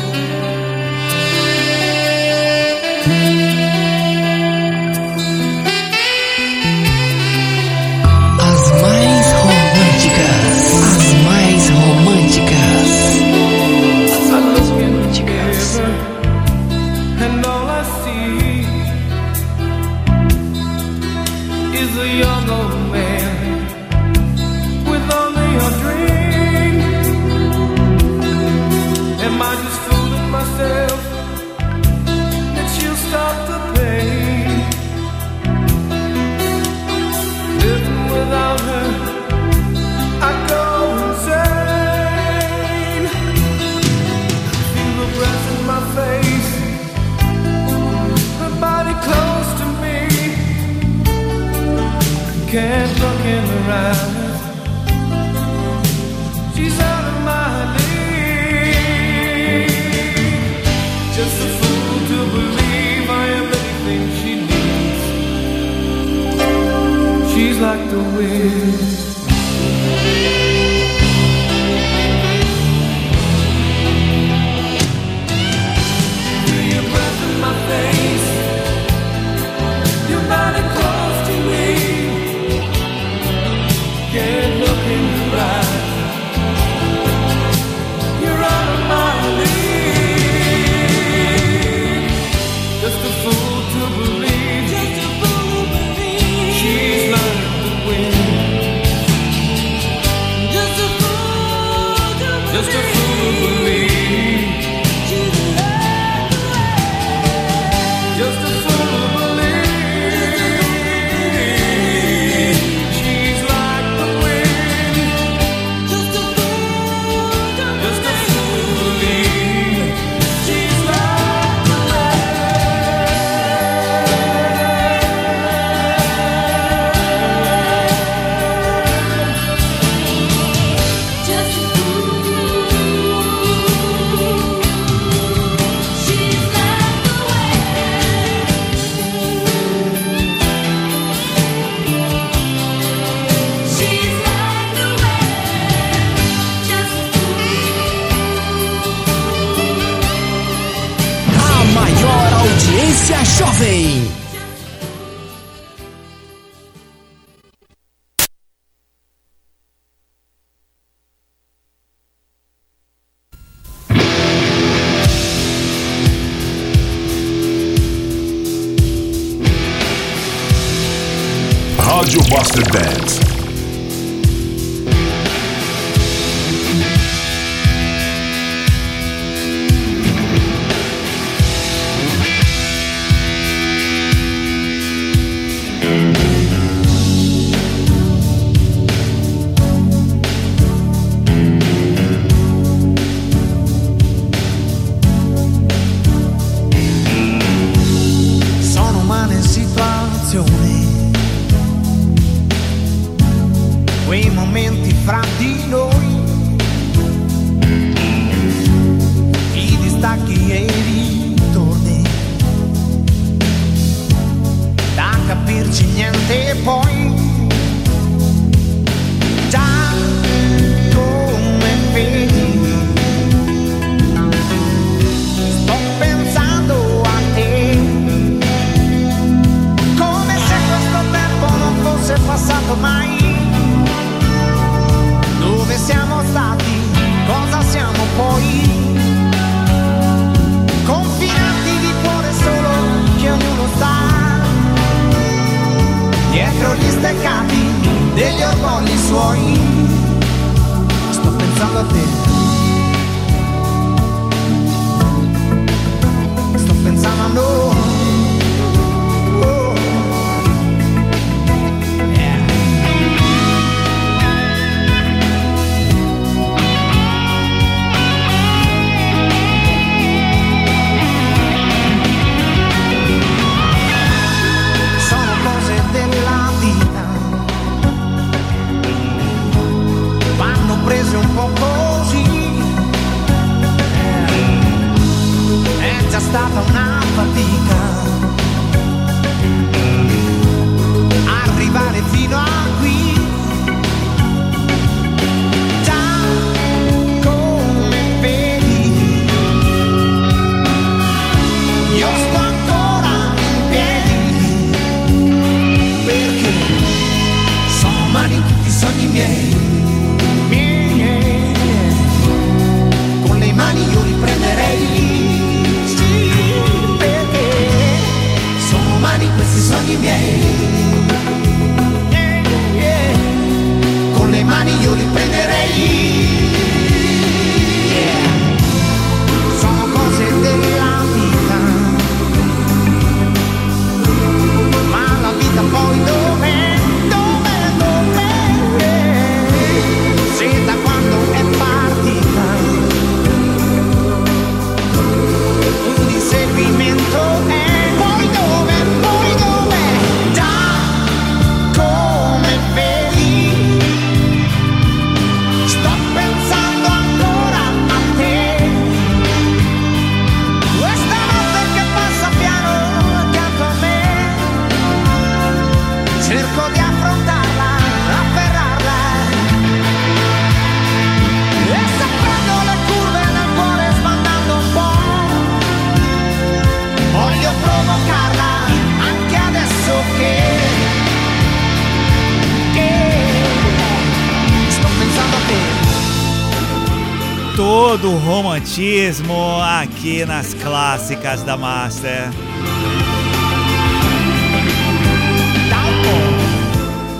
aqui 390.11 390.25
nas 390.25 390.53
clássicas 390.53 391.41
da 391.43 391.55
Master. 391.55 392.29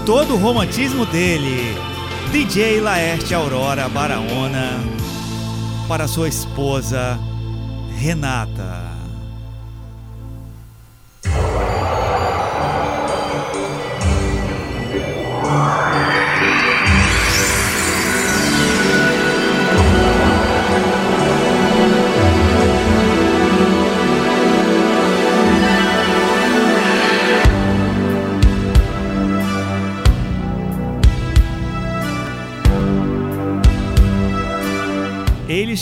Todo 0.05 0.33
o 0.33 0.37
romantismo 0.37 1.05
dele, 1.05 1.73
DJ 2.33 2.81
Laerte 2.81 3.33
Aurora 3.33 3.87
Baraona, 3.87 4.81
para 5.87 6.05
sua 6.05 6.27
esposa 6.27 7.17
Renata. 7.97 8.70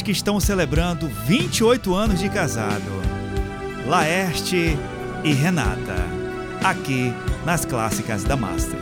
Que 0.10 0.14
estão 0.14 0.40
celebrando 0.40 1.08
28 1.08 1.94
anos 1.94 2.20
de 2.20 2.30
casado. 2.30 2.82
Laerte 3.86 4.76
e 5.24 5.34
Renata, 5.34 5.98
aqui 6.64 7.14
nas 7.46 7.64
clássicas 7.64 8.24
da 8.24 8.36
Master. 8.36 8.80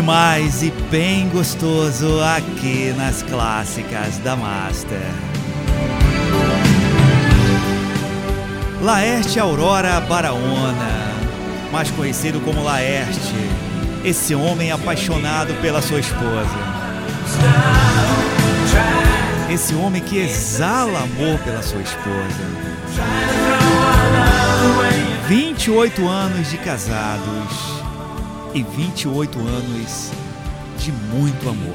Demais 0.00 0.62
e 0.62 0.70
bem 0.90 1.28
gostoso 1.28 2.22
aqui 2.22 2.94
nas 2.96 3.22
clássicas 3.22 4.16
da 4.24 4.34
Master. 4.34 4.98
Laerte 8.80 9.38
Aurora 9.38 10.00
Baraona, 10.00 11.12
mais 11.70 11.90
conhecido 11.90 12.40
como 12.40 12.64
Laerte, 12.64 13.34
esse 14.02 14.34
homem 14.34 14.72
apaixonado 14.72 15.52
pela 15.60 15.82
sua 15.82 16.00
esposa. 16.00 16.56
Esse 19.52 19.74
homem 19.74 20.00
que 20.00 20.16
exala 20.16 21.00
amor 21.00 21.38
pela 21.40 21.62
sua 21.62 21.82
esposa. 21.82 22.40
28 25.28 26.08
anos 26.08 26.48
de 26.48 26.56
casados 26.56 27.89
e 28.54 28.62
28 28.62 29.38
anos 29.38 30.10
de 30.78 30.92
muito 30.92 31.48
amor. 31.48 31.72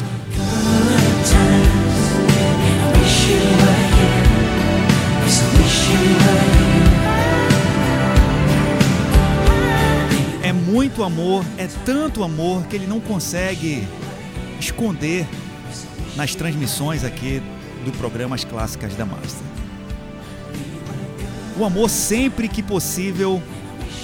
É 10.43 10.53
muito 10.53 11.03
amor, 11.03 11.45
é 11.57 11.67
tanto 11.85 12.23
amor 12.23 12.65
que 12.67 12.75
ele 12.75 12.87
não 12.87 12.99
consegue 12.99 13.87
esconder 14.59 15.27
nas 16.15 16.35
transmissões 16.35 17.03
aqui 17.03 17.41
do 17.83 17.91
programa 17.93 18.35
As 18.35 18.43
Clássicas 18.43 18.95
da 18.95 19.05
Master. 19.05 19.45
O 21.57 21.63
amor 21.63 21.89
sempre 21.89 22.49
que 22.49 22.61
possível 22.61 23.41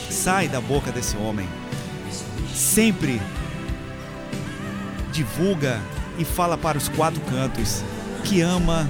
sai 0.10 0.48
da 0.48 0.61
boca 0.61 0.91
desse 0.91 1.18
homem. 1.18 1.61
Sempre 2.72 3.22
divulga 5.11 5.81
e 6.18 6.23
fala 6.23 6.57
para 6.57 6.77
os 6.77 6.88
quatro 6.88 7.19
cantos 7.30 7.84
que 8.23 8.39
ama 8.39 8.89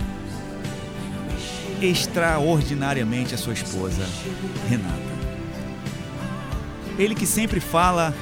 extraordinariamente 1.82 3.34
a 3.34 3.40
sua 3.40 3.54
esposa, 3.54 4.08
Renata. 4.70 5.02
Ele 6.96 7.16
que 7.16 7.26
sempre 7.26 7.60
fala 7.60 8.14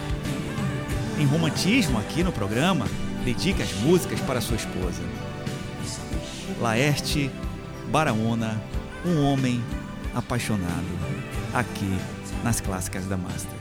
em 1.19 1.25
romantismo 1.25 1.99
aqui 1.99 2.23
no 2.23 2.31
programa, 2.31 2.87
dedica 3.25 3.61
as 3.61 3.73
músicas 3.81 4.21
para 4.21 4.39
sua 4.39 4.55
esposa. 4.55 5.03
Laerte 6.61 7.29
Baraona, 7.91 8.63
um 9.05 9.25
homem 9.25 9.61
apaixonado, 10.15 10.87
aqui 11.53 11.97
nas 12.45 12.61
clássicas 12.61 13.05
da 13.07 13.17
Master. 13.17 13.59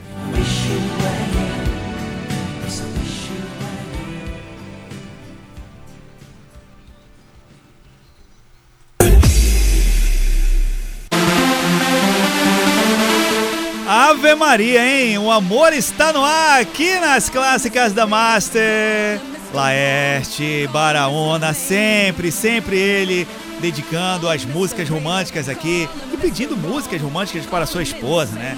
Maria, 14.39 14.81
hein? 14.87 15.17
O 15.17 15.29
amor 15.29 15.73
está 15.73 16.13
no 16.13 16.23
ar 16.23 16.61
aqui 16.61 16.97
nas 16.99 17.29
clássicas 17.29 17.91
da 17.91 18.07
Master. 18.07 19.19
Laerte, 19.53 20.65
Baraona, 20.71 21.53
sempre, 21.53 22.31
sempre 22.31 22.77
ele 22.77 23.27
dedicando 23.59 24.29
as 24.29 24.45
músicas 24.45 24.87
românticas 24.87 25.49
aqui 25.49 25.89
e 26.13 26.15
pedindo 26.15 26.55
músicas 26.55 27.01
românticas 27.01 27.45
para 27.45 27.65
sua 27.65 27.83
esposa, 27.83 28.31
né? 28.31 28.57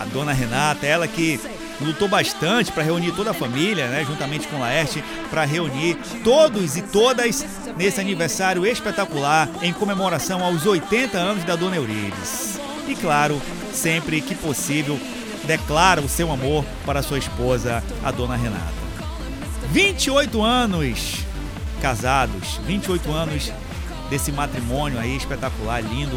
A 0.00 0.04
dona 0.04 0.32
Renata, 0.32 0.84
ela 0.84 1.06
que 1.06 1.38
lutou 1.80 2.08
bastante 2.08 2.72
para 2.72 2.82
reunir 2.82 3.12
toda 3.12 3.30
a 3.30 3.34
família, 3.34 3.86
né, 3.86 4.04
juntamente 4.04 4.48
com 4.48 4.58
Laerte, 4.58 5.02
para 5.30 5.44
reunir 5.44 5.96
todos 6.24 6.76
e 6.76 6.82
todas 6.82 7.46
nesse 7.76 8.00
aniversário 8.00 8.66
espetacular 8.66 9.48
em 9.62 9.72
comemoração 9.72 10.44
aos 10.44 10.66
80 10.66 11.16
anos 11.16 11.44
da 11.44 11.54
Dona 11.54 11.76
Eurides. 11.76 12.58
E 12.88 12.94
claro, 12.96 13.40
sempre 13.72 14.20
que 14.20 14.34
possível, 14.34 14.98
declara 15.44 16.00
o 16.00 16.08
seu 16.08 16.30
amor 16.30 16.64
para 16.84 17.02
sua 17.02 17.18
esposa, 17.18 17.82
a 18.02 18.10
Dona 18.10 18.36
Renata. 18.36 18.80
28 19.70 20.42
anos 20.42 21.24
casados, 21.80 22.60
28 22.66 23.12
anos 23.12 23.52
desse 24.08 24.32
matrimônio 24.32 24.98
aí 24.98 25.16
espetacular, 25.16 25.80
lindo 25.80 26.16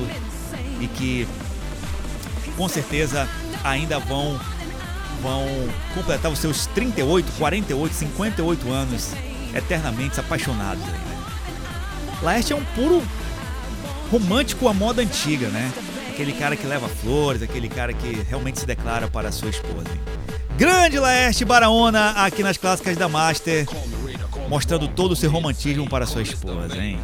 e 0.81 0.87
que 0.87 1.27
com 2.57 2.67
certeza 2.67 3.27
ainda 3.63 3.99
vão 3.99 4.39
vão 5.21 5.47
completar 5.93 6.29
os 6.29 6.39
seus 6.39 6.65
38, 6.67 7.31
48, 7.37 7.93
58 7.95 8.71
anos 8.71 9.11
eternamente 9.55 10.19
apaixonados? 10.19 10.83
Laerte 12.21 12.51
é 12.51 12.55
um 12.55 12.65
puro 12.75 13.01
romântico 14.11 14.67
à 14.67 14.73
moda 14.73 15.01
antiga, 15.01 15.47
né? 15.47 15.71
Aquele 16.13 16.31
cara 16.33 16.55
que 16.55 16.67
leva 16.67 16.87
flores, 16.87 17.41
aquele 17.41 17.67
cara 17.67 17.91
que 17.91 18.21
realmente 18.29 18.59
se 18.59 18.67
declara 18.67 19.07
para 19.07 19.29
a 19.29 19.31
sua 19.31 19.49
esposa. 19.49 19.89
Grande 20.55 20.99
Laerte 20.99 21.43
Baraona 21.43 22.11
aqui 22.11 22.43
nas 22.43 22.55
clássicas 22.55 22.95
da 22.95 23.09
Master, 23.09 23.65
mostrando 24.47 24.87
todo 24.87 25.13
o 25.13 25.15
seu 25.15 25.31
romantismo 25.31 25.89
para 25.89 26.05
sua 26.05 26.21
esposa, 26.21 26.77
hein? 26.77 26.99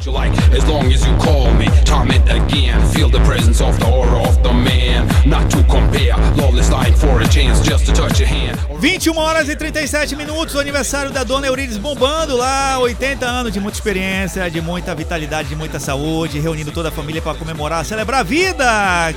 What 0.00 0.06
you 0.06 0.12
like, 0.12 0.32
as 0.54 0.66
long 0.66 0.86
as 0.86 1.06
you 1.06 1.14
call 1.18 1.52
me. 1.52 1.66
Time 1.84 2.10
it 2.10 2.22
again. 2.30 2.80
Feel 2.94 3.10
the 3.10 3.20
presence 3.20 3.60
of 3.60 3.78
the 3.78 3.86
aura 3.86 4.22
of 4.22 4.42
the 4.42 4.50
man. 4.50 5.06
Not 5.28 5.50
to 5.50 5.62
compare. 5.64 6.16
Lawless 6.36 6.70
line 6.70 6.94
for 6.94 7.20
a 7.20 7.28
chance 7.28 7.60
just 7.60 7.84
to 7.84 7.92
touch 7.92 8.18
your 8.18 8.26
hand. 8.26 8.56
21 8.80 9.14
horas 9.18 9.50
e 9.50 9.56
37 9.56 10.16
minutos, 10.16 10.54
o 10.54 10.58
aniversário 10.58 11.10
da 11.10 11.22
Dona 11.22 11.48
Eurides 11.48 11.76
bombando 11.76 12.34
lá, 12.34 12.78
80 12.78 13.26
anos 13.26 13.52
de 13.52 13.60
muita 13.60 13.76
experiência, 13.76 14.50
de 14.50 14.62
muita 14.62 14.94
vitalidade, 14.94 15.50
de 15.50 15.54
muita 15.54 15.78
saúde, 15.78 16.40
reunindo 16.40 16.72
toda 16.72 16.88
a 16.88 16.92
família 16.92 17.20
para 17.20 17.34
comemorar, 17.34 17.84
celebrar 17.84 18.20
a 18.20 18.22
vida. 18.22 18.64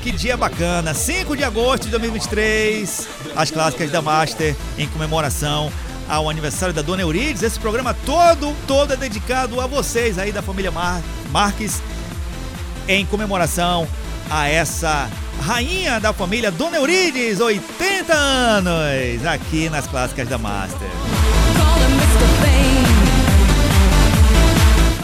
Que 0.02 0.12
dia 0.12 0.36
bacana! 0.36 0.94
5 0.94 1.38
de 1.38 1.46
agosto 1.46 1.86
de 1.86 1.92
2023, 1.92 3.08
as 3.38 3.50
clássicas 3.50 3.90
da 3.90 4.02
Master 4.02 4.54
em 4.78 4.86
comemoração 4.90 5.72
ao 6.08 6.30
aniversário 6.30 6.74
da 6.74 6.82
Dona 6.82 7.02
Eurides. 7.02 7.44
Esse 7.44 7.60
programa 7.60 7.94
todo, 8.06 8.56
todo 8.68 8.94
é 8.94 8.96
dedicado 8.98 9.60
a 9.60 9.68
vocês 9.68 10.18
aí 10.18 10.32
da 10.32 10.42
família 10.42 10.72
Mar 10.72 11.02
Marques 11.32 11.82
em 12.88 13.06
comemoração 13.06 13.88
a 14.30 14.48
essa 14.48 15.10
rainha 15.42 16.00
da 16.00 16.14
família 16.14 16.52
Dona 16.52 16.78
Eurides, 16.78 17.40
80 17.40 18.14
anos, 18.14 19.26
aqui 19.26 19.70
nas 19.70 19.88
clássicas 19.88 20.28
da 20.28 20.38
Master. 20.38 20.90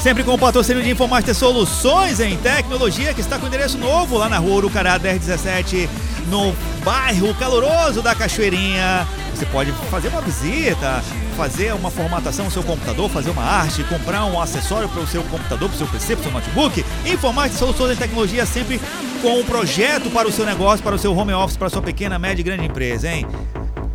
Sempre 0.01 0.23
com 0.23 0.33
o 0.33 0.37
patrocínio 0.37 0.81
de 0.81 0.89
Infomaster 0.89 1.35
Soluções 1.35 2.21
em 2.21 2.37
Tecnologia, 2.37 3.13
que 3.13 3.19
está 3.19 3.37
com 3.37 3.47
endereço 3.47 3.77
novo 3.77 4.17
lá 4.17 4.29
na 4.29 4.37
rua 4.37 4.55
Urucará 4.55 4.97
1017, 4.97 5.89
no 6.29 6.53
bairro 6.83 7.33
caloroso 7.35 8.01
da 8.01 8.15
Cachoeirinha. 8.15 9.07
Você 9.33 9.45
pode 9.47 9.71
fazer 9.89 10.09
uma 10.09 10.21
visita, 10.21 11.03
fazer 11.35 11.73
uma 11.73 11.89
formatação 11.89 12.45
no 12.45 12.51
seu 12.51 12.61
computador, 12.63 13.09
fazer 13.09 13.29
uma 13.29 13.43
arte, 13.43 13.83
comprar 13.85 14.25
um 14.25 14.39
acessório 14.39 14.87
para 14.89 15.01
o 15.01 15.07
seu 15.07 15.23
computador, 15.23 15.69
para 15.69 15.75
o 15.75 15.77
seu 15.77 15.87
PC, 15.87 16.15
para 16.15 16.21
o 16.21 16.23
seu 16.23 16.31
notebook. 16.31 16.85
Infomaster 17.05 17.57
Soluções 17.57 17.93
em 17.93 17.95
Tecnologia 17.95 18.45
sempre 18.45 18.79
com 19.21 19.39
um 19.39 19.43
projeto 19.43 20.09
para 20.09 20.27
o 20.27 20.31
seu 20.31 20.45
negócio, 20.45 20.83
para 20.83 20.95
o 20.95 20.99
seu 20.99 21.15
home 21.15 21.33
office, 21.33 21.57
para 21.57 21.67
a 21.67 21.69
sua 21.69 21.81
pequena, 21.81 22.19
média 22.19 22.41
e 22.41 22.43
grande 22.43 22.65
empresa, 22.65 23.09
hein? 23.09 23.25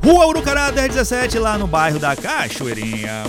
Rua 0.03 0.27
Urucará 0.27 0.71
1017, 0.71 1.39
lá 1.39 1.57
no 1.57 1.67
bairro 1.67 1.99
da 1.99 2.15
Cachoeirinha. 2.15 3.25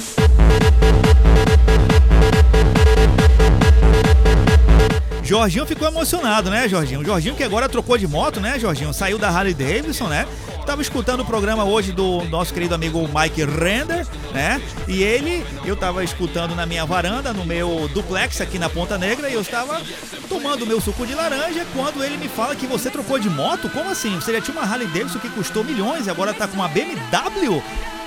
Jorginho 5.26 5.66
ficou 5.66 5.88
emocionado, 5.88 6.52
né, 6.52 6.70
Jorginho? 6.70 7.04
Jorginho 7.04 7.34
que 7.34 7.44
agora 7.44 7.68
trocou 7.68 7.98
de 7.98 8.08
moto, 8.08 8.40
né, 8.40 8.60
Jorginho? 8.60 8.94
Saiu 8.94 9.18
da 9.18 9.28
Harley 9.28 9.56
Davidson, 9.56 10.08
né? 10.08 10.28
Tava 10.68 10.84
escutando 10.84 11.22
o 11.22 11.26
programa 11.26 11.64
hoje 11.64 11.92
do 11.92 12.24
nosso 12.26 12.54
querido 12.54 12.76
amigo 12.76 13.00
Mike 13.08 13.44
Render, 13.44 14.06
né? 14.32 14.62
E 14.88 15.02
ele, 15.02 15.44
eu 15.66 15.76
tava 15.76 16.04
escutando 16.04 16.54
na 16.56 16.68
minha 16.68 16.86
varanda, 16.86 17.34
no 17.34 17.44
meu 17.44 17.90
duplex 17.92 18.40
aqui 18.40 18.60
na 18.60 18.70
Ponta 18.70 19.00
Negra, 19.00 19.28
e 19.28 19.34
eu 19.34 19.42
estava 19.42 19.82
tomando 20.30 20.66
meu 20.66 20.80
suco 20.80 21.08
de 21.08 21.16
laranja 21.16 21.66
quando 21.74 22.04
ele 22.04 22.18
me 22.18 22.28
fala 22.28 22.56
que 22.56 22.68
você 22.68 22.92
trocou 22.92 23.18
de 23.18 23.30
moto. 23.30 23.68
Como 23.70 23.90
assim? 23.90 24.16
Você 24.16 24.32
já 24.32 24.42
tinha 24.42 24.56
uma 24.56 24.64
Harley 24.64 24.88
Davidson 24.88 25.18
que 25.18 25.30
custou 25.30 25.64
milhões 25.64 26.06
e 26.06 26.10
agora 26.12 26.36
tá 26.36 26.48
com 26.48 26.56
uma 26.56 26.68
BMW? 26.68 27.64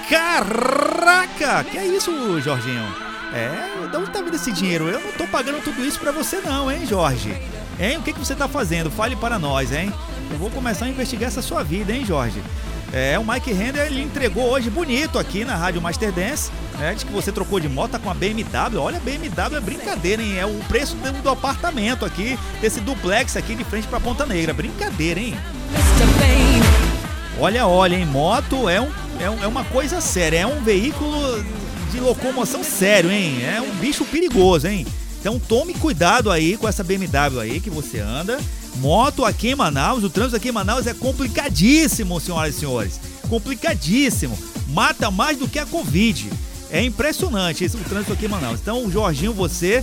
Caraca! 0.08 1.64
Que 1.64 1.78
é 1.78 1.86
isso, 1.86 2.40
Jorginho? 2.40 3.07
É, 3.34 3.86
de 3.88 3.96
onde 3.96 4.10
tá 4.10 4.20
vindo 4.22 4.34
esse 4.34 4.50
dinheiro? 4.52 4.88
Eu 4.88 5.00
não 5.00 5.12
tô 5.12 5.26
pagando 5.26 5.62
tudo 5.62 5.84
isso 5.84 5.98
pra 6.00 6.10
você 6.12 6.40
não, 6.40 6.70
hein, 6.70 6.86
Jorge? 6.86 7.36
Hein? 7.78 7.98
O 7.98 8.02
que, 8.02 8.12
que 8.12 8.18
você 8.18 8.34
tá 8.34 8.48
fazendo? 8.48 8.90
Fale 8.90 9.14
para 9.16 9.38
nós, 9.38 9.70
hein? 9.72 9.92
Eu 10.30 10.38
vou 10.38 10.50
começar 10.50 10.86
a 10.86 10.88
investigar 10.88 11.28
essa 11.28 11.42
sua 11.42 11.62
vida, 11.62 11.92
hein, 11.92 12.04
Jorge? 12.04 12.42
É, 12.92 13.18
o 13.18 13.24
Mike 13.24 13.52
Render 13.52 13.84
ele 13.86 14.02
entregou 14.02 14.44
hoje 14.50 14.70
bonito 14.70 15.18
aqui 15.18 15.44
na 15.44 15.54
Rádio 15.56 15.80
Master 15.80 16.10
Dance. 16.10 16.50
Né? 16.78 16.94
Diz 16.94 17.04
que 17.04 17.12
você 17.12 17.30
trocou 17.30 17.60
de 17.60 17.68
moto 17.68 17.90
tá 17.92 17.98
com 17.98 18.10
a 18.10 18.14
BMW. 18.14 18.78
Olha, 18.80 18.98
BMW 19.00 19.56
é 19.56 19.60
brincadeira, 19.60 20.22
hein? 20.22 20.38
É 20.38 20.46
o 20.46 20.54
preço 20.68 20.96
do, 20.96 21.22
do 21.22 21.28
apartamento 21.28 22.04
aqui, 22.06 22.38
desse 22.62 22.80
duplex 22.80 23.36
aqui 23.36 23.54
de 23.54 23.62
frente 23.64 23.86
pra 23.88 24.00
Ponta 24.00 24.24
Negra. 24.24 24.54
Brincadeira, 24.54 25.20
hein? 25.20 25.36
Olha, 27.38 27.66
olha, 27.66 27.94
hein? 27.96 28.06
Moto 28.06 28.68
é, 28.68 28.80
um, 28.80 28.88
é, 29.20 29.28
um- 29.28 29.44
é 29.44 29.46
uma 29.46 29.64
coisa 29.64 30.00
séria, 30.00 30.38
é 30.40 30.46
um 30.46 30.60
veículo 30.62 31.44
de 31.88 32.00
locomoção 32.00 32.62
sério, 32.62 33.10
hein? 33.10 33.42
É 33.42 33.60
um 33.60 33.70
bicho 33.76 34.04
perigoso, 34.04 34.66
hein? 34.66 34.86
Então 35.20 35.38
tome 35.38 35.74
cuidado 35.74 36.30
aí 36.30 36.56
com 36.56 36.68
essa 36.68 36.84
BMW 36.84 37.40
aí 37.40 37.60
que 37.60 37.70
você 37.70 37.98
anda. 37.98 38.38
Moto 38.76 39.24
aqui 39.24 39.48
em 39.48 39.54
Manaus, 39.54 40.04
o 40.04 40.10
trânsito 40.10 40.36
aqui 40.36 40.48
em 40.48 40.52
Manaus 40.52 40.86
é 40.86 40.94
complicadíssimo, 40.94 42.20
senhoras 42.20 42.54
e 42.54 42.60
senhores. 42.60 43.00
Complicadíssimo. 43.28 44.38
Mata 44.68 45.10
mais 45.10 45.36
do 45.36 45.48
que 45.48 45.58
a 45.58 45.66
Covid. 45.66 46.30
É 46.70 46.82
impressionante 46.82 47.64
esse, 47.64 47.76
o 47.76 47.80
trânsito 47.80 48.12
aqui 48.12 48.26
em 48.26 48.28
Manaus. 48.28 48.60
Então, 48.60 48.90
Jorginho, 48.90 49.32
você 49.32 49.82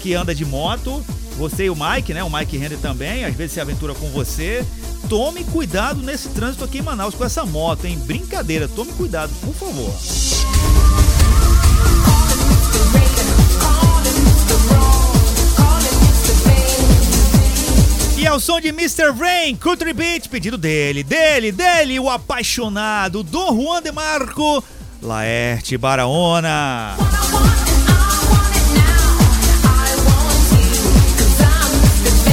que 0.00 0.14
anda 0.14 0.34
de 0.34 0.44
moto, 0.44 1.02
você 1.36 1.64
e 1.64 1.70
o 1.70 1.76
Mike, 1.76 2.12
né? 2.12 2.22
O 2.22 2.30
Mike 2.30 2.56
Render 2.56 2.78
também, 2.78 3.24
às 3.24 3.34
vezes 3.34 3.52
se 3.52 3.60
aventura 3.60 3.94
com 3.94 4.08
você. 4.10 4.64
Tome 5.08 5.44
cuidado 5.44 6.02
nesse 6.02 6.28
trânsito 6.30 6.64
aqui 6.64 6.78
em 6.78 6.82
Manaus 6.82 7.14
com 7.14 7.24
essa 7.24 7.46
moto, 7.46 7.86
hein? 7.86 7.98
Brincadeira, 8.04 8.68
tome 8.68 8.92
cuidado, 8.92 9.32
por 9.40 9.54
favor. 9.54 11.17
E 18.16 18.26
ao 18.26 18.40
som 18.40 18.60
de 18.60 18.68
Mr. 18.68 19.12
Rain, 19.18 19.54
Country 19.56 19.92
Beat, 19.92 20.28
pedido 20.28 20.58
dele, 20.58 21.02
dele, 21.02 21.52
dele, 21.52 22.00
o 22.00 22.10
apaixonado 22.10 23.22
Dom 23.22 23.54
Juan 23.54 23.82
de 23.82 23.92
Marco, 23.92 24.62
Laerte 25.00 25.78
Baraona. 25.78 26.96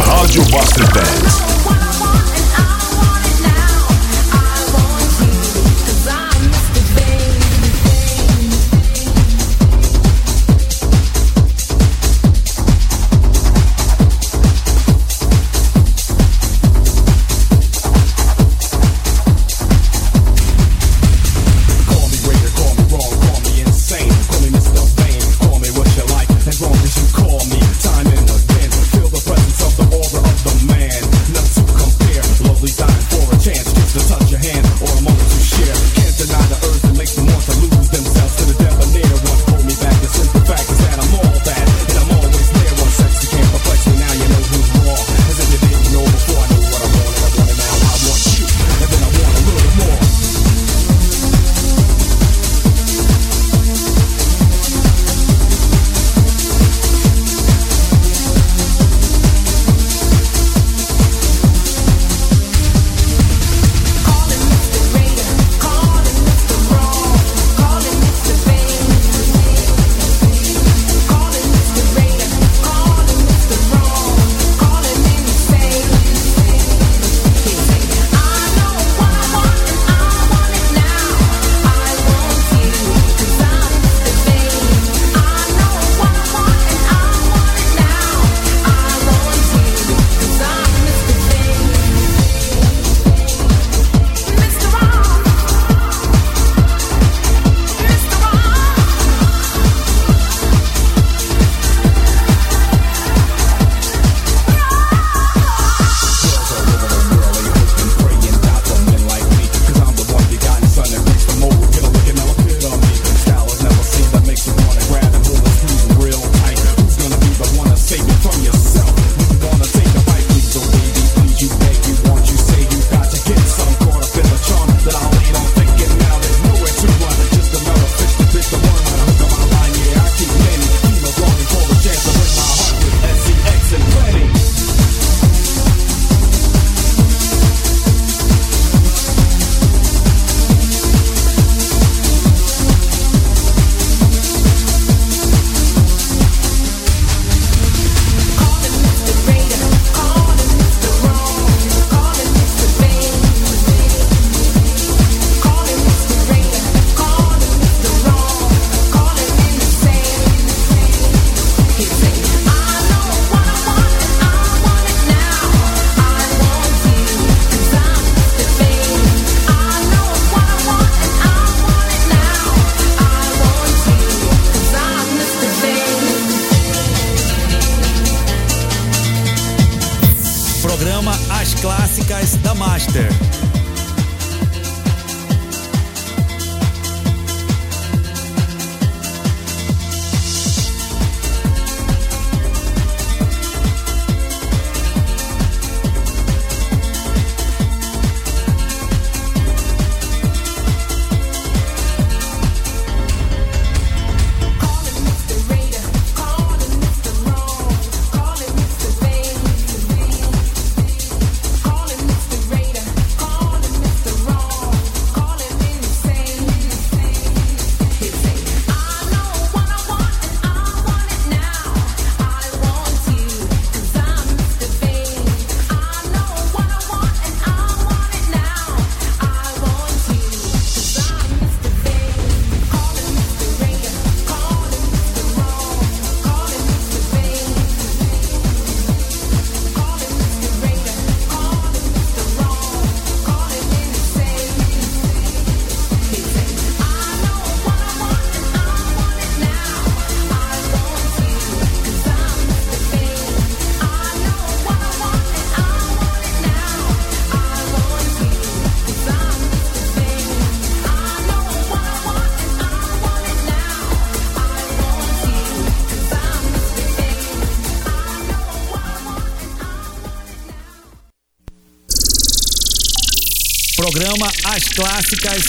Rádio 0.06 0.50
Master 0.50 0.88
Dance. 0.92 1.55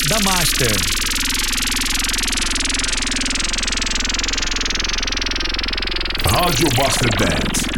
Da 0.09 0.21
Master. 0.21 0.77
Rádio 6.25 6.69
Master 6.79 7.11
Dance. 7.19 7.76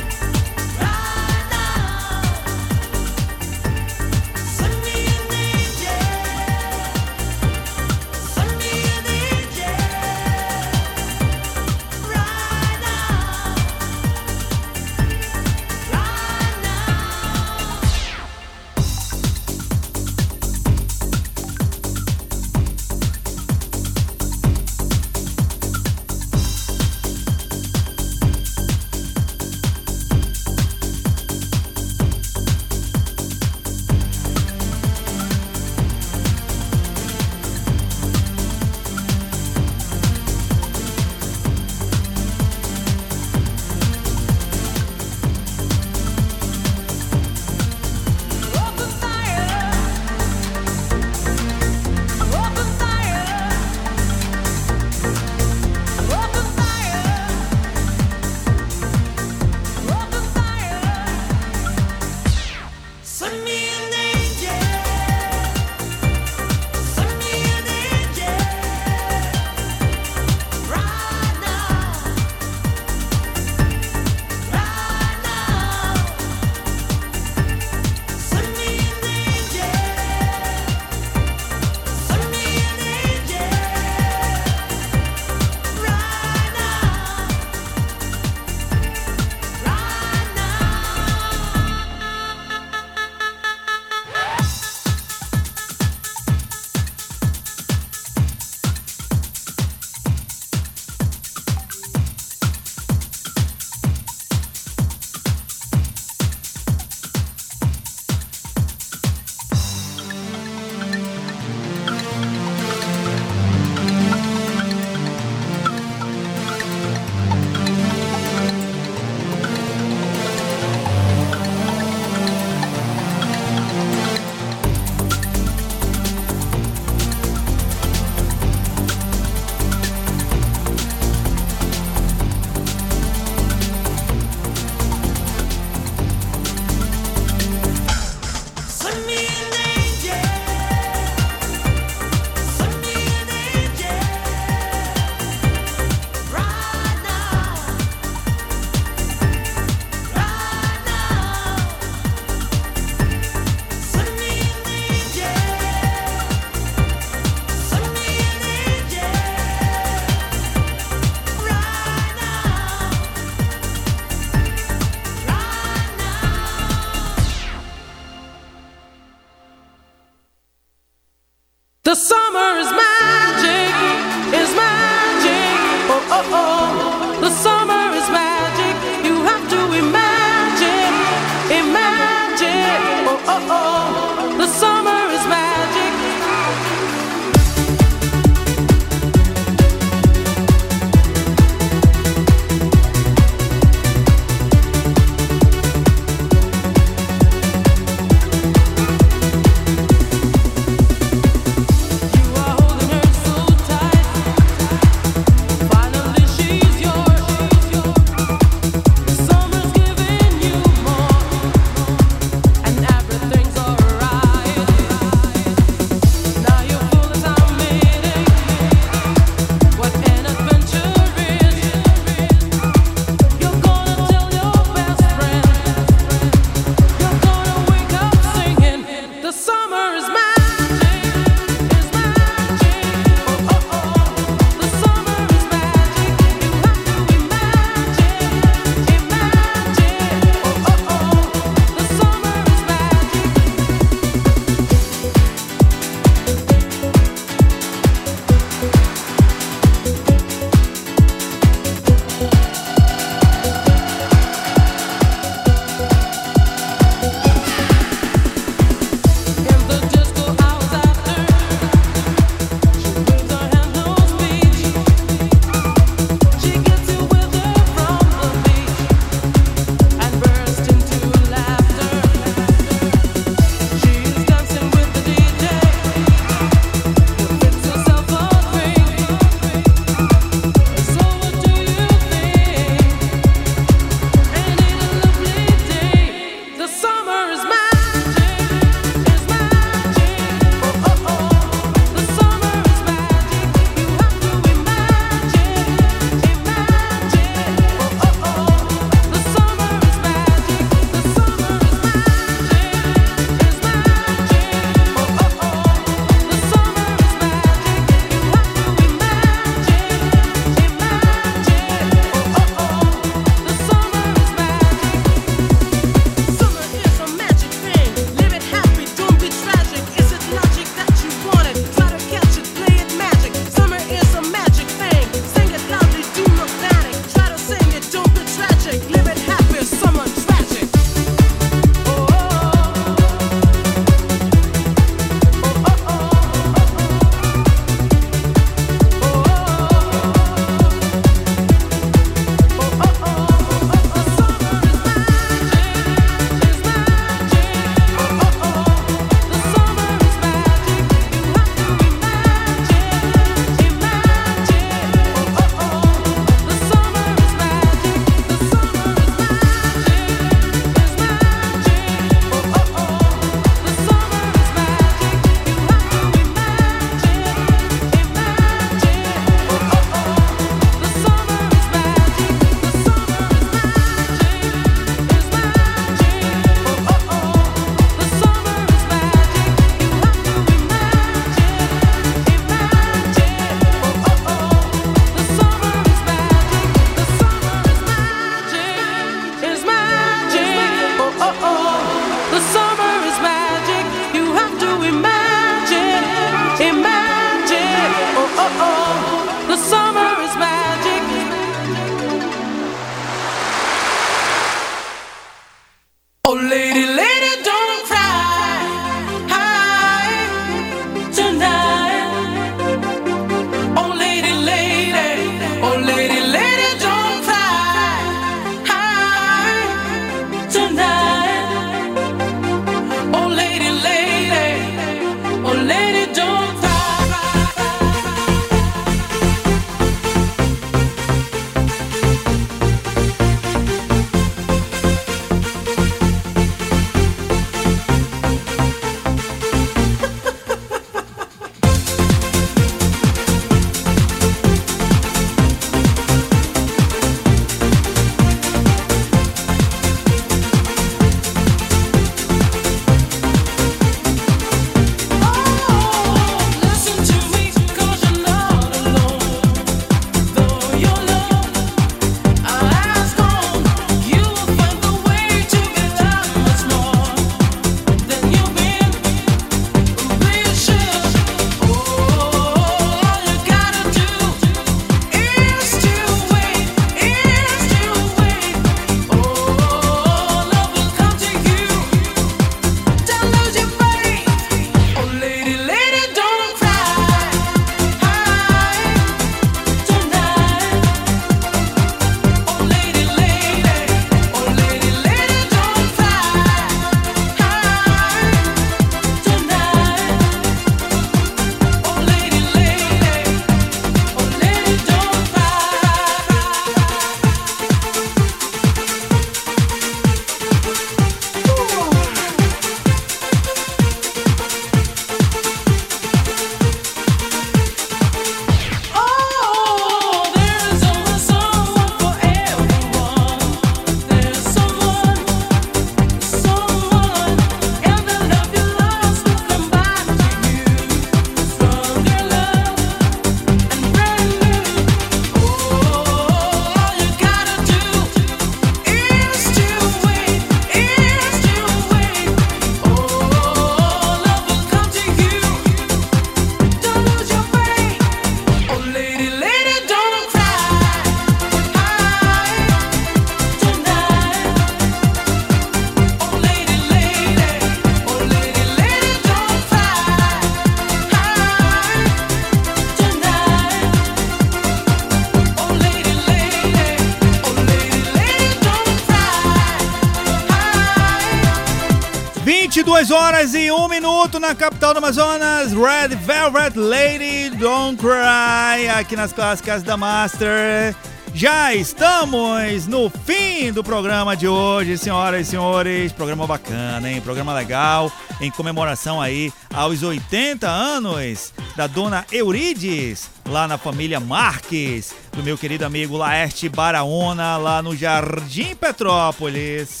Horas 573.28 573.52
e 573.52 573.70
um 573.70 573.86
minuto 573.88 574.40
na 574.40 574.54
capital 574.54 574.94
do 574.94 574.98
Amazonas. 574.98 575.70
Red 575.72 576.16
Velvet 576.16 576.78
Lady 576.78 577.50
Don't 577.58 577.98
Cry. 577.98 578.88
Aqui 578.88 579.14
nas 579.14 579.34
clássicas 579.34 579.82
da 579.82 579.98
Master. 579.98 580.96
Já 581.34 581.74
estamos 581.74 582.86
no 582.86 583.10
fim 583.10 583.70
do 583.70 583.84
programa 583.84 584.34
de 584.34 584.48
hoje, 584.48 584.96
senhoras 584.96 585.46
e 585.46 585.50
senhores. 585.50 586.10
Programa 586.10 586.46
bacana, 586.46 587.10
hein? 587.10 587.20
Programa 587.20 587.52
legal, 587.52 588.10
em 588.40 588.50
comemoração 588.50 589.20
aí 589.20 589.52
aos 589.74 590.02
80 590.02 590.66
anos 590.66 591.52
da 591.76 591.86
dona 591.86 592.24
Eurides, 592.32 593.28
lá 593.46 593.68
na 593.68 593.76
família 593.76 594.18
Marques, 594.18 595.14
do 595.32 595.42
meu 595.42 595.58
querido 595.58 595.84
amigo 595.84 596.16
Laerte 596.16 596.66
Baraona, 596.66 597.58
lá 597.58 597.82
no 597.82 597.94
Jardim 597.94 598.74
Petrópolis. 598.74 600.00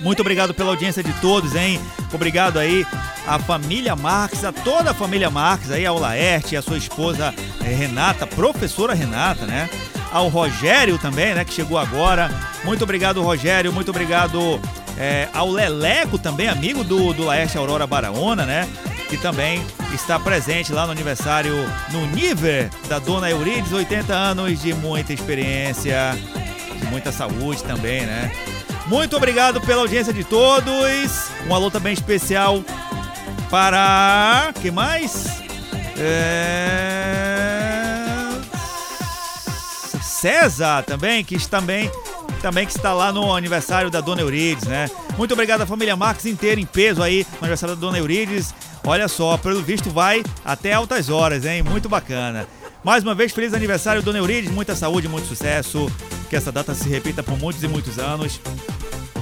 Muito 0.00 0.20
obrigado 0.20 0.54
pela 0.54 0.70
audiência 0.70 1.02
de 1.02 1.12
todos, 1.20 1.54
hein? 1.54 1.78
Obrigado 2.12 2.58
aí 2.58 2.86
à 3.26 3.38
família 3.38 3.94
Marques, 3.94 4.44
a 4.44 4.52
toda 4.52 4.92
a 4.92 4.94
família 4.94 5.30
Marques, 5.30 5.70
aí 5.70 5.84
ao 5.84 5.98
Laerte, 5.98 6.56
a 6.56 6.62
sua 6.62 6.78
esposa 6.78 7.34
eh, 7.62 7.68
Renata, 7.68 8.26
professora 8.26 8.94
Renata, 8.94 9.46
né? 9.46 9.68
Ao 10.10 10.28
Rogério 10.28 10.98
também, 10.98 11.34
né? 11.34 11.44
Que 11.44 11.52
chegou 11.52 11.78
agora. 11.78 12.30
Muito 12.64 12.82
obrigado, 12.82 13.22
Rogério. 13.22 13.72
Muito 13.72 13.90
obrigado 13.90 14.58
eh, 14.98 15.28
ao 15.34 15.50
Leleco 15.50 16.18
também, 16.18 16.48
amigo 16.48 16.82
do, 16.82 17.12
do 17.12 17.24
Laerte 17.24 17.58
Aurora 17.58 17.86
Baraona, 17.86 18.46
né? 18.46 18.66
Que 19.08 19.18
também 19.18 19.64
está 19.92 20.18
presente 20.18 20.72
lá 20.72 20.86
no 20.86 20.92
aniversário 20.92 21.54
no 21.90 22.06
Niver 22.06 22.70
da 22.88 22.98
Dona 22.98 23.28
Eurides, 23.28 23.72
80 23.72 24.14
anos 24.14 24.62
de 24.62 24.72
muita 24.72 25.12
experiência, 25.12 26.16
de 26.78 26.86
muita 26.86 27.12
saúde 27.12 27.62
também, 27.64 28.06
né? 28.06 28.30
Muito 28.90 29.16
obrigado 29.16 29.60
pela 29.60 29.82
audiência 29.82 30.12
de 30.12 30.24
todos. 30.24 31.30
Um 31.46 31.54
alô 31.54 31.70
também 31.70 31.92
especial 31.92 32.60
para. 33.48 34.52
que 34.60 34.68
mais? 34.68 35.26
É... 35.96 36.56
César 40.02 40.82
também, 40.82 41.24
que 41.24 41.38
também, 41.48 41.88
também 42.42 42.66
que 42.66 42.72
está 42.76 42.92
lá 42.92 43.12
no 43.12 43.32
aniversário 43.32 43.90
da 43.90 44.00
Dona 44.00 44.22
Eurides, 44.22 44.64
né? 44.64 44.90
Muito 45.16 45.34
obrigado 45.34 45.60
à 45.60 45.66
família 45.66 45.94
Marques 45.94 46.26
inteira 46.26 46.60
em 46.60 46.66
peso 46.66 47.00
aí 47.00 47.24
no 47.34 47.38
aniversário 47.42 47.76
da 47.76 47.80
Dona 47.80 47.98
Eurides. 47.98 48.52
Olha 48.84 49.06
só, 49.06 49.36
pelo 49.36 49.62
visto 49.62 49.88
vai 49.88 50.24
até 50.44 50.72
altas 50.72 51.08
horas, 51.08 51.44
hein? 51.44 51.62
Muito 51.62 51.88
bacana. 51.88 52.44
Mais 52.82 53.04
uma 53.04 53.14
vez, 53.14 53.30
feliz 53.30 53.54
aniversário, 53.54 54.02
Dona 54.02 54.18
Eurides. 54.18 54.50
Muita 54.50 54.74
saúde, 54.74 55.06
muito 55.06 55.28
sucesso. 55.28 55.88
Que 56.28 56.34
essa 56.34 56.50
data 56.50 56.74
se 56.74 56.88
repita 56.88 57.22
por 57.22 57.38
muitos 57.38 57.62
e 57.62 57.68
muitos 57.68 57.96
anos. 57.96 58.40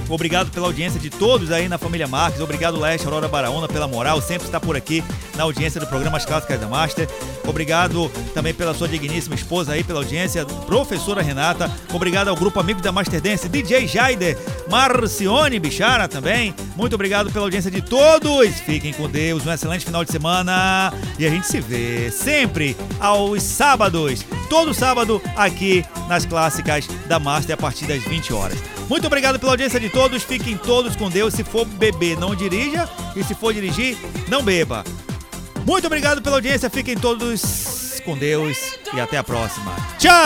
Obrigado 0.09 0.49
pela 0.51 0.65
audiência 0.65 0.99
de 0.99 1.09
todos 1.09 1.51
aí 1.51 1.67
na 1.69 1.77
família 1.77 2.07
Marques. 2.07 2.41
Obrigado, 2.41 2.79
Leste 2.79 3.05
Aurora 3.05 3.27
Baraúna, 3.27 3.67
pela 3.67 3.87
moral. 3.87 4.19
Sempre 4.21 4.47
está 4.47 4.59
por 4.59 4.75
aqui 4.75 5.03
na 5.35 5.43
audiência 5.43 5.79
do 5.79 5.85
programa 5.87 6.17
As 6.17 6.25
Clássicas 6.25 6.59
da 6.59 6.67
Master. 6.67 7.07
Obrigado 7.47 8.09
também 8.33 8.53
pela 8.53 8.73
sua 8.73 8.87
digníssima 8.87 9.35
esposa 9.35 9.73
aí, 9.73 9.83
pela 9.83 9.99
audiência, 9.99 10.45
professora 10.65 11.21
Renata. 11.21 11.71
Obrigado 11.93 12.27
ao 12.27 12.35
grupo 12.35 12.59
amigo 12.59 12.81
da 12.81 12.91
Master 12.91 13.21
Dance, 13.21 13.47
DJ 13.47 13.87
Jaider, 13.87 14.37
Marcione 14.69 15.59
Bichara 15.59 16.07
também. 16.07 16.53
Muito 16.75 16.93
obrigado 16.93 17.31
pela 17.31 17.45
audiência 17.45 17.69
de 17.69 17.81
todos. 17.81 18.49
Fiquem 18.61 18.93
com 18.93 19.07
Deus, 19.07 19.45
um 19.45 19.51
excelente 19.51 19.85
final 19.85 20.03
de 20.03 20.11
semana. 20.11 20.91
E 21.17 21.25
a 21.25 21.29
gente 21.29 21.47
se 21.47 21.59
vê 21.59 22.09
sempre 22.11 22.75
aos 22.99 23.43
sábados, 23.43 24.25
todo 24.49 24.73
sábado, 24.73 25.21
aqui 25.35 25.85
nas 26.07 26.25
Clássicas 26.25 26.87
da 27.07 27.19
Master, 27.19 27.53
a 27.53 27.57
partir 27.57 27.85
das 27.85 28.03
20 28.03 28.33
horas. 28.33 28.78
Muito 28.89 29.05
obrigado 29.05 29.39
pela 29.39 29.53
audiência 29.53 29.79
de 29.79 29.89
todos. 29.89 30.23
Fiquem 30.23 30.57
todos 30.57 30.95
com 30.95 31.09
Deus. 31.09 31.33
Se 31.35 31.43
for 31.43 31.63
beber, 31.65 32.17
não 32.17 32.33
dirija. 32.35 32.89
E 33.15 33.23
se 33.23 33.35
for 33.35 33.53
dirigir, 33.53 33.95
não 34.27 34.41
beba. 34.43 34.83
Muito 35.65 35.85
obrigado 35.85 36.21
pela 36.21 36.37
audiência. 36.37 36.69
Fiquem 36.69 36.97
todos 36.97 38.01
com 38.03 38.17
Deus. 38.17 38.57
E 38.93 38.99
até 38.99 39.17
a 39.17 39.23
próxima. 39.23 39.75
Tchau! 39.99 40.19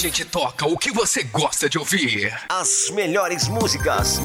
Gente 0.00 0.24
toca 0.24 0.66
o 0.66 0.78
que 0.78 0.90
você 0.90 1.22
gosta 1.24 1.68
de 1.68 1.78
ouvir. 1.78 2.32
As 2.48 2.88
melhores 2.94 3.48
músicas. 3.48 4.22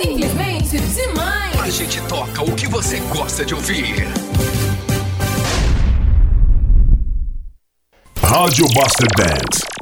Simplesmente 0.00 0.78
demais! 0.78 1.60
A 1.60 1.68
gente 1.68 2.00
toca 2.08 2.42
o 2.42 2.56
que 2.56 2.66
você 2.66 3.00
gosta 3.00 3.44
de 3.44 3.54
ouvir. 3.54 4.08
Rádio 8.22 8.64
Master 8.74 9.08
Dance. 9.14 9.73